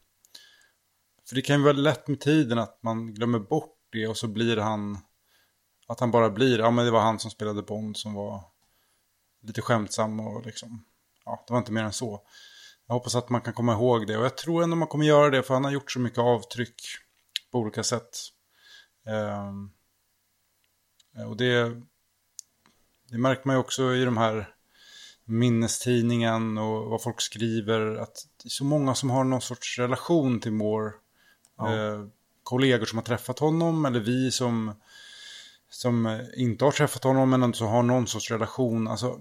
För 1.28 1.34
det 1.34 1.42
kan 1.42 1.56
ju 1.56 1.62
vara 1.62 1.72
lätt 1.72 2.08
med 2.08 2.20
tiden 2.20 2.58
att 2.58 2.82
man 2.82 3.14
glömmer 3.14 3.38
bort 3.38 3.78
det 3.90 4.08
och 4.08 4.16
så 4.16 4.28
blir 4.28 4.56
han... 4.56 4.98
Att 5.86 6.00
han 6.00 6.10
bara 6.10 6.30
blir, 6.30 6.58
ja 6.58 6.70
men 6.70 6.84
det 6.84 6.90
var 6.90 7.00
han 7.00 7.18
som 7.18 7.30
spelade 7.30 7.62
Bond 7.62 7.96
som 7.96 8.14
var 8.14 8.44
lite 9.42 9.62
skämtsam 9.62 10.20
och 10.20 10.46
liksom... 10.46 10.84
Ja, 11.24 11.44
det 11.46 11.52
var 11.52 11.58
inte 11.58 11.72
mer 11.72 11.84
än 11.84 11.92
så. 11.92 12.26
Jag 12.86 12.94
hoppas 12.94 13.14
att 13.14 13.30
man 13.30 13.40
kan 13.40 13.54
komma 13.54 13.72
ihåg 13.72 14.06
det 14.06 14.16
och 14.16 14.24
jag 14.24 14.36
tror 14.36 14.62
ändå 14.62 14.76
man 14.76 14.88
kommer 14.88 15.04
göra 15.04 15.30
det 15.30 15.42
för 15.42 15.54
han 15.54 15.64
har 15.64 15.70
gjort 15.70 15.92
så 15.92 16.00
mycket 16.00 16.18
avtryck 16.18 16.82
på 17.50 17.58
olika 17.58 17.82
sätt. 17.82 18.18
Eh, 19.06 19.52
och 21.28 21.36
det, 21.36 21.82
det 23.10 23.18
märker 23.18 23.42
man 23.46 23.56
ju 23.56 23.60
också 23.60 23.94
i 23.94 24.04
de 24.04 24.16
här 24.16 24.53
minnestidningen 25.24 26.58
och 26.58 26.90
vad 26.90 27.02
folk 27.02 27.20
skriver. 27.20 27.96
Att 27.96 28.26
det 28.42 28.46
är 28.46 28.50
så 28.50 28.64
många 28.64 28.94
som 28.94 29.10
har 29.10 29.24
någon 29.24 29.40
sorts 29.40 29.78
relation 29.78 30.40
till 30.40 30.52
Moore. 30.52 30.92
Ja. 31.58 31.74
Eh, 31.74 32.06
kollegor 32.42 32.86
som 32.86 32.98
har 32.98 33.04
träffat 33.04 33.38
honom 33.38 33.84
eller 33.84 34.00
vi 34.00 34.30
som, 34.30 34.74
som 35.70 36.20
inte 36.36 36.64
har 36.64 36.72
träffat 36.72 37.04
honom 37.04 37.30
men 37.30 37.42
ändå 37.42 37.64
har 37.64 37.82
någon 37.82 38.06
sorts 38.06 38.30
relation. 38.30 38.88
Alltså, 38.88 39.20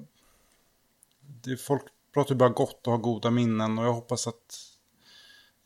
det, 1.44 1.58
folk 1.58 1.84
pratar 2.14 2.32
ju 2.32 2.38
bara 2.38 2.50
gott 2.50 2.88
och 2.88 2.94
har 2.94 3.00
goda 3.00 3.32
minnen 3.32 3.80
och 3.80 3.86
jag 3.86 3.94
hoppas 3.94 4.28
att, 4.28 4.56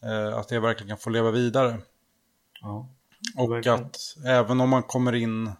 eh, 0.03 0.37
att 0.37 0.47
det 0.47 0.59
verkligen 0.59 0.89
kan 0.89 0.97
få 0.97 1.09
leva 1.09 1.31
vidare. 1.31 1.81
Ja, 2.61 2.89
och 3.37 3.51
verkligen. 3.51 3.85
att 3.85 3.97
även 4.25 4.61
om 4.61 4.69
man 4.69 4.83
kommer 4.83 5.15
in 5.15 5.51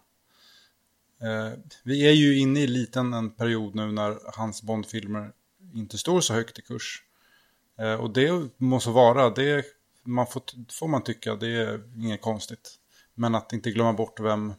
Eh, 1.21 1.59
vi 1.83 2.07
är 2.07 2.11
ju 2.11 2.39
inne 2.39 2.59
i 2.59 2.67
liten 2.67 3.13
en 3.13 3.29
period 3.29 3.75
nu 3.75 3.91
när 3.91 4.17
hans 4.37 4.63
Bondfilmer 4.63 5.31
inte 5.73 5.97
står 5.97 6.21
så 6.21 6.33
högt 6.33 6.59
i 6.59 6.61
kurs. 6.61 7.03
Eh, 7.79 7.93
och 7.93 8.13
det 8.13 8.49
måste 8.57 8.89
vara, 8.89 9.29
det 9.29 9.65
man 10.03 10.27
får, 10.27 10.41
får 10.79 10.87
man 10.87 11.03
tycka, 11.03 11.35
det 11.35 11.47
är 11.47 11.81
inget 11.97 12.21
konstigt. 12.21 12.75
Men 13.15 13.35
att 13.35 13.53
inte 13.53 13.71
glömma 13.71 13.93
bort 13.93 14.19
vem, 14.19 14.53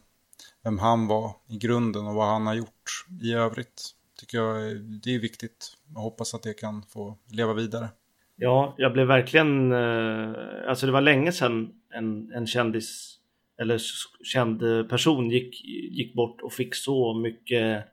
vem 0.63 0.79
han 0.79 1.07
var 1.07 1.35
i 1.47 1.57
grunden 1.57 2.07
och 2.07 2.15
vad 2.15 2.27
han 2.27 2.47
har 2.47 2.53
gjort 2.53 3.05
i 3.21 3.33
övrigt. 3.33 3.95
Tycker 4.19 4.37
jag 4.37 4.81
det 4.81 5.15
är 5.15 5.19
viktigt. 5.19 5.73
Jag 5.93 6.01
hoppas 6.01 6.33
att 6.33 6.43
det 6.43 6.53
kan 6.53 6.83
få 6.83 7.17
leva 7.31 7.53
vidare. 7.53 7.89
Ja, 8.35 8.75
jag 8.77 8.93
blev 8.93 9.07
verkligen, 9.07 9.71
eh, 9.71 10.69
alltså 10.69 10.85
det 10.85 10.91
var 10.91 11.01
länge 11.01 11.31
sedan 11.31 11.73
en, 11.93 12.31
en 12.31 12.47
kändis 12.47 13.18
eller 13.61 13.81
känd 14.23 14.89
person 14.89 15.29
gick, 15.29 15.65
gick 15.91 16.13
bort 16.13 16.41
och 16.41 16.53
fick 16.53 16.75
så 16.75 17.13
mycket 17.13 17.85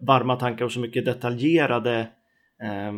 varma 0.00 0.36
tankar 0.36 0.64
och 0.64 0.72
så 0.72 0.80
mycket 0.80 1.04
detaljerade 1.04 1.98
eh, 2.62 2.92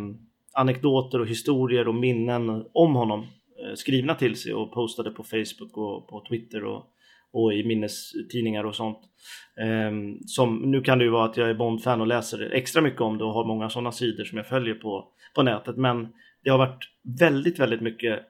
anekdoter 0.52 1.20
och 1.20 1.26
historier 1.26 1.88
och 1.88 1.94
minnen 1.94 2.64
om 2.72 2.94
honom 2.94 3.20
eh, 3.20 3.74
skrivna 3.74 4.14
till 4.14 4.36
sig 4.36 4.54
och 4.54 4.72
postade 4.72 5.10
på 5.10 5.22
Facebook 5.22 5.76
och 5.76 6.08
på 6.08 6.24
Twitter 6.28 6.64
och, 6.64 6.86
och 7.32 7.54
i 7.54 7.64
minnestidningar 7.64 8.64
och 8.64 8.74
sånt. 8.74 8.98
Eh, 9.60 9.92
som, 10.26 10.56
nu 10.56 10.80
kan 10.80 10.98
det 10.98 11.04
ju 11.04 11.10
vara 11.10 11.24
att 11.24 11.36
jag 11.36 11.50
är 11.50 11.54
Bond-fan 11.54 12.00
och 12.00 12.06
läser 12.06 12.50
extra 12.52 12.82
mycket 12.82 13.00
om 13.00 13.18
det 13.18 13.24
och 13.24 13.32
har 13.32 13.44
många 13.44 13.70
sådana 13.70 13.92
sidor 13.92 14.24
som 14.24 14.38
jag 14.38 14.48
följer 14.48 14.74
på, 14.74 15.08
på 15.34 15.42
nätet 15.42 15.76
men 15.76 16.08
det 16.44 16.50
har 16.50 16.58
varit 16.58 16.84
väldigt, 17.20 17.58
väldigt 17.58 17.80
mycket 17.80 18.20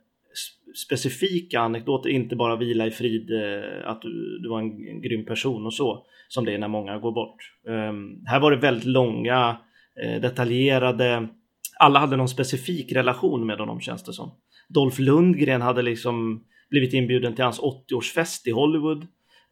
specifika 0.87 1.61
anekdoter, 1.61 2.11
inte 2.11 2.37
bara 2.37 2.57
vila 2.57 2.87
i 2.87 2.91
frid, 2.91 3.31
eh, 3.31 3.91
att 3.91 4.03
du, 4.03 4.39
du 4.43 4.49
var 4.49 4.59
en, 4.59 4.89
en 4.89 5.03
grym 5.03 5.25
person 5.25 5.67
och 5.67 5.75
så, 5.75 6.07
som 6.29 6.45
det 6.45 6.55
är 6.55 6.59
när 6.59 6.69
många 6.69 6.99
går 6.99 7.13
bort. 7.13 7.37
Um, 7.67 8.25
här 8.27 8.41
var 8.41 8.51
det 8.51 8.57
väldigt 8.57 8.85
långa, 8.85 9.57
eh, 10.05 10.21
detaljerade, 10.21 11.29
alla 11.79 11.99
hade 11.99 12.17
någon 12.17 12.29
specifik 12.29 12.93
relation 12.93 13.47
med 13.47 13.59
honom 13.59 13.81
känns 13.81 14.05
det 14.05 14.13
som. 14.13 14.31
Dolph 14.69 15.01
Lundgren 15.01 15.63
hade 15.63 15.83
liksom 15.83 16.45
blivit 16.71 16.95
inbjuden 16.95 17.35
till 17.35 17.45
hans 17.45 17.61
80-årsfest 17.61 18.49
i 18.49 18.51
Hollywood, 18.51 19.07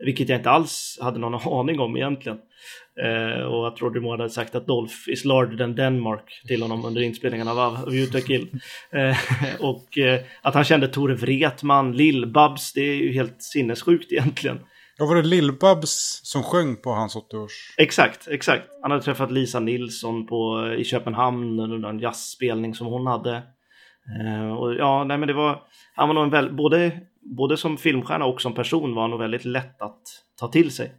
vilket 0.05 0.29
jag 0.29 0.39
inte 0.39 0.51
alls 0.51 0.99
hade 1.01 1.19
någon 1.19 1.35
aning 1.61 1.81
om 1.81 1.97
egentligen. 1.97 2.39
Eh, 3.03 3.43
och 3.43 3.69
att 3.69 3.83
Roger 3.83 4.01
Moore 4.01 4.23
hade 4.23 4.31
sagt 4.31 4.55
att 4.55 4.67
Dolph 4.67 4.95
is 5.09 5.25
larger 5.25 5.59
than 5.59 5.75
Denmark 5.75 6.43
till 6.49 6.63
honom 6.63 6.85
under 6.85 7.01
inspelningen 7.01 7.49
av 7.49 7.77
to 8.13 8.21
Kill. 8.27 8.49
Eh, 8.93 9.17
och 9.61 9.99
eh, 9.99 10.21
att 10.43 10.55
han 10.55 10.65
kände 10.65 10.89
Tore 10.89 11.15
Wretman, 11.15 11.97
Lill-Babs, 11.97 12.73
det 12.75 12.81
är 12.81 12.95
ju 12.95 13.13
helt 13.13 13.43
sinnessjukt 13.43 14.13
egentligen. 14.13 14.61
Ja, 14.99 15.07
var 15.07 15.17
det 15.17 15.23
Lill-Babs 15.23 16.21
som 16.23 16.43
sjöng 16.43 16.77
på 16.77 16.91
hans 16.91 17.17
80-års... 17.17 17.75
Exakt, 17.79 18.29
exakt. 18.29 18.63
Han 18.83 18.91
hade 18.91 19.03
träffat 19.03 19.31
Lisa 19.31 19.61
Nilsson 19.61 20.27
på, 20.27 20.69
i 20.79 20.85
Köpenhamn 20.85 21.61
under 21.61 21.89
en 21.89 21.99
jazzspelning 21.99 22.75
som 22.75 22.87
hon 22.87 23.07
hade. 23.07 23.43
Eh, 24.21 24.53
och 24.53 24.75
ja, 24.75 25.05
nej 25.05 25.19
men 25.19 25.27
det 25.27 25.35
var, 25.35 25.63
han 25.95 26.09
var 26.09 26.15
nog 26.15 26.25
en 26.25 26.31
väl, 26.31 26.53
både, 26.53 27.01
både 27.21 27.57
som 27.57 27.79
filmstjärna 27.79 28.25
och 28.25 28.43
som 28.43 28.55
person 28.55 28.95
var 28.95 29.03
han 29.03 29.11
nog 29.11 29.21
väldigt 29.21 29.45
lätt 29.45 29.83
att 29.83 30.03
ta 30.37 30.49
till 30.49 30.71
sig. 30.71 30.93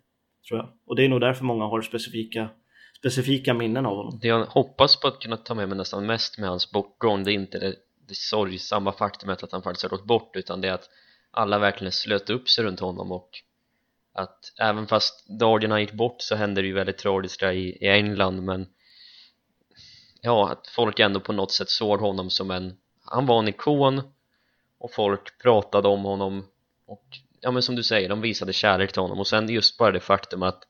Tror 0.47 0.59
jag. 0.59 0.69
Och 0.85 0.95
det 0.95 1.05
är 1.05 1.09
nog 1.09 1.21
därför 1.21 1.43
många 1.43 1.65
har 1.65 1.81
specifika, 1.81 2.49
specifika 2.97 3.53
minnen 3.53 3.85
av 3.85 3.95
honom. 3.95 4.19
Det 4.21 4.27
jag 4.27 4.45
hoppas 4.45 4.99
på 4.99 5.07
att 5.07 5.19
kunna 5.19 5.37
ta 5.37 5.53
med 5.53 5.69
mig 5.69 5.77
nästan 5.77 6.05
mest 6.05 6.37
med 6.37 6.49
hans 6.49 6.71
bortgång 6.71 7.23
det 7.23 7.31
är 7.31 7.33
inte 7.33 7.59
det, 7.59 7.75
det 8.07 8.15
sorgsamma 8.15 8.91
faktumet 8.91 9.43
att 9.43 9.51
han 9.51 9.63
faktiskt 9.63 9.83
har 9.83 9.89
gått 9.89 10.07
bort 10.07 10.35
utan 10.35 10.61
det 10.61 10.67
är 10.67 10.73
att 10.73 10.89
alla 11.31 11.59
verkligen 11.59 11.91
slöt 11.91 12.29
upp 12.29 12.49
sig 12.49 12.63
runt 12.63 12.79
honom 12.79 13.11
och 13.11 13.29
att 14.13 14.53
även 14.59 14.87
fast 14.87 15.27
dagarna 15.39 15.81
gick 15.81 15.93
bort 15.93 16.15
så 16.21 16.35
hände 16.35 16.61
det 16.61 16.67
ju 16.67 16.73
väldigt 16.73 16.97
tragiska 16.97 17.53
i, 17.53 17.69
i 17.69 17.87
England 17.87 18.45
men 18.45 18.67
ja, 20.21 20.51
att 20.51 20.67
folk 20.67 20.99
ändå 20.99 21.19
på 21.19 21.33
något 21.33 21.51
sätt 21.51 21.69
såg 21.69 21.99
honom 21.99 22.29
som 22.29 22.51
en 22.51 22.77
han 23.05 23.25
var 23.25 23.39
en 23.39 23.47
ikon 23.47 24.01
och 24.81 24.91
folk 24.93 25.37
pratade 25.41 25.87
om 25.87 26.03
honom. 26.03 26.45
Och 26.87 27.05
ja 27.41 27.51
men 27.51 27.61
som 27.61 27.75
du 27.75 27.83
säger, 27.83 28.09
de 28.09 28.21
visade 28.21 28.53
kärlek 28.53 28.91
till 28.91 29.01
honom. 29.01 29.19
Och 29.19 29.27
sen 29.27 29.49
just 29.49 29.77
bara 29.77 29.91
det 29.91 29.99
faktum 29.99 30.43
att 30.43 30.63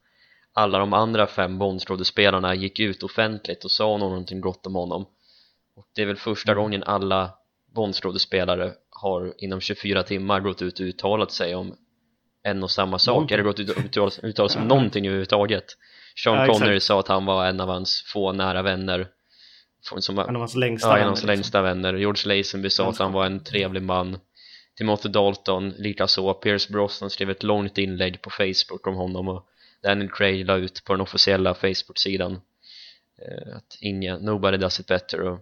alla 0.53 0.79
de 0.79 0.93
andra 0.93 1.27
fem 1.27 1.57
Bondskådespelarna 1.57 2.55
gick 2.55 2.79
ut 2.79 3.03
offentligt 3.03 3.63
och 3.63 3.71
sa 3.71 3.97
någonting 3.97 4.41
gott 4.41 4.65
om 4.65 4.75
honom. 4.75 5.05
Och 5.75 5.85
det 5.95 6.01
är 6.01 6.05
väl 6.05 6.17
första 6.17 6.51
mm. 6.51 6.63
gången 6.63 6.83
alla 6.83 7.31
Bondskådespelare 7.75 8.73
har 8.89 9.33
inom 9.37 9.61
24 9.61 10.03
timmar 10.03 10.39
gått 10.39 10.61
ut 10.61 10.79
och 10.79 10.85
uttalat 10.85 11.31
sig 11.31 11.55
om 11.55 11.75
en 12.43 12.63
och 12.63 12.71
samma 12.71 12.99
sak, 12.99 13.13
någonting. 13.13 13.33
eller 13.33 13.43
gått 13.43 13.59
ut 13.59 13.69
och 13.69 13.83
uttalat, 13.85 14.19
uttalat 14.23 14.51
sig 14.51 14.61
om 14.61 14.67
någonting 14.67 15.05
överhuvudtaget. 15.05 15.65
Sean 16.23 16.37
ja, 16.37 16.53
Connery 16.53 16.79
sa 16.79 16.99
att 16.99 17.07
han 17.07 17.25
var 17.25 17.45
en 17.45 17.59
av 17.59 17.69
hans 17.69 18.03
få 18.13 18.31
nära 18.31 18.61
vänner 18.61 19.07
som, 19.81 20.19
en 20.19 20.35
av 20.35 20.41
hans 20.41 20.55
längsta 20.55 20.87
ja, 20.87 20.93
vänner, 20.93 21.01
en 21.01 21.07
av 21.07 21.09
hans 21.09 21.19
liksom. 21.19 21.27
längsta 21.27 21.61
vänner. 21.61 21.93
George 21.93 22.37
Lazenby 22.37 22.69
sa 22.69 22.89
att 22.89 22.97
han 22.97 23.11
var 23.11 23.25
en 23.25 23.43
trevlig 23.43 23.83
man. 23.83 24.19
Timothy 24.77 25.09
Dalton 25.09 25.69
likaså. 25.69 26.33
Pierce 26.33 26.69
Brosnan 26.69 27.09
skrev 27.09 27.29
ett 27.29 27.43
långt 27.43 27.77
inlägg 27.77 28.21
på 28.21 28.29
Facebook 28.29 28.87
om 28.87 28.95
honom 28.95 29.27
och 29.27 29.45
Daniel 29.83 30.11
Craig 30.11 30.45
la 30.45 30.57
ut 30.57 30.83
på 30.85 30.93
den 30.93 31.01
officiella 31.01 31.53
Facebook-sidan 31.53 32.31
eh, 33.21 33.55
att 33.55 33.77
inga, 33.81 34.17
nobody 34.17 34.57
does 34.57 34.79
it 34.79 34.87
better. 34.87 35.21
Och, 35.21 35.39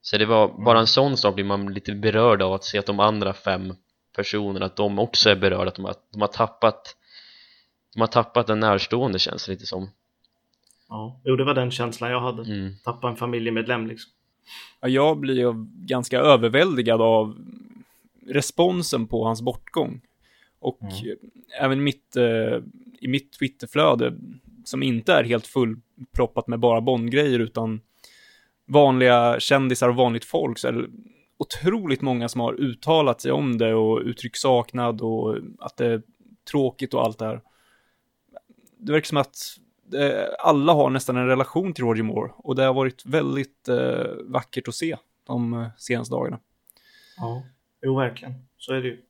så 0.00 0.18
det 0.18 0.26
var 0.26 0.64
bara 0.64 0.80
en 0.80 0.86
sån 0.86 1.16
sak 1.16 1.34
blir 1.34 1.44
man 1.44 1.74
lite 1.74 1.94
berörd 1.94 2.42
av 2.42 2.52
att 2.52 2.64
se 2.64 2.78
att 2.78 2.86
de 2.86 3.00
andra 3.00 3.32
fem 3.32 3.74
personerna, 4.16 4.66
att 4.66 4.76
de 4.76 4.98
också 4.98 5.30
är 5.30 5.36
berörda, 5.36 5.68
att 5.68 5.74
de 5.74 5.84
har, 5.84 5.94
de 6.12 6.20
har 6.20 6.28
tappat 6.28 6.96
de 7.94 8.00
har 8.00 8.08
tappat 8.08 8.48
en 8.48 8.60
närstående 8.60 9.18
känns 9.18 9.46
det 9.46 9.52
lite 9.52 9.66
som 9.66 9.90
Ja, 10.88 11.20
jo 11.24 11.36
det 11.36 11.44
var 11.44 11.54
den 11.54 11.70
känslan 11.70 12.10
jag 12.10 12.20
hade, 12.20 12.42
mm. 12.42 12.74
tappa 12.84 13.08
en 13.08 13.16
familjemedlem 13.16 13.86
liksom 13.86 14.12
ja, 14.80 14.88
Jag 14.88 15.18
blir 15.18 15.34
ju 15.34 15.52
ganska 15.86 16.18
överväldigad 16.18 17.02
av 17.02 17.38
responsen 18.26 19.06
på 19.06 19.24
hans 19.24 19.42
bortgång 19.42 20.00
och 20.58 20.82
mm. 20.82 21.16
även 21.60 21.84
mitt, 21.84 22.16
eh, 22.16 22.62
i 23.00 23.08
mitt 23.08 23.32
Twitterflöde 23.32 24.14
som 24.64 24.82
inte 24.82 25.12
är 25.12 25.24
helt 25.24 25.46
fullproppat 25.46 26.46
med 26.46 26.60
bara 26.60 26.80
Bondgrejer 26.80 27.38
utan 27.38 27.80
vanliga 28.66 29.40
kändisar 29.40 29.88
och 29.88 29.96
vanligt 29.96 30.24
folk 30.24 30.58
så 30.58 30.68
är 30.68 30.72
det 30.72 30.88
otroligt 31.38 32.02
många 32.02 32.28
som 32.28 32.40
har 32.40 32.60
uttalat 32.60 33.20
sig 33.20 33.32
om 33.32 33.58
det 33.58 33.74
och 33.74 34.00
uttryckt 34.00 34.38
saknad 34.38 35.00
och 35.00 35.36
att 35.58 35.76
det 35.76 35.86
är 35.86 36.02
tråkigt 36.50 36.94
och 36.94 37.04
allt 37.04 37.18
det 37.18 37.26
här. 37.26 37.40
Det 38.78 38.92
verkar 38.92 39.06
som 39.06 39.18
att 39.18 39.36
alla 40.38 40.72
har 40.72 40.90
nästan 40.90 41.16
en 41.16 41.26
relation 41.26 41.72
till 41.72 41.84
Roger 41.84 42.02
Moore 42.02 42.32
och 42.36 42.56
det 42.56 42.62
har 42.62 42.74
varit 42.74 43.06
väldigt 43.06 43.68
eh, 43.68 44.06
vackert 44.24 44.68
att 44.68 44.74
se 44.74 44.96
de 45.26 45.54
eh, 45.54 45.68
senaste 45.78 46.14
dagarna. 46.14 46.38
Ja, 47.16 47.42
jo 47.82 47.96
verkligen, 47.96 48.34
så 48.56 48.72
är 48.72 48.82
det 48.82 48.88
ju. 48.88 49.02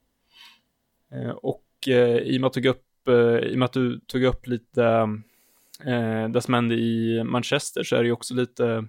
Eh, 1.12 1.30
och 1.30 1.64
eh, 1.88 2.16
i 2.16 2.36
och 2.36 2.40
med 2.40 2.46
att, 2.46 2.52
tog 2.52 2.66
upp, 2.66 3.08
eh, 3.08 3.14
i 3.38 3.54
och 3.54 3.58
med 3.58 3.66
att 3.66 3.72
du 3.72 4.00
tog 4.00 4.22
upp 4.22 4.46
lite 4.46 4.84
eh, 5.84 6.28
det 6.28 6.40
som 6.40 6.54
hände 6.54 6.74
i 6.74 7.24
Manchester 7.24 7.82
så 7.82 7.96
är 7.96 8.00
det 8.00 8.06
ju 8.06 8.12
också 8.12 8.34
lite 8.34 8.86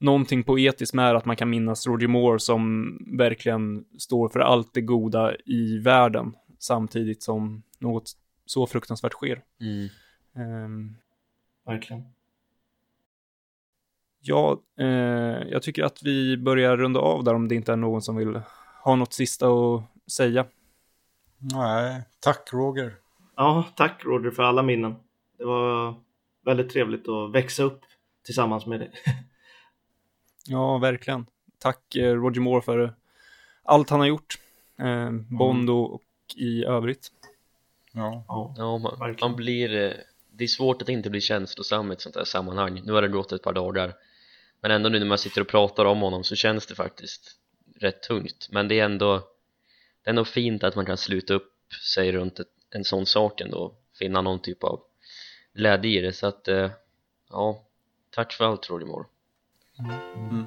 någonting 0.00 0.42
poetiskt 0.42 0.94
med 0.94 1.16
att 1.16 1.24
man 1.24 1.36
kan 1.36 1.50
minnas 1.50 1.86
Roger 1.86 2.08
Moore 2.08 2.40
som 2.40 2.96
verkligen 3.18 3.84
står 3.98 4.28
för 4.28 4.40
allt 4.40 4.74
det 4.74 4.80
goda 4.80 5.36
i 5.44 5.78
världen 5.78 6.34
samtidigt 6.58 7.22
som 7.22 7.62
något 7.78 8.12
så 8.46 8.66
fruktansvärt 8.66 9.12
sker. 9.12 9.42
Mm. 9.60 9.88
Um, 10.34 10.96
verkligen. 11.66 12.04
Ja, 14.20 14.60
eh, 14.78 14.86
jag 15.48 15.62
tycker 15.62 15.82
att 15.84 16.02
vi 16.02 16.36
börjar 16.36 16.76
runda 16.76 17.00
av 17.00 17.24
där 17.24 17.34
om 17.34 17.48
det 17.48 17.54
inte 17.54 17.72
är 17.72 17.76
någon 17.76 18.02
som 18.02 18.16
vill 18.16 18.40
ha 18.82 18.96
något 18.96 19.12
sista 19.12 19.48
att 19.48 19.82
säga. 20.12 20.46
Nej, 21.38 22.02
tack 22.20 22.48
Roger. 22.52 22.94
Ja, 23.36 23.64
tack 23.76 24.04
Roger 24.04 24.30
för 24.30 24.42
alla 24.42 24.62
minnen. 24.62 24.94
Det 25.38 25.44
var 25.44 25.94
väldigt 26.44 26.70
trevligt 26.70 27.08
att 27.08 27.32
växa 27.32 27.62
upp 27.62 27.80
tillsammans 28.24 28.66
med 28.66 28.80
dig. 28.80 28.90
ja, 30.46 30.78
verkligen. 30.78 31.26
Tack 31.58 31.96
eh, 31.96 32.14
Roger 32.14 32.40
Moore 32.40 32.62
för 32.62 32.94
allt 33.62 33.90
han 33.90 34.00
har 34.00 34.06
gjort. 34.06 34.34
Eh, 34.78 35.10
Bond 35.10 35.70
och, 35.70 35.94
och 35.94 36.02
i 36.36 36.64
övrigt. 36.64 37.08
Ja, 37.92 38.24
ja 38.56 38.78
man, 38.78 39.16
man, 39.20 39.36
blir... 39.36 39.96
Det 40.36 40.44
är 40.44 40.48
svårt 40.48 40.82
att 40.82 40.88
inte 40.88 41.10
bli 41.10 41.20
känslosam 41.20 41.90
i 41.90 41.94
ett 41.94 42.00
sånt 42.00 42.16
här 42.16 42.24
sammanhang. 42.24 42.82
Nu 42.84 42.92
har 42.92 43.02
det 43.02 43.08
gått 43.08 43.32
ett 43.32 43.42
par 43.42 43.52
dagar. 43.52 43.94
Men 44.60 44.70
ändå 44.70 44.88
nu 44.88 44.98
när 44.98 45.06
man 45.06 45.18
sitter 45.18 45.40
och 45.40 45.48
pratar 45.48 45.84
om 45.84 46.00
honom 46.00 46.24
så 46.24 46.36
känns 46.36 46.66
det 46.66 46.74
faktiskt 46.74 47.36
rätt 47.80 48.02
tungt. 48.02 48.48
Men 48.50 48.68
det 48.68 48.80
är 48.80 48.84
ändå, 48.84 49.18
det 50.02 50.08
är 50.08 50.10
ändå 50.10 50.24
fint 50.24 50.64
att 50.64 50.76
man 50.76 50.86
kan 50.86 50.96
sluta 50.96 51.34
upp 51.34 51.52
sig 51.92 52.12
runt 52.12 52.38
ett, 52.38 52.48
en 52.70 52.84
sån 52.84 53.06
sak 53.06 53.40
ändå. 53.40 53.74
Finna 53.98 54.20
någon 54.20 54.42
typ 54.42 54.64
av 54.64 54.80
glädje 55.54 55.98
i 55.98 56.00
det 56.00 56.12
så 56.12 56.26
att 56.26 56.48
eh, 56.48 56.70
ja 57.30 57.64
tack 58.10 58.32
för 58.32 58.44
allt 58.44 58.70
Roger 58.70 58.86
Moore 58.86 59.06
mm. 60.18 60.46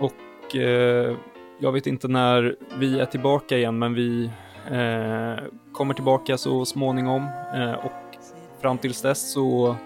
och 0.00 0.56
eh, 0.56 1.16
jag 1.60 1.72
vet 1.72 1.86
inte 1.86 2.08
när 2.08 2.56
vi 2.78 3.00
är 3.00 3.06
tillbaka 3.06 3.56
igen 3.56 3.78
men 3.78 3.94
vi 3.94 4.24
eh, 4.70 5.44
kommer 5.72 5.94
tillbaka 5.94 6.38
så 6.38 6.64
småningom 6.64 7.28
eh, 7.54 7.72
och 7.72 8.01
fram 8.62 8.78
tills 8.78 9.02
dess 9.02 9.32
så 9.32 9.76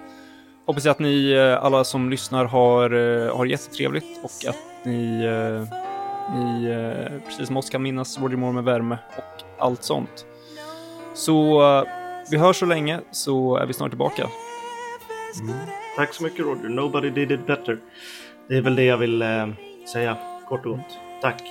hoppas 0.66 0.84
jag 0.84 0.92
att 0.92 0.98
ni 0.98 1.32
eh, 1.32 1.64
alla 1.64 1.84
som 1.84 2.10
lyssnar 2.10 2.44
har, 2.44 2.90
eh, 2.90 3.36
har 3.36 3.46
jättetrevligt 3.46 4.20
och 4.22 4.48
att 4.48 4.86
ni, 4.86 5.24
eh, 5.24 5.78
ni 6.36 6.68
precis 7.26 7.46
som 7.46 7.56
oss 7.56 7.70
kan 7.70 7.82
minnas 7.82 8.18
Roger 8.20 8.36
Moore 8.36 8.52
med 8.52 8.64
värme 8.64 8.98
och 9.16 9.64
allt 9.64 9.82
sånt. 9.82 10.26
Så 11.14 11.62
vi 12.30 12.36
hörs 12.36 12.56
så 12.56 12.66
länge 12.66 13.00
så 13.10 13.56
är 13.56 13.66
vi 13.66 13.72
snart 13.72 13.90
tillbaka. 13.90 14.28
Mm. 15.40 15.54
Tack 15.96 16.14
så 16.14 16.22
mycket 16.22 16.40
Roger. 16.40 16.68
Nobody 16.68 17.10
did 17.10 17.30
it 17.30 17.46
better. 17.46 17.78
Det 18.48 18.56
är 18.56 18.62
väl 18.62 18.76
det 18.76 18.84
jag 18.84 18.96
vill 18.98 19.22
eh, 19.22 19.48
säga 19.92 20.16
kort 20.48 20.66
och 20.66 20.72
gott. 20.72 20.98
Tack. 21.22 21.42